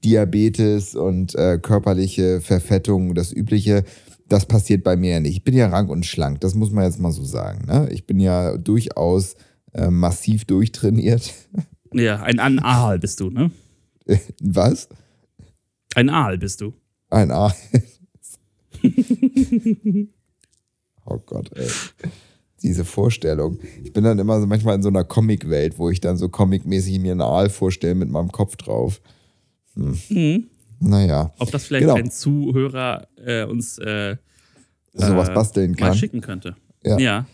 Diabetes 0.04 0.96
und 0.96 1.36
äh, 1.36 1.60
körperliche 1.62 2.40
Verfettung, 2.40 3.14
das 3.14 3.32
Übliche, 3.32 3.84
das 4.28 4.46
passiert 4.46 4.82
bei 4.82 4.96
mir 4.96 5.12
ja 5.12 5.20
nicht. 5.20 5.36
Ich 5.36 5.44
bin 5.44 5.54
ja 5.54 5.68
rank 5.68 5.88
und 5.88 6.04
schlank, 6.04 6.40
das 6.40 6.56
muss 6.56 6.72
man 6.72 6.82
jetzt 6.82 6.98
mal 6.98 7.12
so 7.12 7.22
sagen. 7.22 7.64
Ne? 7.68 7.88
Ich 7.92 8.08
bin 8.08 8.18
ja 8.18 8.56
durchaus 8.56 9.36
äh, 9.72 9.88
massiv 9.88 10.44
durchtrainiert. 10.44 11.32
Ja, 11.94 12.22
ein, 12.22 12.38
ein 12.38 12.58
Aal 12.58 12.98
bist 12.98 13.20
du, 13.20 13.28
ne? 13.28 13.50
Was? 14.40 14.88
Ein 15.94 16.08
Aal 16.08 16.38
bist 16.38 16.62
du. 16.62 16.72
Ein 17.10 17.30
A. 17.30 17.54
oh 21.06 21.18
Gott, 21.24 21.50
ey. 21.54 21.68
Diese 22.62 22.84
Vorstellung. 22.84 23.58
Ich 23.82 23.92
bin 23.92 24.04
dann 24.04 24.18
immer 24.20 24.40
so 24.40 24.46
manchmal 24.46 24.76
in 24.76 24.82
so 24.82 24.88
einer 24.88 25.02
Comicwelt, 25.04 25.78
wo 25.78 25.90
ich 25.90 26.00
dann 26.00 26.16
so 26.16 26.28
comicmäßig 26.28 27.00
mir 27.00 27.12
einen 27.12 27.20
Aal 27.20 27.50
vorstelle 27.50 27.96
mit 27.96 28.08
meinem 28.08 28.30
Kopf 28.30 28.54
drauf. 28.56 29.00
Hm. 29.74 30.46
Naja, 30.78 31.32
Ob 31.38 31.50
das 31.50 31.66
vielleicht 31.66 31.82
Genau. 31.86 31.94
ein 31.94 32.10
Zuhörer 32.10 33.06
äh, 33.24 33.44
uns 33.44 33.78
äh, 33.78 34.16
sowas 34.92 35.28
äh, 35.28 35.34
basteln 35.34 35.72
mal 35.72 35.88
kann. 35.88 35.94
schicken 35.94 36.20
könnte. 36.20 36.56
Ja. 36.84 36.98
ja. 36.98 37.26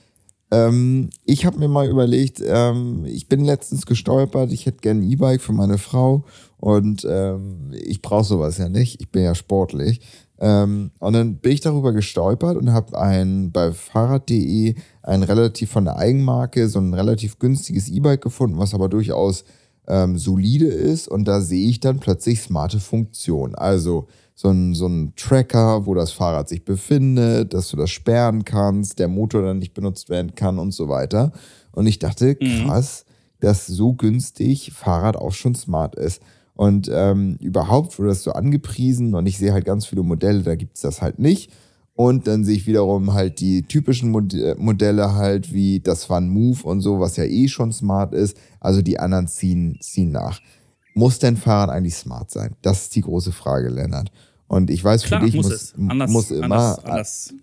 Ähm, 0.50 1.10
ich 1.24 1.44
habe 1.44 1.58
mir 1.58 1.68
mal 1.68 1.88
überlegt, 1.88 2.42
ähm, 2.44 3.04
ich 3.04 3.28
bin 3.28 3.44
letztens 3.44 3.84
gestolpert, 3.84 4.50
ich 4.52 4.64
hätte 4.66 4.78
gerne 4.78 5.00
ein 5.02 5.10
E-Bike 5.10 5.42
für 5.42 5.52
meine 5.52 5.76
Frau 5.76 6.24
und 6.56 7.06
ähm, 7.08 7.72
ich 7.72 8.00
brauche 8.00 8.24
sowas 8.24 8.56
ja 8.56 8.68
nicht, 8.70 9.00
ich 9.00 9.10
bin 9.10 9.24
ja 9.24 9.34
sportlich. 9.34 10.00
Ähm, 10.40 10.92
und 11.00 11.12
dann 11.14 11.36
bin 11.38 11.52
ich 11.52 11.60
darüber 11.60 11.92
gestolpert 11.92 12.56
und 12.56 12.72
habe 12.72 12.98
ein 12.98 13.50
bei 13.50 13.72
Fahrrad.de 13.72 14.74
ein 15.02 15.22
relativ 15.22 15.70
von 15.70 15.84
der 15.84 15.96
Eigenmarke 15.96 16.68
so 16.68 16.78
ein 16.78 16.94
relativ 16.94 17.38
günstiges 17.38 17.88
E-Bike 17.88 18.22
gefunden, 18.22 18.58
was 18.58 18.74
aber 18.74 18.88
durchaus 18.88 19.44
ähm, 19.88 20.18
solide 20.18 20.66
ist 20.66 21.08
und 21.08 21.26
da 21.26 21.40
sehe 21.40 21.68
ich 21.68 21.80
dann 21.80 21.98
plötzlich 21.98 22.40
smarte 22.40 22.78
Funktionen. 22.78 23.54
Also 23.54 24.06
so 24.34 24.50
ein, 24.50 24.74
so 24.74 24.86
ein 24.86 25.14
Tracker, 25.16 25.86
wo 25.86 25.94
das 25.94 26.12
Fahrrad 26.12 26.48
sich 26.48 26.64
befindet, 26.64 27.52
dass 27.54 27.70
du 27.70 27.76
das 27.76 27.90
sperren 27.90 28.44
kannst, 28.44 29.00
der 29.00 29.08
Motor 29.08 29.42
dann 29.42 29.58
nicht 29.58 29.74
benutzt 29.74 30.10
werden 30.10 30.36
kann 30.36 30.60
und 30.60 30.70
so 30.70 30.88
weiter. 30.88 31.32
Und 31.72 31.86
ich 31.86 31.98
dachte, 31.98 32.36
krass, 32.36 33.04
dass 33.40 33.66
so 33.66 33.94
günstig 33.94 34.72
Fahrrad 34.72 35.16
auch 35.16 35.32
schon 35.32 35.56
smart 35.56 35.96
ist. 35.96 36.22
Und 36.58 36.90
ähm, 36.92 37.36
überhaupt 37.40 38.00
wurde 38.00 38.08
das 38.08 38.24
so 38.24 38.32
angepriesen 38.32 39.14
und 39.14 39.26
ich 39.26 39.38
sehe 39.38 39.52
halt 39.52 39.64
ganz 39.64 39.86
viele 39.86 40.02
Modelle, 40.02 40.42
da 40.42 40.56
gibt 40.56 40.74
es 40.74 40.82
das 40.82 41.00
halt 41.00 41.20
nicht. 41.20 41.52
Und 41.94 42.26
dann 42.26 42.44
sehe 42.44 42.56
ich 42.56 42.66
wiederum 42.66 43.12
halt 43.12 43.38
die 43.38 43.62
typischen 43.62 44.10
Modelle 44.10 45.14
halt 45.14 45.52
wie 45.52 45.78
das 45.78 46.02
Fun 46.02 46.28
Move 46.28 46.58
und 46.64 46.80
so, 46.80 46.98
was 46.98 47.16
ja 47.16 47.22
eh 47.22 47.46
schon 47.46 47.70
smart 47.70 48.12
ist. 48.12 48.36
Also 48.58 48.82
die 48.82 48.98
anderen 48.98 49.28
ziehen, 49.28 49.78
ziehen 49.80 50.10
nach. 50.10 50.40
Muss 50.94 51.20
dein 51.20 51.36
Fahrrad 51.36 51.70
eigentlich 51.70 51.94
smart 51.94 52.32
sein? 52.32 52.56
Das 52.62 52.82
ist 52.82 52.96
die 52.96 53.02
große 53.02 53.30
Frage, 53.30 53.68
Lennart. 53.68 54.10
Und 54.48 54.68
ich 54.68 54.82
weiß, 54.82 55.04
Klar, 55.04 55.20
für 55.20 55.26
dich 55.26 55.36
muss, 55.36 55.74
muss, 55.76 55.90
anders, 55.90 56.10
muss 56.10 56.30
immer 56.32 56.44
anders, 56.44 56.84
anders. 56.84 57.34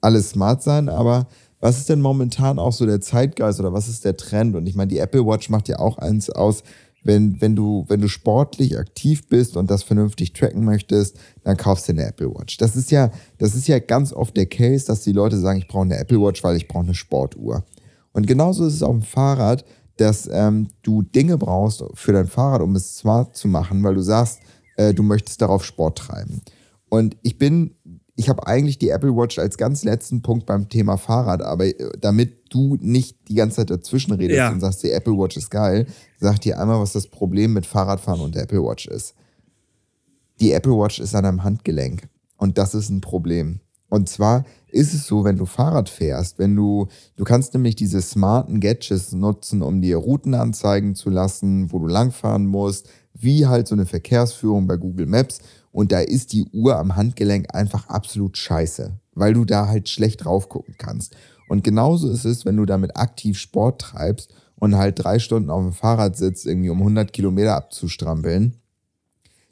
alles 0.00 0.30
smart 0.30 0.62
sein, 0.62 0.88
aber 0.88 1.26
was 1.60 1.78
ist 1.78 1.88
denn 1.88 2.02
momentan 2.02 2.58
auch 2.58 2.72
so 2.72 2.84
der 2.84 3.00
Zeitgeist 3.00 3.58
oder 3.58 3.72
was 3.72 3.88
ist 3.88 4.04
der 4.04 4.18
Trend? 4.18 4.54
Und 4.54 4.66
ich 4.66 4.74
meine, 4.74 4.88
die 4.88 4.98
Apple 4.98 5.26
Watch 5.26 5.48
macht 5.48 5.68
ja 5.68 5.78
auch 5.78 5.96
eins 5.96 6.28
aus, 6.28 6.62
wenn, 7.04 7.40
wenn, 7.40 7.54
du, 7.54 7.84
wenn 7.88 8.00
du 8.00 8.08
sportlich 8.08 8.78
aktiv 8.78 9.28
bist 9.28 9.56
und 9.56 9.70
das 9.70 9.82
vernünftig 9.82 10.32
tracken 10.32 10.64
möchtest, 10.64 11.18
dann 11.44 11.56
kaufst 11.56 11.88
du 11.88 11.92
eine 11.92 12.06
Apple 12.06 12.34
Watch. 12.34 12.56
Das 12.56 12.74
ist 12.74 12.90
ja, 12.90 13.10
das 13.38 13.54
ist 13.54 13.68
ja 13.68 13.78
ganz 13.78 14.12
oft 14.12 14.36
der 14.36 14.46
Case, 14.46 14.86
dass 14.86 15.02
die 15.02 15.12
Leute 15.12 15.38
sagen, 15.38 15.58
ich 15.58 15.68
brauche 15.68 15.84
eine 15.84 15.98
Apple 15.98 16.20
Watch, 16.20 16.42
weil 16.42 16.56
ich 16.56 16.66
brauche 16.66 16.84
eine 16.84 16.94
Sportuhr. 16.94 17.64
Und 18.12 18.26
genauso 18.26 18.66
ist 18.66 18.74
es 18.74 18.82
auch 18.82 18.94
im 18.94 19.02
Fahrrad, 19.02 19.64
dass 19.98 20.28
ähm, 20.32 20.68
du 20.82 21.02
Dinge 21.02 21.38
brauchst 21.38 21.84
für 21.94 22.12
dein 22.12 22.26
Fahrrad, 22.26 22.62
um 22.62 22.74
es 22.74 22.96
smart 22.96 23.36
zu 23.36 23.48
machen, 23.48 23.82
weil 23.84 23.94
du 23.94 24.02
sagst, 24.02 24.40
äh, 24.76 24.94
du 24.94 25.02
möchtest 25.02 25.42
darauf 25.42 25.64
Sport 25.64 25.98
treiben. 25.98 26.40
Und 26.88 27.16
ich 27.22 27.38
bin 27.38 27.76
ich 28.16 28.28
habe 28.28 28.46
eigentlich 28.46 28.78
die 28.78 28.90
Apple 28.90 29.14
Watch 29.16 29.38
als 29.38 29.58
ganz 29.58 29.82
letzten 29.82 30.22
Punkt 30.22 30.46
beim 30.46 30.68
Thema 30.68 30.96
Fahrrad, 30.96 31.42
aber 31.42 31.66
äh, 31.66 31.90
damit 32.00 32.52
du 32.52 32.76
nicht 32.80 33.28
die 33.28 33.34
ganze 33.34 33.56
Zeit 33.56 33.70
dazwischen 33.70 34.12
redest 34.12 34.38
ja. 34.38 34.52
und 34.52 34.60
sagst, 34.60 34.82
die 34.82 34.92
Apple 34.92 35.14
Watch 35.14 35.36
ist 35.36 35.50
geil, 35.50 35.86
sag 36.24 36.40
dir 36.40 36.58
einmal, 36.58 36.80
was 36.80 36.92
das 36.92 37.06
Problem 37.06 37.52
mit 37.52 37.66
Fahrradfahren 37.66 38.22
und 38.22 38.34
der 38.34 38.44
Apple 38.44 38.62
Watch 38.62 38.86
ist. 38.86 39.14
Die 40.40 40.52
Apple 40.52 40.72
Watch 40.72 40.98
ist 40.98 41.14
an 41.14 41.24
deinem 41.24 41.44
Handgelenk 41.44 42.08
und 42.38 42.56
das 42.56 42.74
ist 42.74 42.88
ein 42.88 43.02
Problem. 43.02 43.60
Und 43.90 44.08
zwar 44.08 44.44
ist 44.68 44.94
es 44.94 45.06
so, 45.06 45.22
wenn 45.22 45.36
du 45.36 45.44
Fahrrad 45.44 45.90
fährst, 45.90 46.38
wenn 46.38 46.56
du, 46.56 46.88
du 47.16 47.24
kannst 47.24 47.52
nämlich 47.52 47.76
diese 47.76 48.00
smarten 48.00 48.58
Gadgets 48.60 49.12
nutzen, 49.12 49.60
um 49.60 49.82
dir 49.82 49.98
Routen 49.98 50.32
anzeigen 50.32 50.94
zu 50.94 51.10
lassen, 51.10 51.70
wo 51.70 51.78
du 51.78 51.88
langfahren 51.88 52.46
musst, 52.46 52.88
wie 53.12 53.46
halt 53.46 53.68
so 53.68 53.74
eine 53.74 53.84
Verkehrsführung 53.84 54.66
bei 54.66 54.78
Google 54.78 55.06
Maps 55.06 55.40
und 55.72 55.92
da 55.92 56.00
ist 56.00 56.32
die 56.32 56.46
Uhr 56.54 56.78
am 56.78 56.96
Handgelenk 56.96 57.54
einfach 57.54 57.88
absolut 57.88 58.38
scheiße, 58.38 58.98
weil 59.12 59.34
du 59.34 59.44
da 59.44 59.68
halt 59.68 59.90
schlecht 59.90 60.24
drauf 60.24 60.48
gucken 60.48 60.76
kannst. 60.78 61.14
Und 61.50 61.62
genauso 61.62 62.10
ist 62.10 62.24
es, 62.24 62.46
wenn 62.46 62.56
du 62.56 62.64
damit 62.64 62.96
aktiv 62.96 63.38
Sport 63.38 63.82
treibst 63.82 64.32
und 64.56 64.76
halt 64.76 65.02
drei 65.02 65.18
Stunden 65.18 65.50
auf 65.50 65.62
dem 65.62 65.72
Fahrrad 65.72 66.16
sitzt, 66.16 66.46
irgendwie 66.46 66.70
um 66.70 66.78
100 66.78 67.12
Kilometer 67.12 67.54
abzustrampeln. 67.54 68.54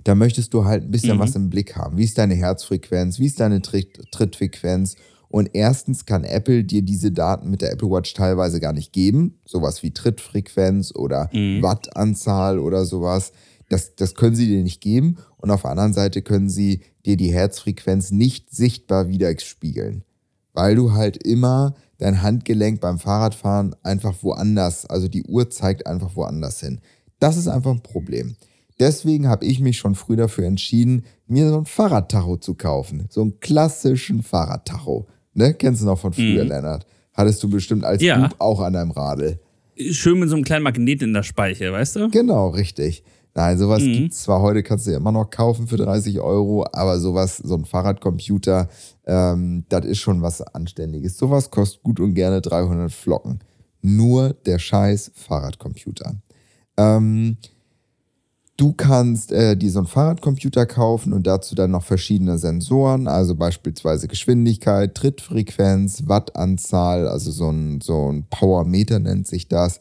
Da 0.04 0.14
möchtest 0.14 0.52
du 0.54 0.64
halt 0.64 0.84
ein 0.84 0.90
bisschen 0.90 1.16
mhm. 1.16 1.20
was 1.20 1.36
im 1.36 1.50
Blick 1.50 1.76
haben. 1.76 1.96
Wie 1.96 2.04
ist 2.04 2.18
deine 2.18 2.34
Herzfrequenz? 2.34 3.18
Wie 3.18 3.26
ist 3.26 3.40
deine 3.40 3.62
Tritt 3.62 4.10
Trittfrequenz? 4.10 4.96
Und 5.28 5.50
erstens 5.54 6.04
kann 6.04 6.24
Apple 6.24 6.64
dir 6.64 6.82
diese 6.82 7.10
Daten 7.10 7.50
mit 7.50 7.62
der 7.62 7.72
Apple 7.72 7.90
Watch 7.90 8.12
teilweise 8.12 8.60
gar 8.60 8.72
nicht 8.74 8.92
geben. 8.92 9.38
Sowas 9.46 9.82
wie 9.82 9.92
Trittfrequenz 9.92 10.94
oder 10.94 11.30
mhm. 11.32 11.62
Wattanzahl 11.62 12.58
oder 12.58 12.84
sowas. 12.84 13.32
Das, 13.70 13.94
das 13.94 14.14
können 14.14 14.36
sie 14.36 14.46
dir 14.46 14.62
nicht 14.62 14.82
geben. 14.82 15.16
Und 15.38 15.50
auf 15.50 15.62
der 15.62 15.70
anderen 15.70 15.94
Seite 15.94 16.20
können 16.20 16.50
sie 16.50 16.82
dir 17.06 17.16
die 17.16 17.32
Herzfrequenz 17.32 18.10
nicht 18.10 18.54
sichtbar 18.54 19.08
widerspiegeln. 19.08 20.04
Weil 20.52 20.76
du 20.76 20.92
halt 20.92 21.16
immer 21.16 21.74
dein 21.98 22.22
Handgelenk 22.22 22.80
beim 22.80 22.98
Fahrradfahren 22.98 23.74
einfach 23.82 24.14
woanders, 24.22 24.86
also 24.86 25.08
die 25.08 25.24
Uhr 25.24 25.50
zeigt 25.50 25.86
einfach 25.86 26.16
woanders 26.16 26.60
hin. 26.60 26.80
Das 27.20 27.36
ist 27.36 27.48
einfach 27.48 27.70
ein 27.70 27.82
Problem. 27.82 28.36
Deswegen 28.80 29.28
habe 29.28 29.44
ich 29.44 29.60
mich 29.60 29.78
schon 29.78 29.94
früh 29.94 30.16
dafür 30.16 30.46
entschieden, 30.46 31.04
mir 31.26 31.48
so 31.48 31.58
ein 31.58 31.66
Fahrradtacho 31.66 32.38
zu 32.38 32.54
kaufen. 32.54 33.06
So 33.10 33.22
einen 33.22 33.38
klassischen 33.38 34.22
Fahrradtacho. 34.22 35.06
Ne? 35.34 35.54
Kennst 35.54 35.82
du 35.82 35.86
noch 35.86 35.98
von 35.98 36.12
früher, 36.12 36.42
mhm. 36.44 36.50
Lennart? 36.50 36.86
Hattest 37.14 37.42
du 37.42 37.48
bestimmt 37.48 37.84
als 37.84 38.02
ja. 38.02 38.18
Bub 38.18 38.36
auch 38.40 38.60
an 38.60 38.72
deinem 38.72 38.90
Radl. 38.90 39.38
Schön 39.76 40.18
mit 40.18 40.28
so 40.28 40.34
einem 40.34 40.44
kleinen 40.44 40.64
Magnet 40.64 41.02
in 41.02 41.12
der 41.12 41.22
Speiche, 41.22 41.72
weißt 41.72 41.96
du? 41.96 42.10
Genau, 42.10 42.48
richtig. 42.48 43.04
Nein, 43.34 43.56
sowas 43.58 43.82
mhm. 43.82 43.92
gibt 43.92 44.12
es 44.12 44.22
zwar 44.22 44.42
heute, 44.42 44.62
kannst 44.62 44.86
du 44.86 44.90
ja 44.90 44.98
immer 44.98 45.12
noch 45.12 45.30
kaufen 45.30 45.66
für 45.66 45.78
30 45.78 46.20
Euro, 46.20 46.66
aber 46.72 47.00
sowas, 47.00 47.38
so 47.38 47.54
ein 47.54 47.64
Fahrradcomputer, 47.64 48.68
ähm, 49.06 49.64
das 49.70 49.86
ist 49.86 49.98
schon 49.98 50.20
was 50.20 50.42
Anständiges. 50.42 51.16
Sowas 51.16 51.50
kostet 51.50 51.82
gut 51.82 51.98
und 51.98 52.14
gerne 52.14 52.42
300 52.42 52.92
Flocken. 52.92 53.40
Nur 53.80 54.34
der 54.34 54.58
scheiß 54.58 55.12
Fahrradcomputer. 55.14 56.16
Ähm, 56.76 57.38
du 58.58 58.74
kannst 58.74 59.32
äh, 59.32 59.56
dir 59.56 59.70
so 59.70 59.78
einen 59.78 59.88
Fahrradcomputer 59.88 60.66
kaufen 60.66 61.14
und 61.14 61.26
dazu 61.26 61.54
dann 61.54 61.70
noch 61.70 61.84
verschiedene 61.84 62.36
Sensoren, 62.36 63.08
also 63.08 63.34
beispielsweise 63.34 64.08
Geschwindigkeit, 64.08 64.94
Trittfrequenz, 64.94 66.02
Wattanzahl, 66.06 67.08
also 67.08 67.30
so 67.30 67.50
ein, 67.50 67.80
so 67.80 68.12
ein 68.12 68.26
Powermeter 68.28 68.98
nennt 68.98 69.26
sich 69.26 69.48
das 69.48 69.80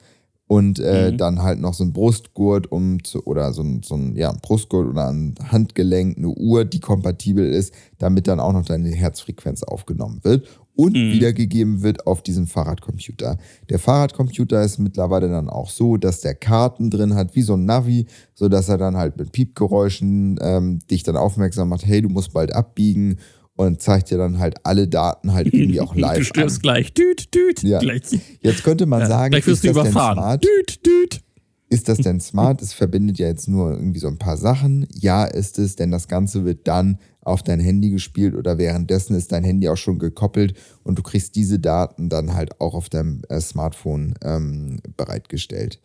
und 0.52 0.80
äh, 0.80 1.14
mhm. 1.14 1.18
dann 1.18 1.42
halt 1.44 1.62
noch 1.62 1.74
so 1.74 1.86
ein 1.86 1.94
Brustgurt 1.94 2.70
um 2.74 3.02
zu, 3.06 3.26
oder 3.26 3.54
so 3.54 3.62
ein, 3.64 3.84
so 3.84 3.96
ein 3.96 4.18
ja, 4.18 4.34
Brustgurt 4.42 4.86
oder 4.86 5.08
ein 5.08 5.34
Handgelenk, 5.42 6.18
eine 6.18 6.28
Uhr, 6.28 6.66
die 6.66 6.82
kompatibel 6.82 7.50
ist, 7.50 7.74
damit 8.00 8.28
dann 8.28 8.42
auch 8.42 8.52
noch 8.52 8.66
deine 8.66 8.90
Herzfrequenz 8.90 9.64
aufgenommen 9.64 10.20
wird 10.24 10.50
und 10.76 10.98
mhm. 10.98 11.14
wiedergegeben 11.14 11.84
wird 11.84 12.06
auf 12.06 12.22
diesem 12.22 12.48
Fahrradcomputer. 12.48 13.38
Der 13.70 13.80
Fahrradcomputer 13.80 14.62
ist 14.62 14.78
mittlerweile 14.78 15.30
dann 15.30 15.50
auch 15.50 15.70
so, 15.70 15.96
dass 15.96 16.20
der 16.20 16.36
Karten 16.36 16.90
drin 16.90 17.16
hat, 17.16 17.34
wie 17.34 17.44
so 17.44 17.54
ein 17.54 17.64
Navi, 17.64 18.08
sodass 18.34 18.68
er 18.68 18.78
dann 18.78 18.98
halt 18.98 19.16
mit 19.16 19.32
Piepgeräuschen 19.32 20.38
ähm, 20.42 20.80
dich 20.92 21.04
dann 21.04 21.16
aufmerksam 21.16 21.70
macht, 21.70 21.86
hey, 21.86 22.02
du 22.02 22.10
musst 22.10 22.34
bald 22.34 22.54
abbiegen 22.54 23.20
und 23.68 23.82
zeigt 23.82 24.10
dir 24.10 24.18
dann 24.18 24.40
halt 24.40 24.58
alle 24.64 24.88
Daten 24.88 25.34
halt 25.34 25.48
irgendwie 25.54 25.82
auch 25.82 25.96
live. 25.96 26.20
Du 26.20 26.26
stirbst 26.26 26.58
an. 26.58 26.62
gleich. 26.62 26.94
Düt, 26.94 27.34
düt. 27.34 27.64
Ja. 27.64 27.80
Gleich. 27.80 28.02
Jetzt 28.42 28.64
könnte 28.64 28.86
man 28.86 29.02
ja, 29.02 29.08
sagen, 29.08 29.32
gleich 29.32 29.46
wirst 29.48 29.64
ist 29.64 29.76
du 29.76 29.80
das 29.80 29.90
überfahren. 29.90 30.18
denn 30.18 30.24
smart? 30.24 30.44
Düt, 30.44 30.86
düt. 30.86 31.22
Ist 31.70 31.88
das 31.88 32.00
denn 32.00 32.20
smart? 32.20 32.62
Es 32.62 32.74
verbindet 32.74 33.20
ja 33.20 33.28
jetzt 33.28 33.48
nur 33.48 33.72
irgendwie 33.72 34.00
so 34.00 34.08
ein 34.08 34.18
paar 34.18 34.38
Sachen. 34.38 34.88
Ja, 34.94 35.26
ist 35.26 35.60
es, 35.60 35.76
denn 35.76 35.92
das 35.92 36.08
Ganze 36.08 36.44
wird 36.44 36.68
dann 36.68 36.98
auf 37.22 37.44
dein 37.44 37.60
Handy 37.60 37.92
gespielt 37.92 38.36
oder 38.36 38.58
währenddessen 38.58 39.16
ist 39.16 39.32
dein 39.32 39.44
Handy 39.44 39.70
auch 39.70 39.78
schon 39.78 40.00
gekoppelt 40.00 40.56
und 40.84 40.98
du 40.98 41.04
kriegst 41.04 41.36
diese 41.36 41.60
Daten 41.60 42.10
dann 42.10 42.34
halt 42.34 42.60
auch 42.60 42.74
auf 42.74 42.90
deinem 42.90 43.22
äh, 43.30 43.40
Smartphone 43.40 44.16
ähm, 44.24 44.80
bereitgestellt. 44.98 45.80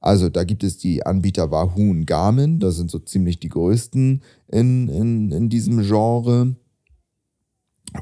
Also 0.00 0.30
da 0.30 0.44
gibt 0.44 0.64
es 0.64 0.78
die 0.78 1.04
Anbieter 1.06 1.50
Wahoo 1.50 1.90
und 1.90 2.06
Garmin, 2.06 2.58
das 2.58 2.76
sind 2.76 2.90
so 2.90 2.98
ziemlich 2.98 3.38
die 3.38 3.50
größten 3.50 4.22
in, 4.48 4.88
in, 4.88 5.30
in 5.30 5.48
diesem 5.48 5.82
Genre. 5.82 6.56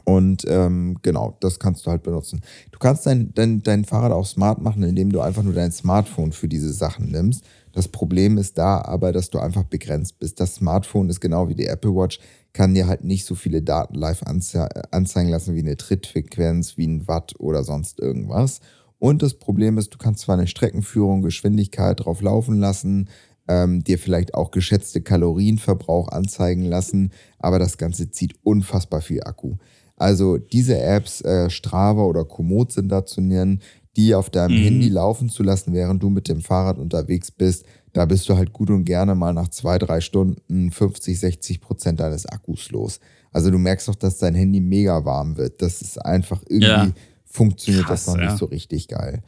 Und 0.05 0.45
ähm, 0.49 0.99
genau, 1.03 1.37
das 1.41 1.59
kannst 1.59 1.87
du 1.87 1.91
halt 1.91 2.03
benutzen. 2.03 2.43
Du 2.73 2.79
kannst 2.79 3.07
dein, 3.07 3.33
dein, 3.35 3.63
dein 3.63 3.85
Fahrrad 3.85 4.13
auch 4.13 4.27
smart 4.27 4.61
machen, 4.61 4.83
indem 4.83 5.11
du 5.11 5.21
einfach 5.21 5.43
nur 5.43 5.55
dein 5.55 5.73
Smartphone 5.73 6.33
für 6.33 6.49
diese 6.49 6.73
Sachen 6.73 7.11
nimmst. 7.11 7.45
Das 7.73 7.89
Problem 7.89 8.39
ist 8.39 8.59
da 8.59 8.83
aber, 8.83 9.13
dass 9.13 9.31
du 9.31 9.39
einfach 9.39 9.65
begrenzt 9.65 10.19
bist. 10.19 10.41
Das 10.41 10.57
Smartphone 10.57 11.09
ist 11.09 11.21
genau 11.21 11.49
wie 11.49 11.55
die 11.55 11.67
Apple 11.67 11.95
Watch, 11.95 12.21
kann 12.53 12.75
dir 12.75 12.87
halt 12.87 13.05
nicht 13.05 13.25
so 13.25 13.35
viele 13.35 13.63
Daten 13.63 13.95
live 13.95 14.23
anze 14.25 14.69
anzeigen 14.93 15.31
lassen 15.31 15.55
wie 15.55 15.61
eine 15.61 15.77
Trittfrequenz, 15.77 16.77
wie 16.77 16.87
ein 16.87 17.07
Watt 17.07 17.35
oder 17.39 17.63
sonst 17.63 18.01
irgendwas. 18.01 18.61
Und 18.99 19.23
das 19.23 19.35
Problem 19.35 19.79
ist, 19.79 19.95
du 19.95 19.99
kannst 19.99 20.23
zwar 20.23 20.37
eine 20.37 20.49
Streckenführung, 20.49 21.23
Geschwindigkeit 21.23 22.05
drauf 22.05 22.21
laufen 22.21 22.59
lassen, 22.59 23.09
ähm, 23.49 23.83
dir 23.83 23.99
vielleicht 23.99 24.35
auch 24.35 24.51
geschätzte 24.51 25.01
Kalorienverbrauch 25.01 26.09
anzeigen 26.09 26.65
lassen, 26.65 27.13
aber 27.39 27.59
das 27.59 27.79
Ganze 27.79 28.11
zieht 28.11 28.35
unfassbar 28.43 29.01
viel 29.01 29.23
Akku. 29.23 29.57
Also 29.97 30.39
diese 30.39 30.79
Apps, 30.79 31.23
äh, 31.23 31.51
Strava 31.51 32.03
oder 32.03 32.25
Komoot 32.25 32.73
sind 32.73 32.89
da 32.89 33.05
zu 33.05 33.21
nennen, 33.21 33.61
die 33.97 34.15
auf 34.15 34.31
deinem 34.31 34.57
mhm. 34.57 34.63
Handy 34.63 34.89
laufen 34.89 35.29
zu 35.29 35.43
lassen, 35.43 35.73
während 35.73 36.03
du 36.03 36.09
mit 36.09 36.29
dem 36.29 36.41
Fahrrad 36.41 36.79
unterwegs 36.79 37.33
bist, 37.33 37.65
da 37.93 38.05
bist 38.05 38.29
du 38.29 38.37
halt 38.37 38.53
gut 38.53 38.71
und 38.71 38.85
gerne 38.85 39.17
mal 39.17 39.33
nach 39.33 39.49
zwei, 39.49 39.79
drei 39.79 40.01
Stunden 40.01 40.71
50, 40.71 41.19
60 41.19 41.61
Prozent 41.61 41.99
deines 41.99 42.27
Akkus 42.27 42.71
los. 42.71 43.01
Also 43.33 43.51
du 43.51 43.59
merkst 43.59 43.89
doch, 43.89 43.97
dass 43.97 44.19
dein 44.19 44.35
Handy 44.35 44.61
mega 44.61 45.05
warm 45.05 45.37
wird. 45.37 45.61
Das 45.63 45.83
ist 45.83 45.99
einfach 45.99 46.43
irgendwie, 46.49 46.67
ja. 46.69 46.93
funktioniert 47.25 47.87
Krass, 47.87 48.05
das 48.05 48.15
noch 48.15 48.23
ja. 48.23 48.31
nicht 48.31 48.39
so 48.39 48.47
richtig 48.47 48.89
geil. 48.89 49.23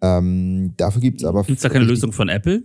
Ähm, 0.00 0.72
dafür 0.76 1.00
gibt 1.00 1.20
es 1.20 1.26
aber. 1.26 1.42
Gibt 1.42 1.58
es 1.58 1.62
da 1.62 1.68
keine 1.68 1.84
Lösung 1.84 2.12
von 2.12 2.28
Apple? 2.28 2.62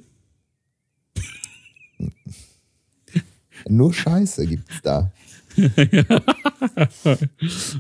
Nur 3.68 3.93
Scheiße 3.93 4.48
gibt 4.48 4.70
es 4.70 4.82
da. 4.82 5.12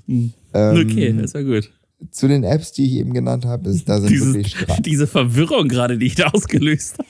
ähm, 0.07 0.33
okay, 0.53 1.13
das 1.13 1.33
war 1.33 1.43
gut. 1.43 1.71
Zu 2.11 2.27
den 2.27 2.43
Apps, 2.43 2.71
die 2.73 2.85
ich 2.85 2.93
eben 2.93 3.13
genannt 3.13 3.45
habe, 3.45 3.69
ist, 3.69 3.89
da 3.89 3.99
sind 3.99 4.11
Dieses, 4.11 4.27
wirklich 4.27 4.55
Stra 4.55 4.75
Diese 4.79 5.07
Verwirrung 5.07 5.67
gerade, 5.67 5.97
die 5.97 6.07
ich 6.07 6.15
da 6.15 6.27
ausgelöst 6.27 6.97
habe. 6.99 7.09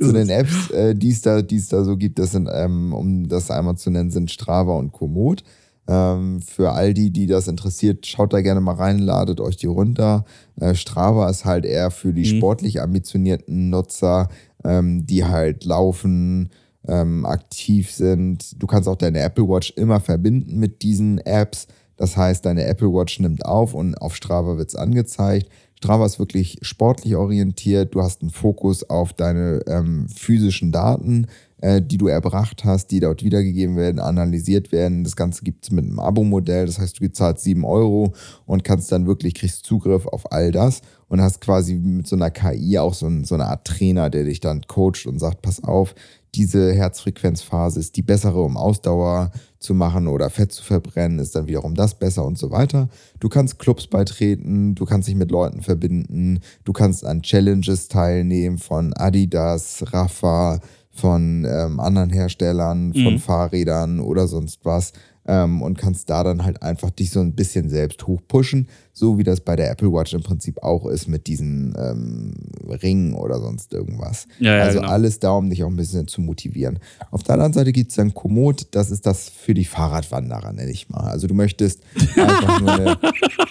Zu 0.00 0.12
den 0.12 0.28
Apps, 0.28 0.70
äh, 0.70 0.94
die 0.94 1.10
es 1.10 1.20
da, 1.20 1.42
da 1.42 1.84
so 1.84 1.96
gibt, 1.96 2.18
das 2.18 2.32
sind, 2.32 2.48
ähm, 2.52 2.92
um 2.92 3.28
das 3.28 3.50
einmal 3.50 3.76
zu 3.76 3.90
nennen, 3.90 4.10
sind 4.10 4.30
Strava 4.30 4.74
und 4.74 4.92
Komoot. 4.92 5.44
Ähm, 5.88 6.40
für 6.40 6.72
all 6.72 6.94
die, 6.94 7.10
die 7.10 7.26
das 7.26 7.48
interessiert, 7.48 8.06
schaut 8.06 8.32
da 8.32 8.40
gerne 8.40 8.60
mal 8.60 8.74
rein, 8.74 8.98
ladet 9.00 9.40
euch 9.40 9.56
die 9.56 9.66
runter. 9.66 10.24
Äh, 10.60 10.74
Strava 10.74 11.28
ist 11.28 11.44
halt 11.44 11.64
eher 11.64 11.90
für 11.90 12.12
die 12.12 12.32
mhm. 12.32 12.36
sportlich 12.36 12.80
ambitionierten 12.80 13.70
Nutzer, 13.70 14.28
ähm, 14.64 15.06
die 15.06 15.24
halt 15.24 15.64
laufen, 15.64 16.50
ähm, 16.86 17.24
aktiv 17.24 17.90
sind. 17.90 18.60
Du 18.60 18.66
kannst 18.66 18.88
auch 18.88 18.96
deine 18.96 19.20
Apple 19.20 19.48
Watch 19.48 19.72
immer 19.76 20.00
verbinden 20.00 20.58
mit 20.58 20.82
diesen 20.82 21.18
Apps. 21.18 21.68
Das 21.96 22.16
heißt, 22.16 22.44
deine 22.44 22.64
Apple 22.64 22.92
Watch 22.92 23.20
nimmt 23.20 23.44
auf 23.44 23.74
und 23.74 23.94
auf 23.96 24.16
Strava 24.16 24.56
wird 24.56 24.68
es 24.68 24.76
angezeigt. 24.76 25.48
Strava 25.76 26.06
ist 26.06 26.18
wirklich 26.18 26.58
sportlich 26.62 27.16
orientiert. 27.16 27.94
Du 27.94 28.02
hast 28.02 28.22
einen 28.22 28.30
Fokus 28.30 28.88
auf 28.88 29.12
deine 29.12 29.62
ähm, 29.66 30.08
physischen 30.08 30.70
Daten, 30.70 31.26
äh, 31.60 31.82
die 31.82 31.98
du 31.98 32.06
erbracht 32.06 32.64
hast, 32.64 32.92
die 32.92 33.00
dort 33.00 33.24
wiedergegeben 33.24 33.76
werden, 33.76 33.98
analysiert 33.98 34.70
werden. 34.70 35.02
Das 35.02 35.16
Ganze 35.16 35.42
gibt 35.42 35.64
es 35.64 35.70
mit 35.72 35.84
einem 35.84 35.98
Abo-Modell. 35.98 36.66
Das 36.66 36.78
heißt, 36.78 36.98
du 36.98 37.00
bezahlst 37.00 37.42
7 37.42 37.64
Euro 37.64 38.12
und 38.46 38.62
kannst 38.62 38.92
dann 38.92 39.06
wirklich, 39.06 39.34
kriegst 39.34 39.64
Zugriff 39.64 40.06
auf 40.06 40.30
all 40.30 40.52
das 40.52 40.82
und 41.12 41.20
hast 41.20 41.42
quasi 41.42 41.74
mit 41.74 42.06
so 42.06 42.16
einer 42.16 42.30
KI 42.30 42.78
auch 42.78 42.94
so, 42.94 43.06
ein, 43.06 43.24
so 43.24 43.34
eine 43.34 43.44
Art 43.44 43.66
Trainer, 43.66 44.08
der 44.08 44.24
dich 44.24 44.40
dann 44.40 44.62
coacht 44.66 45.04
und 45.04 45.18
sagt, 45.18 45.42
pass 45.42 45.62
auf, 45.62 45.94
diese 46.34 46.72
Herzfrequenzphase 46.72 47.80
ist 47.80 47.96
die 47.96 48.02
bessere, 48.02 48.40
um 48.40 48.56
Ausdauer 48.56 49.30
zu 49.58 49.74
machen 49.74 50.06
oder 50.06 50.30
Fett 50.30 50.52
zu 50.52 50.64
verbrennen, 50.64 51.18
ist 51.18 51.36
dann 51.36 51.48
wiederum 51.48 51.74
das 51.74 51.98
besser 51.98 52.24
und 52.24 52.38
so 52.38 52.50
weiter. 52.50 52.88
Du 53.20 53.28
kannst 53.28 53.58
Clubs 53.58 53.88
beitreten, 53.88 54.74
du 54.74 54.86
kannst 54.86 55.06
dich 55.06 55.14
mit 55.14 55.30
Leuten 55.30 55.60
verbinden, 55.60 56.40
du 56.64 56.72
kannst 56.72 57.04
an 57.04 57.20
Challenges 57.20 57.88
teilnehmen 57.88 58.56
von 58.56 58.94
Adidas, 58.94 59.84
Rafa, 59.92 60.60
von 60.88 61.46
ähm, 61.46 61.78
anderen 61.78 62.08
Herstellern, 62.08 62.94
von 62.94 63.14
mhm. 63.14 63.18
Fahrrädern 63.18 64.00
oder 64.00 64.26
sonst 64.28 64.64
was 64.64 64.94
ähm, 65.26 65.62
und 65.62 65.78
kannst 65.78 66.10
da 66.10 66.24
dann 66.24 66.44
halt 66.44 66.62
einfach 66.62 66.90
dich 66.90 67.10
so 67.10 67.20
ein 67.20 67.34
bisschen 67.34 67.68
selbst 67.68 68.06
hochpushen, 68.06 68.68
so 68.94 69.16
wie 69.18 69.24
das 69.24 69.40
bei 69.40 69.56
der 69.56 69.70
Apple 69.70 69.90
Watch 69.90 70.12
im 70.12 70.22
Prinzip 70.22 70.62
auch 70.62 70.86
ist 70.86 71.08
mit 71.08 71.26
diesen 71.26 71.74
ähm, 71.78 72.34
Ringen 72.82 73.14
oder 73.14 73.40
sonst 73.40 73.72
irgendwas. 73.72 74.26
Ja, 74.38 74.56
ja, 74.56 74.62
also 74.64 74.80
genau. 74.80 74.92
alles 74.92 75.18
da, 75.18 75.30
um 75.32 75.48
dich 75.48 75.64
auch 75.64 75.68
ein 75.68 75.76
bisschen 75.76 76.06
zu 76.08 76.20
motivieren. 76.20 76.78
Auf 77.10 77.22
der 77.22 77.34
anderen 77.34 77.54
Seite 77.54 77.72
gibt 77.72 77.90
es 77.90 77.96
dann 77.96 78.12
Komoot, 78.12 78.66
das 78.72 78.90
ist 78.90 79.06
das 79.06 79.30
für 79.30 79.54
die 79.54 79.64
Fahrradwanderer, 79.64 80.52
nenne 80.52 80.70
ich 80.70 80.90
mal. 80.90 81.10
Also 81.10 81.26
du 81.26 81.34
möchtest 81.34 81.80
einfach 82.16 82.60
nur 82.60 82.72
eine, 82.72 82.98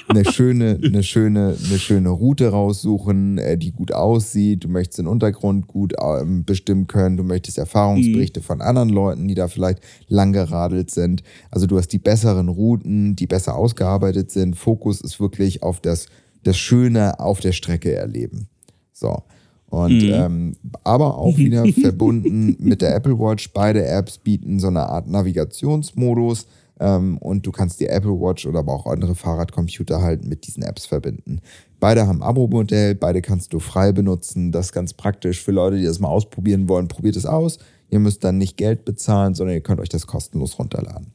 eine, 0.09 0.25
schöne, 0.25 0.79
eine, 0.83 1.01
schöne, 1.01 1.57
eine 1.65 1.79
schöne 1.79 2.09
Route 2.09 2.49
raussuchen, 2.49 3.39
äh, 3.39 3.57
die 3.57 3.71
gut 3.71 3.93
aussieht. 3.93 4.63
Du 4.63 4.67
möchtest 4.67 4.99
den 4.99 5.07
Untergrund 5.07 5.65
gut 5.65 5.93
ähm, 5.99 6.45
bestimmen 6.45 6.85
können. 6.85 7.17
Du 7.17 7.23
möchtest 7.23 7.57
Erfahrungsberichte 7.57 8.41
mhm. 8.41 8.43
von 8.43 8.61
anderen 8.61 8.89
Leuten, 8.89 9.27
die 9.27 9.35
da 9.35 9.47
vielleicht 9.47 9.79
lang 10.07 10.33
geradelt 10.33 10.91
sind. 10.91 11.23
Also 11.49 11.65
du 11.65 11.79
hast 11.79 11.87
die 11.87 11.99
besseren 11.99 12.47
Routen, 12.47 13.15
die 13.15 13.25
besser 13.25 13.55
ausgearbeitet 13.55 14.29
sind. 14.29 14.55
Fokus 14.55 15.01
ist 15.01 15.19
wirklich 15.19 15.30
wirklich 15.39 15.63
auf 15.63 15.79
das, 15.79 16.07
das 16.43 16.57
Schöne 16.57 17.19
auf 17.19 17.39
der 17.39 17.51
Strecke 17.51 17.93
erleben. 17.93 18.47
So. 18.93 19.23
Und 19.69 20.03
mhm. 20.03 20.11
ähm, 20.11 20.55
aber 20.84 21.17
auch 21.17 21.38
wieder 21.38 21.65
verbunden 21.65 22.57
mit 22.59 22.82
der 22.82 22.95
Apple 22.95 23.17
Watch. 23.17 23.51
Beide 23.53 23.86
Apps 23.86 24.17
bieten 24.17 24.59
so 24.59 24.67
eine 24.67 24.88
Art 24.88 25.07
Navigationsmodus 25.07 26.45
ähm, 26.79 27.17
und 27.19 27.45
du 27.45 27.51
kannst 27.51 27.79
die 27.79 27.88
Apple 27.88 28.19
Watch 28.19 28.45
oder 28.45 28.59
aber 28.59 28.73
auch 28.73 28.86
andere 28.86 29.15
Fahrradcomputer 29.15 30.01
halt 30.01 30.25
mit 30.25 30.45
diesen 30.45 30.63
Apps 30.63 30.86
verbinden. 30.86 31.39
Beide 31.79 32.05
haben 32.05 32.21
Abo-Modell, 32.21 32.95
beide 32.95 33.21
kannst 33.21 33.53
du 33.53 33.59
frei 33.59 33.91
benutzen. 33.91 34.51
Das 34.51 34.67
ist 34.67 34.71
ganz 34.73 34.93
praktisch 34.93 35.41
für 35.41 35.51
Leute, 35.51 35.77
die 35.77 35.86
das 35.86 35.99
mal 35.99 36.09
ausprobieren 36.09 36.67
wollen. 36.67 36.88
Probiert 36.88 37.15
es 37.15 37.25
aus. 37.25 37.57
Ihr 37.89 37.99
müsst 37.99 38.23
dann 38.23 38.38
nicht 38.38 38.57
Geld 38.57 38.86
bezahlen, 38.86 39.36
sondern 39.36 39.55
ihr 39.55 39.61
könnt 39.61 39.79
euch 39.79 39.89
das 39.89 40.05
kostenlos 40.05 40.59
runterladen. 40.59 41.07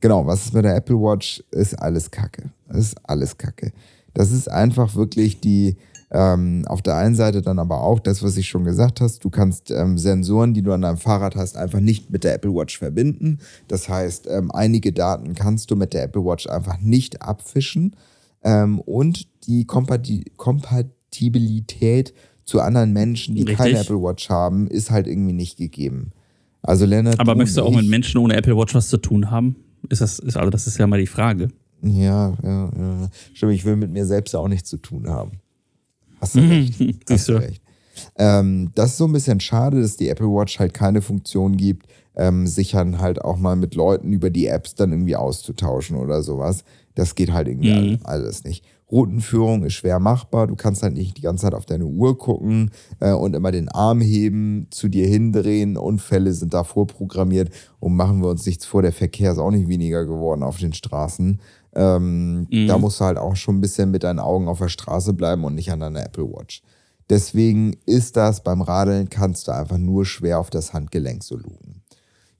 Genau, 0.00 0.26
was 0.26 0.46
ist 0.46 0.54
mit 0.54 0.64
der 0.64 0.76
Apple 0.76 0.96
Watch? 0.96 1.42
Ist 1.50 1.74
alles 1.74 2.10
Kacke. 2.10 2.50
Ist 2.68 2.96
alles 3.04 3.38
Kacke. 3.38 3.72
Das 4.14 4.32
ist 4.32 4.50
einfach 4.50 4.94
wirklich 4.94 5.40
die, 5.40 5.76
ähm, 6.10 6.64
auf 6.68 6.82
der 6.82 6.96
einen 6.96 7.14
Seite 7.14 7.42
dann 7.42 7.58
aber 7.58 7.82
auch 7.82 8.00
das, 8.00 8.22
was 8.22 8.36
ich 8.36 8.48
schon 8.48 8.64
gesagt 8.64 9.00
hast, 9.00 9.24
du 9.24 9.30
kannst 9.30 9.70
ähm, 9.70 9.98
Sensoren, 9.98 10.54
die 10.54 10.62
du 10.62 10.72
an 10.72 10.82
deinem 10.82 10.96
Fahrrad 10.96 11.36
hast, 11.36 11.56
einfach 11.56 11.80
nicht 11.80 12.10
mit 12.10 12.24
der 12.24 12.34
Apple 12.34 12.54
Watch 12.54 12.78
verbinden. 12.78 13.38
Das 13.68 13.88
heißt, 13.88 14.26
ähm, 14.30 14.50
einige 14.50 14.92
Daten 14.92 15.34
kannst 15.34 15.70
du 15.70 15.76
mit 15.76 15.92
der 15.92 16.04
Apple 16.04 16.24
Watch 16.24 16.48
einfach 16.48 16.78
nicht 16.80 17.22
abfischen. 17.22 17.96
Ähm, 18.42 18.80
und 18.80 19.26
die 19.46 19.64
Kompati 19.64 20.24
Kompatibilität 20.36 22.14
zu 22.44 22.60
anderen 22.60 22.92
Menschen, 22.92 23.34
die 23.34 23.42
Richtig. 23.42 23.58
keine 23.58 23.80
Apple 23.80 24.00
Watch 24.00 24.30
haben, 24.30 24.68
ist 24.68 24.90
halt 24.90 25.08
irgendwie 25.08 25.32
nicht 25.32 25.56
gegeben. 25.58 26.12
Also 26.62 26.86
Lennart. 26.86 27.20
Aber 27.20 27.34
möchtest 27.34 27.58
du 27.58 27.62
auch 27.62 27.74
mit 27.74 27.88
Menschen 27.88 28.18
ohne 28.18 28.36
Apple 28.36 28.56
Watch 28.56 28.74
was 28.74 28.88
zu 28.88 28.98
tun 28.98 29.30
haben? 29.30 29.56
Ist 29.88 30.00
das, 30.00 30.18
ist, 30.18 30.36
also 30.36 30.50
das 30.50 30.66
ist 30.66 30.78
ja 30.78 30.86
mal 30.86 31.00
die 31.00 31.06
Frage. 31.06 31.48
Ja, 31.82 32.36
ja, 32.42 32.70
ja. 32.76 33.08
Stimmt, 33.34 33.52
ich 33.52 33.64
will 33.64 33.76
mit 33.76 33.90
mir 33.90 34.06
selbst 34.06 34.34
auch 34.34 34.48
nichts 34.48 34.68
zu 34.68 34.78
tun 34.78 35.08
haben. 35.08 35.32
Hast 36.20 36.34
du 36.34 36.40
recht. 36.40 36.80
Hast 37.10 37.28
du 37.28 37.32
recht. 37.34 37.62
Ähm, 38.16 38.70
das 38.74 38.90
ist 38.90 38.96
so 38.98 39.06
ein 39.06 39.12
bisschen 39.12 39.40
schade, 39.40 39.80
dass 39.80 39.96
die 39.96 40.08
Apple 40.08 40.26
Watch 40.26 40.58
halt 40.58 40.74
keine 40.74 41.02
Funktion 41.02 41.56
gibt, 41.56 41.86
ähm, 42.14 42.46
sich 42.46 42.72
dann 42.72 42.98
halt 42.98 43.22
auch 43.22 43.38
mal 43.38 43.56
mit 43.56 43.74
Leuten 43.74 44.12
über 44.12 44.30
die 44.30 44.46
Apps 44.46 44.74
dann 44.74 44.92
irgendwie 44.92 45.16
auszutauschen 45.16 45.96
oder 45.96 46.22
sowas. 46.22 46.64
Das 46.94 47.14
geht 47.14 47.32
halt 47.32 47.48
irgendwie 47.48 47.92
mhm. 47.92 47.98
alles 48.04 48.44
nicht. 48.44 48.64
Routenführung 48.90 49.64
ist 49.64 49.74
schwer 49.74 49.98
machbar. 49.98 50.46
Du 50.46 50.54
kannst 50.54 50.82
halt 50.82 50.94
nicht 50.94 51.16
die 51.16 51.22
ganze 51.22 51.42
Zeit 51.42 51.54
auf 51.54 51.66
deine 51.66 51.86
Uhr 51.86 52.16
gucken 52.16 52.70
äh, 53.00 53.12
und 53.12 53.34
immer 53.34 53.50
den 53.50 53.68
Arm 53.68 54.00
heben, 54.00 54.68
zu 54.70 54.88
dir 54.88 55.06
hindrehen. 55.06 55.76
Unfälle 55.76 56.32
sind 56.32 56.54
da 56.54 56.62
vorprogrammiert. 56.62 57.50
Und 57.80 57.96
machen 57.96 58.22
wir 58.22 58.28
uns 58.28 58.46
nichts 58.46 58.64
vor, 58.64 58.82
der 58.82 58.92
Verkehr 58.92 59.32
ist 59.32 59.38
auch 59.38 59.50
nicht 59.50 59.68
weniger 59.68 60.04
geworden 60.04 60.44
auf 60.44 60.58
den 60.58 60.72
Straßen. 60.72 61.40
Ähm, 61.76 62.46
mhm. 62.50 62.66
Da 62.66 62.78
musst 62.78 63.00
du 63.00 63.04
halt 63.04 63.18
auch 63.18 63.36
schon 63.36 63.58
ein 63.58 63.60
bisschen 63.60 63.90
mit 63.90 64.02
deinen 64.02 64.18
Augen 64.18 64.48
auf 64.48 64.58
der 64.58 64.68
Straße 64.68 65.12
bleiben 65.12 65.44
und 65.44 65.54
nicht 65.54 65.70
an 65.70 65.80
deiner 65.80 66.04
Apple 66.04 66.24
Watch. 66.24 66.62
Deswegen 67.10 67.76
ist 67.84 68.16
das 68.16 68.42
beim 68.42 68.62
Radeln, 68.62 69.10
kannst 69.10 69.46
du 69.46 69.52
einfach 69.52 69.78
nur 69.78 70.06
schwer 70.06 70.40
auf 70.40 70.50
das 70.50 70.72
Handgelenk 70.72 71.22
so 71.22 71.36
lugen. 71.36 71.82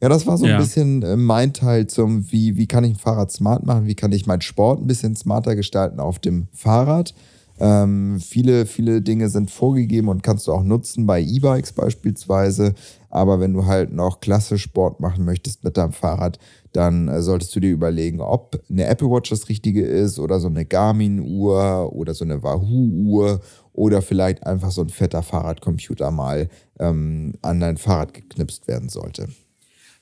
Ja, 0.02 0.08
das 0.08 0.26
war 0.26 0.36
so 0.38 0.46
ja. 0.46 0.56
ein 0.56 0.60
bisschen 0.60 1.02
äh, 1.02 1.16
mein 1.16 1.52
Teil 1.52 1.86
zum, 1.86 2.30
wie, 2.32 2.56
wie 2.56 2.66
kann 2.66 2.84
ich 2.84 2.92
ein 2.92 2.98
Fahrrad 2.98 3.30
smart 3.30 3.64
machen, 3.64 3.86
wie 3.86 3.94
kann 3.94 4.12
ich 4.12 4.26
meinen 4.26 4.40
Sport 4.42 4.80
ein 4.80 4.86
bisschen 4.86 5.16
smarter 5.16 5.54
gestalten 5.54 6.00
auf 6.00 6.18
dem 6.18 6.48
Fahrrad. 6.52 7.14
Ähm, 7.58 8.20
viele, 8.20 8.66
viele 8.66 9.00
Dinge 9.00 9.28
sind 9.28 9.50
vorgegeben 9.50 10.08
und 10.08 10.22
kannst 10.22 10.46
du 10.46 10.52
auch 10.52 10.62
nutzen 10.62 11.06
bei 11.06 11.20
E-Bikes 11.22 11.72
beispielsweise. 11.72 12.74
Aber 13.08 13.40
wenn 13.40 13.54
du 13.54 13.66
halt 13.66 13.92
noch 13.92 14.20
klasse 14.20 14.58
Sport 14.58 15.00
machen 15.00 15.24
möchtest 15.24 15.64
mit 15.64 15.76
deinem 15.76 15.92
Fahrrad, 15.92 16.38
dann 16.72 17.08
äh, 17.08 17.22
solltest 17.22 17.56
du 17.56 17.60
dir 17.60 17.70
überlegen, 17.70 18.20
ob 18.20 18.60
eine 18.68 18.86
Apple 18.86 19.10
Watch 19.10 19.30
das 19.30 19.48
Richtige 19.48 19.82
ist 19.86 20.18
oder 20.18 20.40
so 20.40 20.48
eine 20.48 20.66
Garmin-Uhr 20.66 21.92
oder 21.94 22.14
so 22.14 22.24
eine 22.24 22.42
Wahoo-Uhr 22.42 23.40
oder 23.72 24.02
vielleicht 24.02 24.46
einfach 24.46 24.70
so 24.70 24.82
ein 24.82 24.90
fetter 24.90 25.22
Fahrradcomputer 25.22 26.10
mal 26.10 26.48
ähm, 26.78 27.34
an 27.42 27.60
dein 27.60 27.78
Fahrrad 27.78 28.12
geknipst 28.12 28.68
werden 28.68 28.88
sollte 28.88 29.28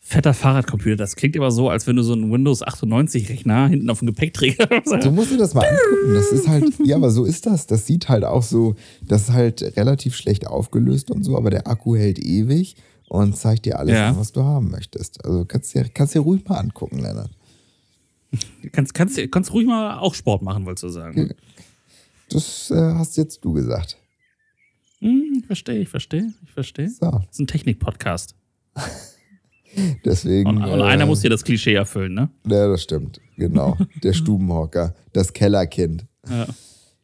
fetter 0.07 0.35
Fahrradcomputer. 0.35 0.97
Das 0.97 1.17
klingt 1.17 1.35
immer 1.35 1.51
so, 1.51 1.71
als 1.71 1.87
wenn 1.87 1.97
du 1.97 2.03
so 2.03 2.13
einen 2.13 2.31
Windows 2.31 2.63
98 2.63 3.31
Rechner 3.31 3.69
hinten 3.69 3.89
auf 3.89 4.01
dem 4.01 4.07
Gepäckträger. 4.07 4.69
Du 5.03 5.11
musst 5.11 5.33
dir 5.33 5.39
das 5.39 5.55
mal 5.55 5.65
angucken. 5.67 6.15
Das 6.15 6.31
ist 6.31 6.47
halt, 6.47 6.73
ja, 6.85 6.97
aber 6.97 7.11
so 7.11 7.25
ist 7.25 7.47
das. 7.47 7.67
Das 7.67 7.87
sieht 7.87 8.09
halt 8.09 8.23
auch 8.25 8.43
so, 8.43 8.77
das 9.03 9.23
ist 9.23 9.33
halt 9.33 9.77
relativ 9.77 10.15
schlecht 10.15 10.47
aufgelöst 10.47 11.11
und 11.11 11.25
so, 11.25 11.37
aber 11.37 11.51
der 11.51 11.67
Akku 11.67 11.97
hält 11.97 12.19
ewig 12.19 12.77
und 13.09 13.37
zeigt 13.37 13.65
dir 13.65 13.79
alles, 13.79 13.95
ja. 13.95 14.17
was 14.17 14.33
du 14.33 14.43
haben 14.43 14.71
möchtest. 14.71 15.25
Also 15.25 15.47
kannst 15.47 15.75
dir, 15.75 15.89
kannst 15.89 16.15
dir 16.15 16.21
ruhig 16.21 16.47
mal 16.47 16.59
angucken, 16.59 16.99
Lennart. 16.99 17.31
Kannst, 18.73 18.93
kannst, 18.95 19.19
kannst 19.31 19.53
ruhig 19.53 19.67
mal 19.67 19.99
auch 19.99 20.15
Sport 20.15 20.43
machen, 20.43 20.67
wolltest 20.67 20.85
du 20.85 20.89
sagen. 20.91 21.31
Das 22.29 22.71
äh, 22.71 22.75
hast 22.95 23.17
jetzt 23.17 23.45
du 23.45 23.53
gesagt. 23.53 23.97
Hm, 25.01 25.39
ich 25.39 25.47
verstehe, 25.47 25.79
ich 25.79 25.89
verstehe, 25.89 26.33
ich 26.43 26.51
verstehe. 26.53 26.91
So. 26.91 27.11
Das 27.11 27.27
ist 27.33 27.41
ein 27.41 27.47
Technik-Podcast. 27.47 28.35
Deswegen. 30.05 30.49
Und, 30.49 30.65
und 30.65 30.81
äh, 30.81 30.85
einer 30.85 31.07
muss 31.07 31.21
hier 31.21 31.31
das 31.31 31.45
Klischee 31.45 31.75
erfüllen, 31.75 32.15
ne? 32.15 32.31
Ja, 32.47 32.69
das 32.69 32.83
stimmt. 32.83 33.21
Genau. 33.37 33.77
Der 34.03 34.13
Stubenhocker, 34.15 34.95
das 35.13 35.33
Kellerkind. 35.33 36.07
Ja. 36.29 36.47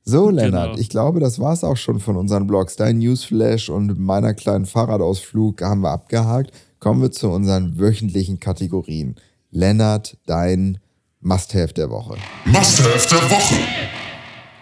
So, 0.02 0.30
Lennart, 0.30 0.70
genau. 0.70 0.80
ich 0.80 0.88
glaube, 0.88 1.20
das 1.20 1.38
war 1.38 1.52
es 1.52 1.62
auch 1.62 1.76
schon 1.76 2.00
von 2.00 2.16
unseren 2.16 2.46
Blogs. 2.46 2.76
Dein 2.76 2.98
Newsflash 2.98 3.68
und 3.68 3.98
meiner 3.98 4.34
kleinen 4.34 4.66
Fahrradausflug 4.66 5.62
haben 5.62 5.82
wir 5.82 5.90
abgehakt. 5.90 6.52
Kommen 6.78 7.02
wir 7.02 7.10
zu 7.10 7.28
unseren 7.28 7.78
wöchentlichen 7.78 8.40
Kategorien. 8.40 9.16
Lennart, 9.50 10.16
dein 10.26 10.78
Must-Have 11.20 11.74
der 11.74 11.90
Woche. 11.90 12.16
Must-Have 12.46 13.08
der 13.08 13.30
Woche. 13.30 13.54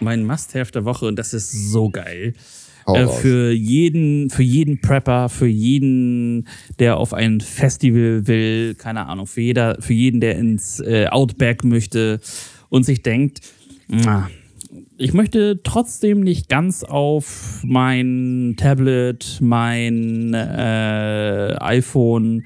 Mein 0.01 0.25
Must-Have 0.25 0.71
der 0.71 0.83
Woche, 0.85 1.05
und 1.05 1.15
das 1.15 1.33
ist 1.33 1.71
so 1.71 1.89
geil. 1.89 2.33
Äh, 2.95 3.07
für 3.07 3.51
jeden, 3.51 4.29
für 4.29 4.43
jeden 4.43 4.81
Prepper, 4.81 5.29
für 5.29 5.47
jeden, 5.47 6.47
der 6.79 6.97
auf 6.97 7.13
ein 7.13 7.41
Festival 7.41 8.27
will, 8.27 8.75
keine 8.75 9.07
Ahnung, 9.07 9.27
für 9.27 9.41
jeder, 9.41 9.77
für 9.79 9.93
jeden, 9.93 10.19
der 10.19 10.37
ins 10.37 10.79
äh, 10.79 11.07
Outback 11.07 11.63
möchte 11.63 12.19
und 12.69 12.83
sich 12.83 13.01
denkt, 13.01 13.41
na, 13.87 14.29
ich 14.97 15.13
möchte 15.13 15.61
trotzdem 15.63 16.21
nicht 16.21 16.49
ganz 16.49 16.83
auf 16.83 17.61
mein 17.63 18.55
Tablet, 18.57 19.39
mein 19.41 20.33
äh, 20.33 21.55
iPhone 21.59 22.43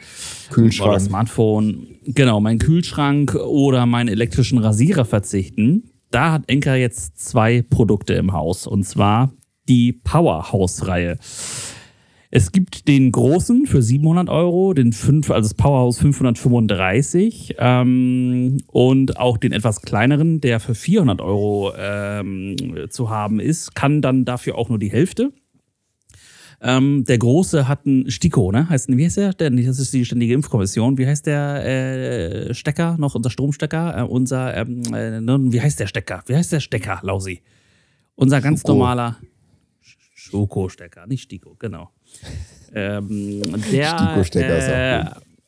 Kühlschrank. 0.52 0.90
oder 0.90 1.00
Smartphone, 1.00 1.88
genau, 2.06 2.40
mein 2.40 2.60
Kühlschrank 2.60 3.36
oder 3.36 3.86
meinen 3.86 4.08
elektrischen 4.08 4.60
Rasierer 4.60 5.04
verzichten. 5.04 5.90
Da 6.12 6.32
hat 6.32 6.44
Enka 6.48 6.76
jetzt 6.76 7.20
zwei 7.20 7.64
Produkte 7.64 8.14
im 8.14 8.34
Haus. 8.34 8.68
Und 8.68 8.84
zwar 8.84 9.34
die 9.68 9.94
Powerhouse-Reihe. 9.94 11.18
Es 12.36 12.52
gibt 12.52 12.88
den 12.88 13.12
großen 13.12 13.68
für 13.68 13.84
700 13.84 14.28
Euro, 14.28 14.74
den 14.74 14.92
5, 14.92 15.30
also 15.30 15.50
das 15.50 15.54
Powerhouse 15.54 16.00
535 16.00 17.58
ähm, 17.60 18.58
und 18.66 19.18
auch 19.18 19.38
den 19.38 19.52
etwas 19.52 19.84
kleineren, 19.84 20.42
der 20.42 20.60
für 20.60 20.74
400 20.74 21.22
Euro 21.22 21.74
ähm, 21.78 22.56
zu 22.90 23.12
haben 23.12 23.40
ist, 23.40 23.76
kann 23.76 24.02
dann 24.02 24.26
dafür 24.26 24.58
auch 24.58 24.70
nur 24.70 24.80
die 24.80 24.92
Hälfte. 24.92 25.32
Ähm, 26.60 27.04
der 27.08 27.20
Große 27.20 27.68
hat 27.68 27.86
einen 27.86 28.10
Stiko, 28.10 28.52
ne? 28.52 28.68
Heißt, 28.68 28.88
wie 28.90 29.06
heißt 29.06 29.18
der? 29.18 29.34
Das 29.34 29.80
ist 29.80 29.94
die 29.94 30.04
Ständige 30.04 30.34
Impfkommission. 30.34 30.98
Wie 30.98 31.06
heißt 31.06 31.28
der 31.28 31.66
äh, 31.66 32.54
Stecker? 32.56 32.96
Noch 32.98 33.14
unser 33.14 33.30
Stromstecker? 33.30 34.00
Äh, 34.00 34.04
unser, 34.04 34.58
ähm, 34.58 34.82
äh, 34.92 35.54
wie 35.54 35.62
heißt 35.62 35.80
der 35.80 35.86
Stecker? 35.86 36.24
Wie 36.26 36.36
heißt 36.36 36.52
der 36.52 36.62
Stecker, 36.62 37.00
Lausi? 37.04 37.44
Unser 38.16 38.42
ganz 38.42 38.62
Schoko. 38.62 38.74
normaler 38.74 39.18
Schoko-Stecker, 40.34 41.06
nicht 41.08 41.24
Stiko, 41.24 41.56
genau. 41.60 41.90
Ähm, 42.76 43.40
der, 43.72 44.00
Stiko-Stecker. 44.00 45.02
Äh, 45.02 45.06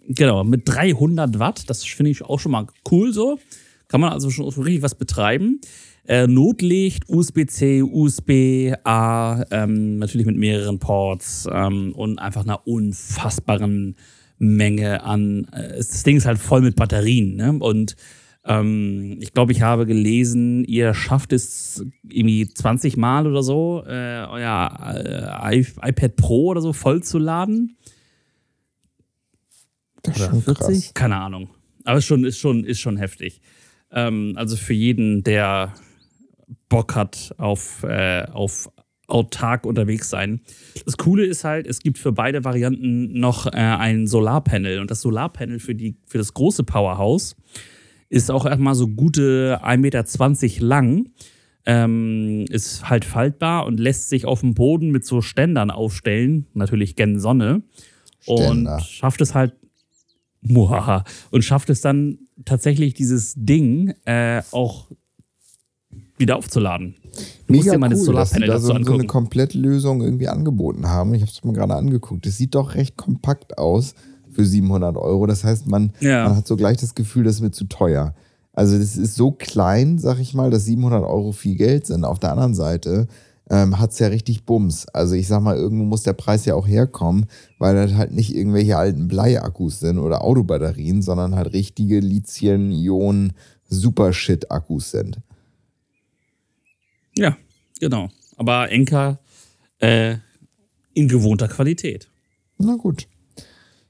genau, 0.09 0.43
mit 0.43 0.61
300 0.65 1.39
Watt, 1.39 1.67
das 1.67 1.83
finde 1.83 2.11
ich 2.11 2.21
auch 2.21 2.39
schon 2.39 2.51
mal 2.51 2.67
cool 2.91 3.11
so. 3.11 3.39
Kann 3.87 3.99
man 3.99 4.13
also 4.13 4.29
schon 4.29 4.45
richtig 4.45 4.83
was 4.83 4.93
betreiben. 4.93 5.59
Äh, 6.07 6.27
Notlicht, 6.27 7.09
USB-C, 7.09 7.81
USB-A, 7.81 9.43
ähm, 9.49 9.97
natürlich 9.97 10.27
mit 10.27 10.37
mehreren 10.37 10.77
Ports 10.77 11.47
ähm, 11.51 11.93
und 11.93 12.19
einfach 12.19 12.43
einer 12.43 12.67
unfassbaren 12.67 13.95
Menge 14.37 15.01
an. 15.01 15.47
Äh, 15.51 15.77
das 15.77 16.03
Ding 16.03 16.17
ist 16.17 16.27
halt 16.27 16.37
voll 16.37 16.61
mit 16.61 16.75
Batterien. 16.75 17.37
Ne? 17.37 17.57
Und 17.59 17.95
ähm, 18.45 19.17
ich 19.19 19.33
glaube, 19.33 19.51
ich 19.51 19.61
habe 19.61 19.85
gelesen, 19.85 20.63
ihr 20.65 20.93
schafft 20.93 21.33
es 21.33 21.83
irgendwie 22.07 22.47
20 22.47 22.95
Mal 22.95 23.25
oder 23.25 23.41
so, 23.41 23.83
äh, 23.87 24.25
euer 24.29 25.39
äh, 25.43 25.59
iPad 25.59 26.15
Pro 26.15 26.47
oder 26.47 26.61
so 26.61 26.71
vollzuladen. 26.71 27.77
Das 30.03 30.17
ist 30.17 30.25
schon 30.25 30.41
40? 30.43 30.55
Krass. 30.57 30.93
Keine 30.93 31.17
Ahnung. 31.17 31.49
Aber 31.83 31.97
ist 31.97 32.05
schon, 32.05 32.23
ist 32.23 32.37
schon, 32.37 32.63
ist 32.63 32.79
schon 32.79 32.97
heftig. 32.97 33.41
Ähm, 33.91 34.33
also 34.35 34.55
für 34.57 34.73
jeden, 34.73 35.23
der 35.23 35.73
Bock 36.69 36.95
hat 36.95 37.33
auf, 37.37 37.83
äh, 37.83 38.25
auf 38.31 38.69
autark 39.07 39.65
unterwegs 39.65 40.09
sein. 40.09 40.41
Das 40.85 40.97
Coole 40.97 41.25
ist 41.25 41.43
halt, 41.43 41.65
es 41.65 41.79
gibt 41.79 41.97
für 41.97 42.11
beide 42.11 42.43
Varianten 42.43 43.19
noch 43.19 43.47
äh, 43.47 43.51
ein 43.51 44.05
Solarpanel 44.05 44.79
und 44.79 44.91
das 44.91 45.01
Solarpanel 45.01 45.59
für, 45.59 45.73
die, 45.73 45.97
für 46.05 46.19
das 46.19 46.33
große 46.33 46.63
Powerhouse 46.63 47.35
ist 48.15 48.31
auch 48.31 48.45
erstmal 48.45 48.75
so 48.75 48.87
gute 48.87 49.59
1,20 49.61 49.77
Meter 49.77 50.65
lang. 50.65 51.09
Ähm, 51.67 52.45
ist 52.49 52.87
halt 52.89 53.03
faltbar 53.03 53.65
und 53.65 53.79
lässt 53.79 54.07
sich 54.07 54.25
auf 54.25 54.41
dem 54.41 54.53
Boden 54.53 54.91
mit 54.91 55.03
so 55.03 55.21
Ständern 55.21 55.71
aufstellen, 55.71 56.45
natürlich 56.53 56.95
gen 56.95 57.19
Sonne. 57.19 57.63
Ständer. 58.21 58.75
Und 58.75 58.83
schafft 58.83 59.19
es 59.19 59.33
halt, 59.33 59.53
muhaha, 60.41 61.03
und 61.31 61.43
schafft 61.43 61.69
es 61.71 61.81
dann 61.81 62.19
tatsächlich 62.45 62.93
dieses 62.93 63.33
Ding 63.35 63.95
äh, 64.05 64.43
auch 64.51 64.91
wieder 66.17 66.37
aufzuladen. 66.37 66.95
Du 67.47 67.53
Mega 67.53 67.57
musst 67.57 67.73
dir 67.73 67.77
mal 67.79 67.87
cool, 67.87 67.95
das 67.95 68.05
Solarpanel 68.05 68.47
dass 68.47 68.61
sie 68.61 68.67
da 68.71 68.77
so, 68.77 68.83
so 68.83 68.93
eine 68.93 69.07
Komplettlösung 69.07 70.01
irgendwie 70.01 70.27
angeboten 70.27 70.87
haben. 70.87 71.15
Ich 71.15 71.21
habe 71.21 71.31
es 71.31 71.43
mir 71.43 71.53
gerade 71.53 71.75
angeguckt. 71.75 72.27
Es 72.27 72.37
sieht 72.37 72.55
doch 72.55 72.75
recht 72.75 72.95
kompakt 72.95 73.57
aus 73.57 73.95
für 74.35 74.45
700 74.45 74.97
Euro. 74.97 75.25
Das 75.25 75.43
heißt, 75.43 75.67
man, 75.67 75.93
ja. 75.99 76.27
man 76.27 76.37
hat 76.37 76.47
so 76.47 76.55
gleich 76.55 76.77
das 76.77 76.93
Gefühl, 76.93 77.23
das 77.23 77.35
ist 77.35 77.41
mir 77.41 77.51
zu 77.51 77.65
teuer. 77.65 78.13
Also 78.53 78.77
das 78.77 78.95
ist 78.95 79.15
so 79.15 79.31
klein, 79.31 79.97
sag 79.97 80.19
ich 80.19 80.33
mal, 80.33 80.49
dass 80.49 80.65
700 80.65 81.03
Euro 81.03 81.31
viel 81.31 81.55
Geld 81.55 81.87
sind. 81.87 82.05
Auf 82.05 82.19
der 82.19 82.31
anderen 82.31 82.55
Seite 82.55 83.07
ähm, 83.49 83.79
hat 83.79 83.91
es 83.91 83.99
ja 83.99 84.07
richtig 84.07 84.45
Bums. 84.45 84.87
Also 84.87 85.13
ich 85.15 85.27
sag 85.27 85.41
mal, 85.41 85.57
irgendwo 85.57 85.85
muss 85.85 86.03
der 86.03 86.13
Preis 86.13 86.45
ja 86.45 86.55
auch 86.55 86.67
herkommen, 86.67 87.25
weil 87.59 87.75
das 87.75 87.93
halt 87.95 88.13
nicht 88.13 88.33
irgendwelche 88.35 88.77
alten 88.77 89.07
Bleiakkus 89.07 89.81
sind 89.81 89.99
oder 89.99 90.23
Autobatterien, 90.23 91.01
sondern 91.01 91.35
halt 91.35 91.53
richtige 91.53 91.99
Lithium-Ionen-Super-Shit-Akkus 91.99 94.91
sind. 94.91 95.19
Ja, 97.17 97.37
genau. 97.79 98.09
Aber 98.37 98.69
Enka 98.71 99.19
äh, 99.79 100.17
in 100.93 101.07
gewohnter 101.07 101.47
Qualität. 101.47 102.09
Na 102.57 102.75
gut. 102.75 103.07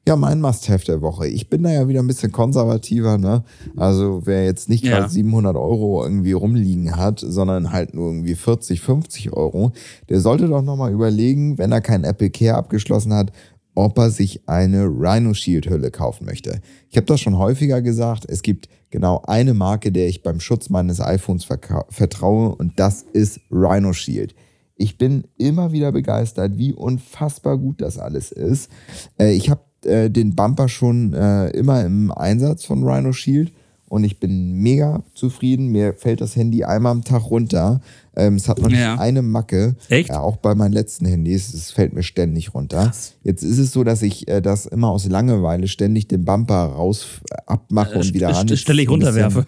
Ja, 0.07 0.15
mein 0.15 0.39
Must-Have 0.39 0.85
der 0.85 1.01
Woche. 1.01 1.27
Ich 1.27 1.49
bin 1.49 1.63
da 1.63 1.71
ja 1.71 1.87
wieder 1.87 1.99
ein 1.99 2.05
bisschen 2.05 2.31
konservativer, 2.31 3.17
ne? 3.17 3.43
Also, 3.75 4.21
wer 4.25 4.45
jetzt 4.45 4.69
nicht 4.69 4.83
gerade 4.83 5.03
ja. 5.03 5.09
700 5.09 5.55
Euro 5.55 6.03
irgendwie 6.03 6.33
rumliegen 6.33 6.95
hat, 6.95 7.19
sondern 7.19 7.71
halt 7.71 7.95
nur 7.95 8.11
irgendwie 8.11 8.35
40, 8.35 8.81
50 8.81 9.33
Euro, 9.33 9.71
der 10.07 10.21
sollte 10.21 10.47
doch 10.47 10.61
nochmal 10.61 10.91
überlegen, 10.91 11.57
wenn 11.57 11.71
er 11.71 11.81
kein 11.81 12.03
Apple 12.03 12.29
Care 12.29 12.55
abgeschlossen 12.55 13.13
hat, 13.13 13.31
ob 13.73 13.97
er 13.97 14.11
sich 14.11 14.47
eine 14.47 14.85
Rhino 14.85 15.33
Shield 15.33 15.67
Hülle 15.69 15.89
kaufen 15.89 16.25
möchte. 16.25 16.61
Ich 16.91 16.97
habe 16.97 17.07
das 17.07 17.19
schon 17.19 17.39
häufiger 17.39 17.81
gesagt, 17.81 18.25
es 18.29 18.43
gibt 18.43 18.69
genau 18.91 19.23
eine 19.25 19.55
Marke, 19.55 19.91
der 19.91 20.07
ich 20.07 20.21
beim 20.21 20.39
Schutz 20.39 20.69
meines 20.69 21.01
iPhones 21.01 21.45
vertraue 21.89 22.55
und 22.55 22.79
das 22.79 23.01
ist 23.01 23.39
Rhino 23.51 23.91
Shield. 23.91 24.35
Ich 24.77 24.97
bin 24.97 25.23
immer 25.37 25.71
wieder 25.71 25.91
begeistert, 25.91 26.57
wie 26.57 26.73
unfassbar 26.73 27.57
gut 27.57 27.81
das 27.81 27.97
alles 27.97 28.31
ist. 28.31 28.69
Äh, 29.17 29.31
ich 29.31 29.49
habe 29.49 29.61
äh, 29.85 30.09
den 30.09 30.35
Bumper 30.35 30.67
schon 30.67 31.13
äh, 31.13 31.49
immer 31.49 31.83
im 31.85 32.11
Einsatz 32.11 32.65
von 32.65 32.83
Rhino 32.83 33.13
Shield 33.13 33.51
und 33.87 34.03
ich 34.03 34.19
bin 34.19 34.53
mega 34.53 35.03
zufrieden. 35.13 35.67
Mir 35.67 35.93
fällt 35.93 36.19
das 36.19 36.35
Handy 36.35 36.63
einmal 36.63 36.91
am 36.91 37.03
Tag 37.03 37.29
runter. 37.29 37.81
Ähm, 38.15 38.35
es 38.35 38.49
hat 38.49 38.59
noch 38.59 38.69
ja. 38.69 38.93
nicht 38.93 39.01
eine 39.01 39.21
Macke. 39.21 39.75
Echt? 39.89 40.09
Ja, 40.09 40.21
auch 40.21 40.37
bei 40.37 40.55
meinen 40.55 40.73
letzten 40.73 41.05
Handys. 41.05 41.53
Es 41.53 41.71
fällt 41.71 41.93
mir 41.93 42.01
ständig 42.01 42.53
runter. 42.55 42.85
Krass. 42.85 43.13
Jetzt 43.23 43.43
ist 43.43 43.59
es 43.59 43.71
so, 43.71 43.83
dass 43.83 44.01
ich 44.01 44.27
äh, 44.27 44.41
das 44.41 44.65
immer 44.65 44.89
aus 44.89 45.07
Langeweile 45.07 45.67
ständig 45.67 46.07
den 46.07 46.25
Bumper 46.25 46.55
raus 46.55 47.21
äh, 47.29 47.35
abmache 47.45 47.95
äh, 47.95 47.99
und 47.99 48.13
wieder 48.13 48.29
ran. 48.29 48.47
St 48.47 48.57
stelle 48.57 48.81
ich 48.81 48.89
runterwerfe. 48.89 49.45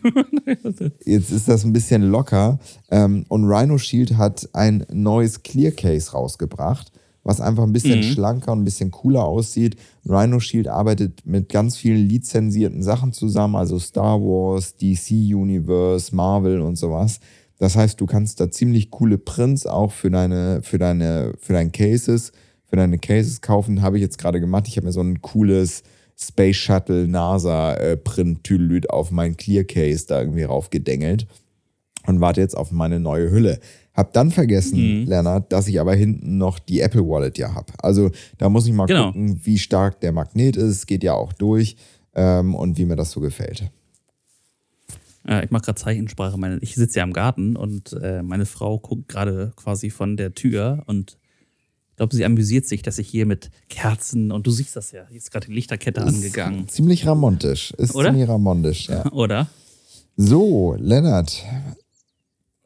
jetzt 1.05 1.31
ist 1.31 1.47
das 1.47 1.63
ein 1.63 1.73
bisschen 1.73 2.03
locker. 2.03 2.59
Ähm, 2.91 3.25
und 3.29 3.45
Rhino 3.45 3.77
Shield 3.79 4.17
hat 4.17 4.47
ein 4.53 4.85
neues 4.93 5.41
Clear 5.41 5.71
Case 5.71 6.11
rausgebracht 6.11 6.91
was 7.27 7.41
einfach 7.41 7.63
ein 7.63 7.73
bisschen 7.73 7.99
mhm. 7.99 8.03
schlanker 8.03 8.53
und 8.53 8.61
ein 8.61 8.63
bisschen 8.63 8.89
cooler 8.89 9.25
aussieht. 9.25 9.75
Rhino 10.07 10.39
Shield 10.39 10.69
arbeitet 10.69 11.25
mit 11.25 11.49
ganz 11.49 11.75
vielen 11.75 12.07
lizenzierten 12.07 12.81
Sachen 12.81 13.11
zusammen, 13.11 13.57
also 13.57 13.77
Star 13.79 14.21
Wars, 14.21 14.77
DC 14.77 15.11
Universe, 15.11 16.15
Marvel 16.15 16.61
und 16.61 16.77
sowas. 16.77 17.19
Das 17.59 17.75
heißt, 17.75 17.99
du 17.99 18.05
kannst 18.05 18.39
da 18.39 18.49
ziemlich 18.49 18.91
coole 18.91 19.17
Prints 19.17 19.67
auch 19.67 19.91
für 19.91 20.09
deine, 20.09 20.61
für 20.63 20.77
deine, 20.77 21.33
für 21.37 21.51
deine 21.51 21.71
Cases, 21.71 22.31
für 22.65 22.77
deine 22.77 22.97
Cases 22.97 23.41
kaufen. 23.41 23.81
Habe 23.81 23.97
ich 23.97 24.03
jetzt 24.03 24.17
gerade 24.17 24.39
gemacht. 24.39 24.69
Ich 24.69 24.77
habe 24.77 24.85
mir 24.85 24.93
so 24.93 25.01
ein 25.01 25.21
cooles 25.21 25.83
Space 26.15 26.55
Shuttle 26.55 27.09
NASA 27.09 27.73
äh, 27.73 27.97
Print 27.97 28.45
Tüdelüt 28.45 28.89
auf 28.89 29.11
mein 29.11 29.35
Clear 29.35 29.65
Case 29.65 30.05
da 30.07 30.21
irgendwie 30.21 30.43
raufgedengelt 30.43 31.27
und 32.05 32.21
warte 32.21 32.39
jetzt 32.39 32.55
auf 32.55 32.71
meine 32.71 33.01
neue 33.01 33.29
Hülle. 33.31 33.59
Hab 33.97 34.13
dann 34.13 34.29
vergessen, 34.29 35.01
mhm. 35.01 35.07
Lennart, 35.07 35.51
dass 35.51 35.67
ich 35.67 35.79
aber 35.81 35.95
hinten 35.95 36.37
noch 36.37 36.59
die 36.59 36.81
Apple 36.81 37.01
Wallet 37.01 37.39
ja 37.39 37.55
habe. 37.55 37.73
Also 37.79 38.11
da 38.37 38.47
muss 38.47 38.67
ich 38.67 38.73
mal 38.73 38.85
genau. 38.85 39.07
gucken, 39.07 39.41
wie 39.43 39.57
stark 39.57 39.99
der 40.01 40.11
Magnet 40.11 40.55
ist. 40.55 40.85
Geht 40.85 41.03
ja 41.03 41.15
auch 41.15 41.33
durch 41.33 41.75
ähm, 42.13 42.53
und 42.53 42.77
wie 42.77 42.85
mir 42.85 42.95
das 42.95 43.09
so 43.09 43.21
gefällt. 43.21 43.71
Ja, 45.27 45.41
ich 45.41 45.49
mache 45.49 45.63
gerade 45.63 45.81
Zeichensprache. 45.81 46.37
Meine, 46.37 46.59
ich 46.61 46.75
sitze 46.75 46.99
ja 46.99 47.05
im 47.05 47.11
Garten 47.11 47.55
und 47.55 47.93
äh, 48.01 48.21
meine 48.21 48.45
Frau 48.45 48.77
guckt 48.77 49.09
gerade 49.09 49.51
quasi 49.55 49.89
von 49.89 50.15
der 50.15 50.35
Tür 50.35 50.83
und 50.85 51.17
ich 51.89 51.95
glaube, 51.97 52.15
sie 52.15 52.23
amüsiert 52.23 52.67
sich, 52.67 52.83
dass 52.83 52.99
ich 52.99 53.07
hier 53.07 53.25
mit 53.25 53.49
Kerzen 53.67 54.31
und 54.31 54.45
du 54.45 54.51
siehst 54.51 54.75
das 54.75 54.91
ja, 54.91 55.07
hier 55.09 55.17
ist 55.17 55.31
gerade 55.31 55.47
die 55.47 55.53
Lichterkette 55.53 56.01
ist 56.01 56.07
angegangen. 56.07 56.67
Ziemlich 56.67 57.07
ramontisch. 57.07 57.71
Ist 57.71 57.95
Oder? 57.95 58.09
ziemlich 58.09 58.29
ramontisch, 58.29 58.89
ja. 58.89 59.11
Oder? 59.11 59.47
So, 60.15 60.75
Lennart, 60.79 61.43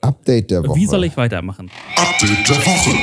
Update 0.02 0.52
der 0.52 0.64
Woche. 0.64 0.76
Wie 0.76 0.86
soll 0.86 1.04
ich 1.06 1.16
weitermachen? 1.16 1.70
Update 1.96 2.50
der 2.50 2.56
Woche. 2.58 2.98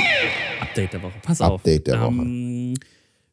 Update 0.60 0.92
der 0.92 1.02
Woche. 1.02 1.14
Pass 1.22 1.40
Update 1.40 1.52
auf. 1.52 1.60
Update 1.60 1.86
der 1.86 2.00
Woche. 2.00 2.22
Ähm, 2.22 2.74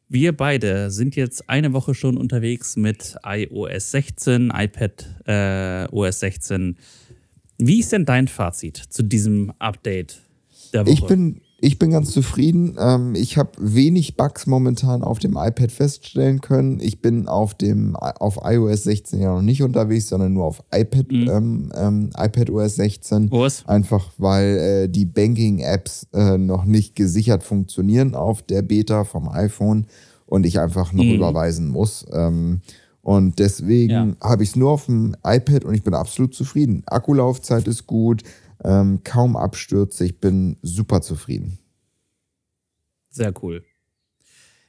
wir 0.08 0.36
beide 0.36 0.90
sind 0.90 1.16
jetzt 1.16 1.50
eine 1.50 1.72
Woche 1.72 1.94
schon 1.94 2.16
unterwegs 2.16 2.76
mit 2.76 3.16
iOS 3.24 3.90
16, 3.90 4.52
iPad 4.54 5.06
äh, 5.26 5.88
OS 5.92 6.20
16. 6.20 6.76
Wie 7.58 7.80
ist 7.80 7.92
denn 7.92 8.04
dein 8.04 8.28
Fazit 8.28 8.76
zu 8.76 9.02
diesem 9.02 9.52
Update 9.58 10.20
der 10.72 10.86
Woche? 10.86 10.92
Ich 10.92 11.04
bin 11.06 11.40
ich 11.58 11.78
bin 11.78 11.90
ganz 11.90 12.10
zufrieden. 12.10 12.76
Ähm, 12.78 13.14
ich 13.14 13.38
habe 13.38 13.50
wenig 13.58 14.16
Bugs 14.16 14.46
momentan 14.46 15.02
auf 15.02 15.18
dem 15.18 15.32
iPad 15.32 15.72
feststellen 15.72 16.40
können. 16.40 16.80
Ich 16.80 17.00
bin 17.00 17.28
auf 17.28 17.54
dem 17.54 17.96
auf 17.96 18.40
iOS 18.44 18.84
16 18.84 19.20
ja 19.20 19.34
noch 19.34 19.42
nicht 19.42 19.62
unterwegs, 19.62 20.08
sondern 20.08 20.34
nur 20.34 20.44
auf 20.44 20.62
iPad, 20.72 21.10
mhm. 21.10 21.30
ähm, 21.30 21.72
ähm, 21.74 22.10
iPad 22.16 22.50
OS 22.50 22.76
16. 22.76 23.32
OS? 23.32 23.64
Einfach 23.66 24.12
weil 24.18 24.56
äh, 24.58 24.88
die 24.88 25.06
Banking-Apps 25.06 26.08
äh, 26.12 26.36
noch 26.36 26.64
nicht 26.66 26.94
gesichert 26.94 27.42
funktionieren 27.42 28.14
auf 28.14 28.42
der 28.42 28.60
Beta 28.60 29.04
vom 29.04 29.28
iPhone 29.28 29.86
und 30.26 30.44
ich 30.44 30.60
einfach 30.60 30.92
noch 30.92 31.04
mhm. 31.04 31.14
überweisen 31.14 31.68
muss. 31.68 32.04
Ähm, 32.12 32.60
und 33.00 33.38
deswegen 33.38 33.90
ja. 33.92 34.16
habe 34.20 34.42
ich 34.42 34.50
es 34.50 34.56
nur 34.56 34.72
auf 34.72 34.86
dem 34.86 35.16
iPad 35.24 35.64
und 35.64 35.74
ich 35.74 35.84
bin 35.84 35.94
absolut 35.94 36.34
zufrieden. 36.34 36.82
Akkulaufzeit 36.86 37.66
ist 37.68 37.86
gut. 37.86 38.24
Ähm, 38.64 39.00
kaum 39.04 39.36
Abstürze. 39.36 40.04
Ich 40.04 40.20
bin 40.20 40.56
super 40.62 41.00
zufrieden. 41.00 41.58
Sehr 43.10 43.32
cool. 43.42 43.64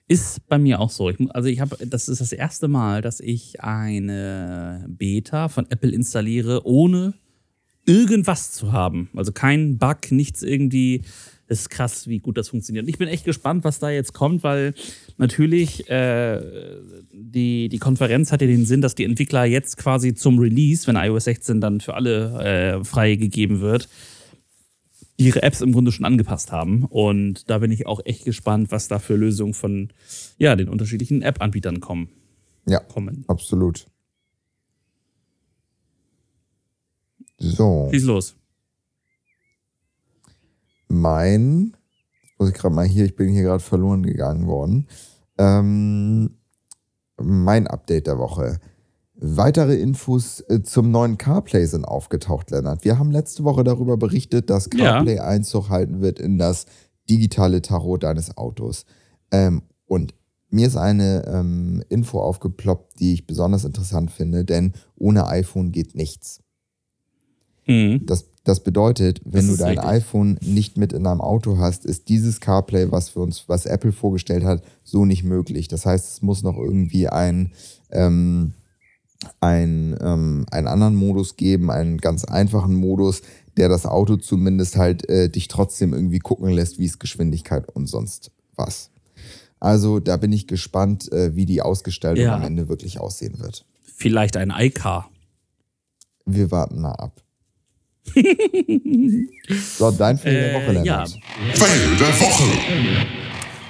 Ist 0.08 0.48
bei 0.48 0.58
mir 0.58 0.80
auch 0.80 0.90
so. 0.90 1.10
Ich, 1.10 1.18
also 1.36 1.50
ich 1.50 1.60
habe, 1.60 1.78
das 1.86 2.08
ist 2.08 2.22
das 2.22 2.32
erste 2.32 2.70
Mal, 2.70 3.02
dass 3.02 3.20
ich 3.20 3.62
eine 3.62 4.86
Beta 4.88 5.50
von 5.50 5.70
Apple 5.70 5.92
installiere, 5.92 6.66
ohne 6.66 7.14
irgendwas 7.86 8.54
zu 8.54 8.72
haben. 8.72 9.10
Also 9.16 9.32
kein 9.32 9.78
Bug, 9.78 10.12
nichts 10.12 10.44
irgendwie. 10.44 11.02
Es 11.48 11.62
ist 11.62 11.70
krass, 11.70 12.08
wie 12.08 12.20
gut 12.20 12.38
das 12.38 12.50
funktioniert. 12.50 12.88
Ich 12.90 12.98
bin 12.98 13.08
echt 13.08 13.24
gespannt, 13.24 13.64
was 13.64 13.80
da 13.80 13.90
jetzt 13.90 14.14
kommt, 14.14 14.44
weil 14.44 14.74
natürlich 15.18 15.90
äh, 15.90 16.42
die, 17.12 17.70
die 17.70 17.80
Konferenz 17.80 18.32
hat 18.32 18.42
ja 18.42 18.48
den 18.48 18.66
Sinn, 18.66 18.82
dass 18.82 18.96
die 18.96 19.06
Entwickler 19.06 19.46
jetzt 19.46 19.78
quasi 19.78 20.14
zum 20.14 20.40
Release, 20.40 20.88
wenn 20.88 20.98
iOS 20.98 21.24
16 21.24 21.62
dann 21.62 21.80
für 21.80 21.94
alle 21.94 22.80
äh, 22.80 22.84
freigegeben 22.84 23.62
wird, 23.62 23.88
ihre 25.16 25.42
Apps 25.42 25.62
im 25.62 25.72
Grunde 25.72 25.92
schon 25.92 26.06
angepasst 26.06 26.52
haben. 26.52 26.84
Und 26.84 27.50
da 27.50 27.60
bin 27.60 27.72
ich 27.72 27.88
auch 27.88 28.02
echt 28.06 28.26
gespannt, 28.26 28.72
was 28.72 28.88
da 28.88 29.00
für 29.00 29.16
Lösungen 29.16 29.54
von 29.54 29.90
ja, 30.38 30.56
den 30.56 30.70
unterschiedlichen 30.70 31.22
App-Anbietern 31.22 31.80
kommen. 31.80 32.10
Ja, 32.68 32.80
kommen. 32.80 33.24
absolut. 33.28 33.88
So. 37.40 37.90
Schieß 37.92 38.04
los. 38.04 38.36
Mein, 40.88 41.76
muss 42.38 42.50
ich 42.50 42.56
gerade 42.56 42.76
mal 42.76 42.86
hier, 42.86 43.06
ich 43.06 43.16
bin 43.16 43.30
hier 43.30 43.44
gerade 43.44 43.64
verloren 43.64 44.04
gegangen 44.04 44.48
worden. 44.48 44.88
Ähm, 45.38 46.38
mein 47.22 47.68
Update 47.68 48.08
der 48.08 48.18
Woche. 48.18 48.60
Weitere 49.16 49.76
Infos 49.76 50.42
äh, 50.42 50.62
zum 50.62 50.92
neuen 50.92 51.18
CarPlay 51.18 51.66
sind 51.66 51.86
aufgetaucht, 51.86 52.52
Lennart. 52.52 52.86
Wir 52.86 53.00
haben 53.00 53.12
letzte 53.12 53.44
Woche 53.44 53.64
darüber 53.64 53.98
berichtet, 53.98 54.50
dass 54.50 54.70
CarPlay 54.70 55.16
ja. 55.16 55.24
Einzug 55.24 55.70
halten 55.70 56.02
wird 56.02 56.20
in 56.20 56.38
das 56.38 56.68
digitale 57.10 57.62
Tarot 57.62 58.04
deines 58.04 58.38
Autos. 58.38 58.86
Ähm, 59.32 59.64
und 59.88 60.14
mir 60.50 60.68
ist 60.68 60.78
eine 60.78 61.26
ähm, 61.28 61.84
Info 61.90 62.20
aufgeploppt, 62.20 63.00
die 63.00 63.14
ich 63.14 63.28
besonders 63.28 63.66
interessant 63.66 64.12
finde, 64.12 64.46
denn 64.46 64.74
ohne 64.96 65.28
iPhone 65.28 65.72
geht 65.72 65.96
nichts. 65.96 66.42
Mhm. 67.66 68.06
Das, 68.06 68.30
das 68.48 68.62
bedeutet, 68.62 69.22
wenn 69.26 69.48
das 69.48 69.58
du 69.58 69.64
dein 69.64 69.78
richtig. 69.78 69.86
iPhone 69.86 70.38
nicht 70.42 70.78
mit 70.78 70.94
in 70.94 71.04
deinem 71.04 71.22
Auto 71.22 71.58
hast, 71.58 71.86
ist 71.86 72.08
dieses 72.10 72.40
CarPlay, 72.40 72.92
was 72.92 73.10
für 73.10 73.20
uns, 73.20 73.44
was 73.48 73.66
Apple 73.66 73.92
vorgestellt 73.92 74.46
hat, 74.46 74.64
so 74.84 75.06
nicht 75.06 75.24
möglich. 75.24 75.68
Das 75.68 75.86
heißt, 75.86 76.08
es 76.08 76.22
muss 76.22 76.44
noch 76.44 76.58
irgendwie 76.58 77.10
ein 77.10 77.52
ähm, 77.92 78.54
ein, 79.42 79.98
ähm, 80.00 80.46
einen 80.52 80.68
anderen 80.68 80.96
Modus 80.96 81.36
geben, 81.36 81.72
einen 81.72 81.98
ganz 81.98 82.24
einfachen 82.24 82.76
Modus, 82.76 83.22
der 83.58 83.68
das 83.68 83.86
Auto 83.86 84.16
zumindest 84.18 84.78
halt 84.78 85.10
äh, 85.10 85.30
dich 85.30 85.48
trotzdem 85.48 85.94
irgendwie 85.94 86.20
gucken 86.20 86.50
lässt, 86.50 86.78
wie 86.78 86.86
es 86.86 87.00
Geschwindigkeit 87.00 87.68
und 87.70 87.88
sonst 87.88 88.32
was. 88.56 88.92
Also 89.60 90.00
da 90.00 90.18
bin 90.18 90.32
ich 90.32 90.48
gespannt, 90.48 91.12
äh, 91.12 91.36
wie 91.36 91.46
die 91.46 91.62
Ausgestaltung 91.62 92.26
ja. 92.26 92.36
am 92.36 92.44
Ende 92.44 92.70
wirklich 92.70 93.00
aussehen 93.00 93.40
wird. 93.40 93.66
Vielleicht 93.82 94.38
ein 94.38 94.54
iCar. 94.56 95.10
Wir 96.26 96.52
warten 96.52 96.80
mal 96.80 96.94
ab. 96.94 97.24
So, 99.78 99.92
dein 99.92 100.18
Fail 100.18 100.34
der 100.34 100.54
Woche, 100.54 100.80
äh, 100.80 100.86
Ja. 100.86 101.06
Fail 101.06 101.98
der 102.00 102.08
Woche. 102.08 102.44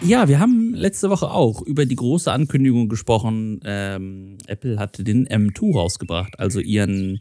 Ja, 0.01 0.27
wir 0.27 0.39
haben 0.39 0.73
letzte 0.75 1.09
Woche 1.09 1.31
auch 1.31 1.61
über 1.63 1.85
die 1.85 1.95
große 1.95 2.31
Ankündigung 2.31 2.87
gesprochen. 2.87 3.59
Ähm, 3.65 4.37
Apple 4.45 4.77
hatte 4.77 5.03
den 5.03 5.27
M2 5.27 5.73
rausgebracht, 5.73 6.39
also 6.39 6.59
ihren, 6.59 7.19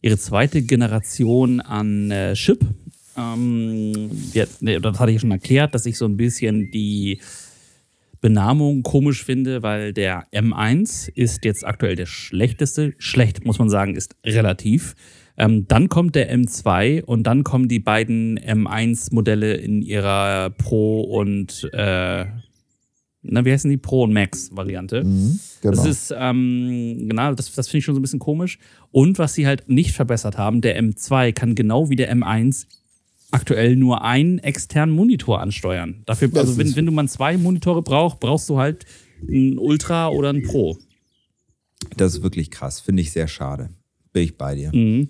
ihre 0.00 0.16
zweite 0.16 0.62
Generation 0.62 1.60
an 1.60 2.10
äh, 2.10 2.32
Chip. 2.34 2.60
Ähm, 3.16 4.10
wir, 4.32 4.48
ne, 4.60 4.80
das 4.80 4.98
hatte 4.98 5.12
ich 5.12 5.20
schon 5.20 5.30
erklärt, 5.32 5.74
dass 5.74 5.84
ich 5.86 5.98
so 5.98 6.06
ein 6.06 6.16
bisschen 6.16 6.70
die 6.70 7.20
Benamung 8.22 8.82
komisch 8.82 9.22
finde, 9.22 9.62
weil 9.62 9.92
der 9.92 10.26
M1 10.32 11.10
ist 11.14 11.44
jetzt 11.44 11.62
aktuell 11.66 11.94
der 11.94 12.06
schlechteste. 12.06 12.94
Schlecht, 12.96 13.44
muss 13.44 13.58
man 13.58 13.68
sagen, 13.68 13.96
ist 13.96 14.16
relativ. 14.24 14.94
Ähm, 15.36 15.66
dann 15.66 15.88
kommt 15.88 16.14
der 16.14 16.32
M2 16.32 17.02
und 17.02 17.24
dann 17.24 17.42
kommen 17.42 17.68
die 17.68 17.80
beiden 17.80 18.38
M1-Modelle 18.38 19.54
in 19.54 19.82
ihrer 19.82 20.50
Pro 20.50 21.00
und 21.00 21.68
äh, 21.72 22.26
na, 23.26 23.44
wie 23.44 23.52
heißen 23.52 23.70
die? 23.70 23.78
Pro 23.78 24.02
und 24.04 24.12
Max-Variante. 24.12 25.02
Mhm, 25.02 25.40
genau. 25.62 25.74
Das 25.74 25.86
ist, 25.86 26.14
ähm, 26.16 27.08
genau, 27.08 27.34
das, 27.34 27.52
das 27.52 27.68
finde 27.68 27.78
ich 27.78 27.84
schon 27.86 27.94
so 27.94 28.00
ein 28.00 28.02
bisschen 28.02 28.18
komisch. 28.18 28.58
Und 28.92 29.18
was 29.18 29.32
sie 29.32 29.46
halt 29.46 29.68
nicht 29.68 29.92
verbessert 29.92 30.36
haben, 30.36 30.60
der 30.60 30.80
M2 30.80 31.32
kann 31.32 31.54
genau 31.54 31.88
wie 31.88 31.96
der 31.96 32.14
M1 32.14 32.66
aktuell 33.30 33.76
nur 33.76 34.02
einen 34.04 34.38
externen 34.38 34.94
Monitor 34.94 35.40
ansteuern. 35.40 36.02
Dafür, 36.06 36.30
also 36.36 36.58
wenn, 36.58 36.76
wenn 36.76 36.86
du 36.86 36.92
mal 36.92 37.08
zwei 37.08 37.36
Monitore 37.36 37.82
brauchst, 37.82 38.20
brauchst 38.20 38.48
du 38.50 38.58
halt 38.58 38.84
ein 39.22 39.58
Ultra 39.58 40.08
oder 40.08 40.30
ein 40.30 40.42
Pro. 40.42 40.78
Das 41.96 42.14
ist 42.14 42.22
wirklich 42.22 42.50
krass. 42.50 42.80
Finde 42.80 43.02
ich 43.02 43.10
sehr 43.10 43.26
schade. 43.26 43.70
Bin 44.12 44.22
ich 44.22 44.36
bei 44.36 44.54
dir. 44.54 44.70
Mhm. 44.74 45.08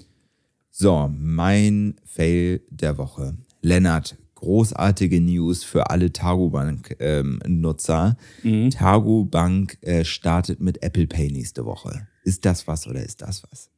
So, 0.77 1.09
mein 1.17 1.95
Fail 2.05 2.61
der 2.69 2.99
Woche. 2.99 3.37
Lennart, 3.63 4.17
großartige 4.35 5.21
News 5.21 5.63
für 5.63 5.89
alle 5.89 6.13
Targobank-Nutzer. 6.13 8.17
Ähm, 8.43 8.65
mhm. 8.65 8.71
Targobank 8.71 9.79
äh, 9.83 10.05
startet 10.05 10.59
mit 10.59 10.83
Apple 10.83 11.07
Pay 11.07 11.31
nächste 11.31 11.65
Woche. 11.65 12.09
Ist 12.25 12.45
das 12.45 12.67
was 12.67 12.89
oder 12.89 13.05
ist 13.05 13.23
das 13.23 13.45
was? 13.49 13.71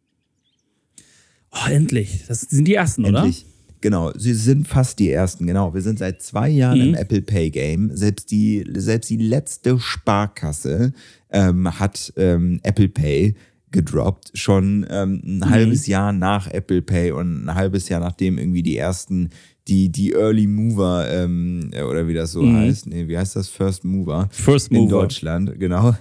Oh, 1.53 1.69
endlich. 1.69 2.25
Das 2.29 2.41
sind 2.41 2.65
die 2.65 2.77
ersten, 2.77 3.05
endlich. 3.05 3.45
oder? 3.45 3.53
Genau, 3.83 4.13
sie 4.17 4.33
sind 4.33 4.67
fast 4.67 4.99
die 4.99 5.11
ersten, 5.11 5.47
genau. 5.47 5.75
Wir 5.75 5.83
sind 5.83 5.99
seit 5.99 6.23
zwei 6.23 6.49
Jahren 6.49 6.79
mhm. 6.79 6.89
im 6.89 6.95
Apple 6.95 7.21
Pay 7.21 7.51
Game. 7.51 7.95
Selbst 7.95 8.31
die, 8.31 8.65
selbst 8.75 9.11
die 9.11 9.19
letzte 9.19 9.79
Sparkasse 9.79 10.95
ähm, 11.29 11.79
hat 11.79 12.15
ähm, 12.17 12.59
Apple 12.63 12.89
Pay 12.89 13.35
gedroppt, 13.77 14.31
schon 14.33 14.87
ähm, 14.89 15.21
ein 15.23 15.37
mhm. 15.37 15.51
halbes 15.51 15.87
Jahr 15.87 16.13
nach 16.13 16.49
Apple 16.49 16.81
Pay 16.81 17.13
und 17.13 17.45
ein 17.45 17.55
halbes 17.55 17.91
Jahr 17.91 18.01
nachdem 18.01 18.39
irgendwie 18.39 18.63
die 18.63 18.79
ersten, 18.79 19.29
die, 19.69 19.93
die 19.93 20.13
Early 20.13 20.47
Mover, 20.47 21.07
ähm, 21.11 21.71
oder 21.75 22.09
wie 22.09 22.15
das 22.15 22.33
so 22.33 22.43
mhm. 22.43 22.57
heißt, 22.57 22.87
nee, 22.87 23.07
wie 23.07 23.19
heißt 23.19 23.37
das? 23.37 23.49
First 23.49 23.85
Mover. 23.85 24.29
First 24.33 24.73
Mover. 24.73 24.83
In 24.85 24.89
Deutschland, 24.89 25.61
genau, 25.61 25.95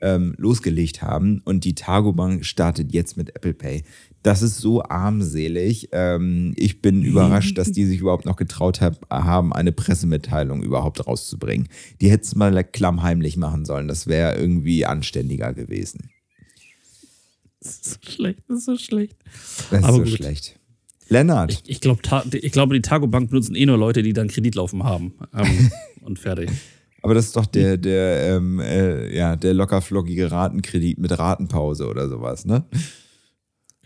ähm, 0.00 0.34
losgelegt 0.38 1.02
haben. 1.02 1.40
Und 1.44 1.64
die 1.64 1.76
Targobank 1.76 2.44
startet 2.44 2.92
jetzt 2.92 3.16
mit 3.16 3.36
Apple 3.36 3.54
Pay. 3.54 3.84
Das 4.24 4.42
ist 4.42 4.58
so 4.58 4.82
armselig. 4.82 5.90
Ähm, 5.92 6.52
ich 6.56 6.82
bin 6.82 7.02
überrascht, 7.04 7.56
dass 7.58 7.70
die 7.70 7.84
sich 7.84 8.00
überhaupt 8.00 8.24
noch 8.24 8.36
getraut 8.36 8.80
hab, 8.80 9.08
haben, 9.08 9.52
eine 9.52 9.70
Pressemitteilung 9.70 10.64
überhaupt 10.64 11.06
rauszubringen. 11.06 11.68
Die 12.00 12.10
hätten 12.10 12.24
es 12.24 12.34
mal 12.34 12.64
klammheimlich 12.64 13.36
machen 13.36 13.64
sollen. 13.64 13.86
Das 13.86 14.08
wäre 14.08 14.36
irgendwie 14.36 14.84
anständiger 14.84 15.54
gewesen. 15.54 16.10
Das 17.60 17.72
ist 17.72 17.84
so 17.84 18.10
schlecht, 18.10 18.40
das 18.48 18.58
ist 18.58 18.64
so 18.64 18.76
schlecht. 18.76 19.16
Das 19.70 19.80
ist 19.80 19.84
Aber 19.84 19.96
so 19.98 20.02
gut. 20.02 20.08
schlecht. 20.08 20.58
Lennart. 21.08 21.52
Ich, 21.52 21.62
ich, 21.66 21.80
glaub, 21.80 22.00
ich 22.32 22.52
glaube, 22.52 22.74
die 22.74 22.82
Targo-Bank 22.82 23.30
benutzen 23.30 23.54
eh 23.54 23.66
nur 23.66 23.76
Leute, 23.76 24.02
die 24.02 24.12
dann 24.12 24.28
Kreditlaufen 24.28 24.84
haben. 24.84 25.14
Ähm, 25.34 25.70
und 26.02 26.18
fertig. 26.18 26.50
Aber 27.02 27.14
das 27.14 27.26
ist 27.26 27.36
doch 27.36 27.46
der, 27.46 27.76
der, 27.76 28.36
ähm, 28.36 28.60
äh, 28.60 29.14
ja, 29.14 29.36
der 29.36 29.54
lockerflockige 29.54 30.30
Ratenkredit 30.30 30.98
mit 30.98 31.18
Ratenpause 31.18 31.88
oder 31.88 32.08
sowas, 32.08 32.44
ne? 32.44 32.64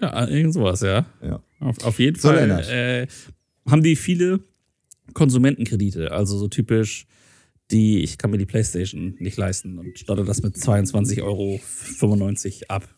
Ja, 0.01 0.27
irgend 0.29 0.53
sowas, 0.55 0.81
ja. 0.83 1.07
ja. 1.22 1.41
Auf, 1.61 1.83
auf 1.85 1.99
jeden 1.99 2.18
so, 2.18 2.29
Fall 2.29 2.51
äh, 2.68 3.07
haben 3.70 3.83
die 3.83 3.97
viele 3.97 4.41
Konsumentenkredite. 5.14 6.11
Also 6.11 6.37
so 6.37 6.49
typisch 6.49 7.07
die, 7.70 8.03
ich 8.03 8.18
kann 8.18 8.31
mir 8.31 8.39
die 8.39 8.47
Playstation 8.47 9.14
nicht 9.18 9.37
leisten 9.37 9.79
und 9.79 9.99
starte 9.99 10.25
das 10.25 10.43
mit 10.43 10.57
22,95 10.57 11.22
Euro 11.22 11.61
ab. 12.68 12.89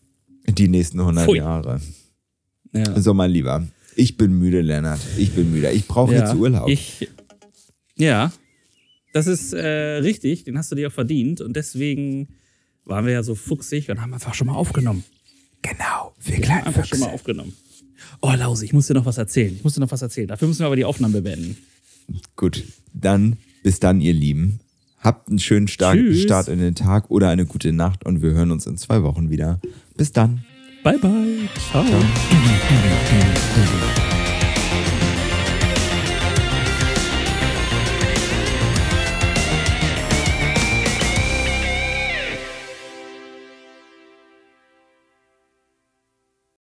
Die 0.49 0.67
nächsten 0.67 0.99
100 0.99 1.25
Pfui. 1.25 1.37
Jahre. 1.37 1.81
Ja. 2.73 2.99
So, 2.99 3.13
mein 3.13 3.31
Lieber. 3.31 3.67
Ich 3.95 4.17
bin 4.17 4.37
müde, 4.37 4.61
Lennart. 4.61 4.99
Ich 5.17 5.33
bin 5.33 5.51
müde. 5.51 5.71
Ich 5.71 5.87
brauche 5.87 6.13
ja, 6.13 6.25
jetzt 6.25 6.35
Urlaub. 6.35 6.69
Ich, 6.69 7.09
ja, 7.95 8.31
das 9.13 9.27
ist 9.27 9.53
äh, 9.53 9.97
richtig. 9.97 10.43
Den 10.43 10.57
hast 10.57 10.71
du 10.71 10.75
dir 10.75 10.87
auch 10.87 10.93
verdient. 10.93 11.41
Und 11.41 11.55
deswegen 11.55 12.27
waren 12.85 13.05
wir 13.05 13.13
ja 13.13 13.23
so 13.23 13.35
fuchsig 13.35 13.89
und 13.89 14.01
haben 14.01 14.13
einfach 14.13 14.33
schon 14.33 14.47
mal 14.47 14.55
aufgenommen. 14.55 15.03
Genau. 15.61 16.13
Wir, 16.23 16.37
wir 16.37 16.49
haben 16.49 16.67
einfach 16.67 16.81
Füchse. 16.81 16.95
schon 16.95 16.99
mal 16.99 17.13
aufgenommen. 17.13 17.53
Oh, 18.21 18.31
Lausi, 18.31 18.65
ich 18.65 18.73
muss 18.73 18.87
dir 18.87 18.93
noch 18.93 19.05
was 19.05 19.17
erzählen. 19.17 19.53
Ich 19.55 19.63
muss 19.63 19.73
dir 19.73 19.81
noch 19.81 19.91
was 19.91 20.01
erzählen. 20.01 20.27
Dafür 20.27 20.47
müssen 20.47 20.59
wir 20.59 20.67
aber 20.67 20.75
die 20.75 20.85
Aufnahme 20.85 21.21
beenden. 21.21 21.57
Gut. 22.35 22.63
Dann, 22.93 23.37
bis 23.63 23.79
dann, 23.79 24.01
ihr 24.01 24.13
Lieben. 24.13 24.59
Habt 24.99 25.29
einen 25.29 25.39
schönen 25.39 25.67
Start, 25.67 25.99
Start 26.15 26.47
in 26.47 26.59
den 26.59 26.75
Tag 26.75 27.09
oder 27.09 27.29
eine 27.29 27.45
gute 27.45 27.71
Nacht 27.71 28.05
und 28.05 28.21
wir 28.21 28.31
hören 28.31 28.51
uns 28.51 28.65
in 28.65 28.77
zwei 28.77 29.03
Wochen 29.03 29.29
wieder. 29.29 29.59
Bis 29.97 30.11
dann. 30.11 30.43
Bye, 30.83 30.97
bye. 30.99 31.49
Ciao. 31.71 31.83
Ciao. 31.83 31.97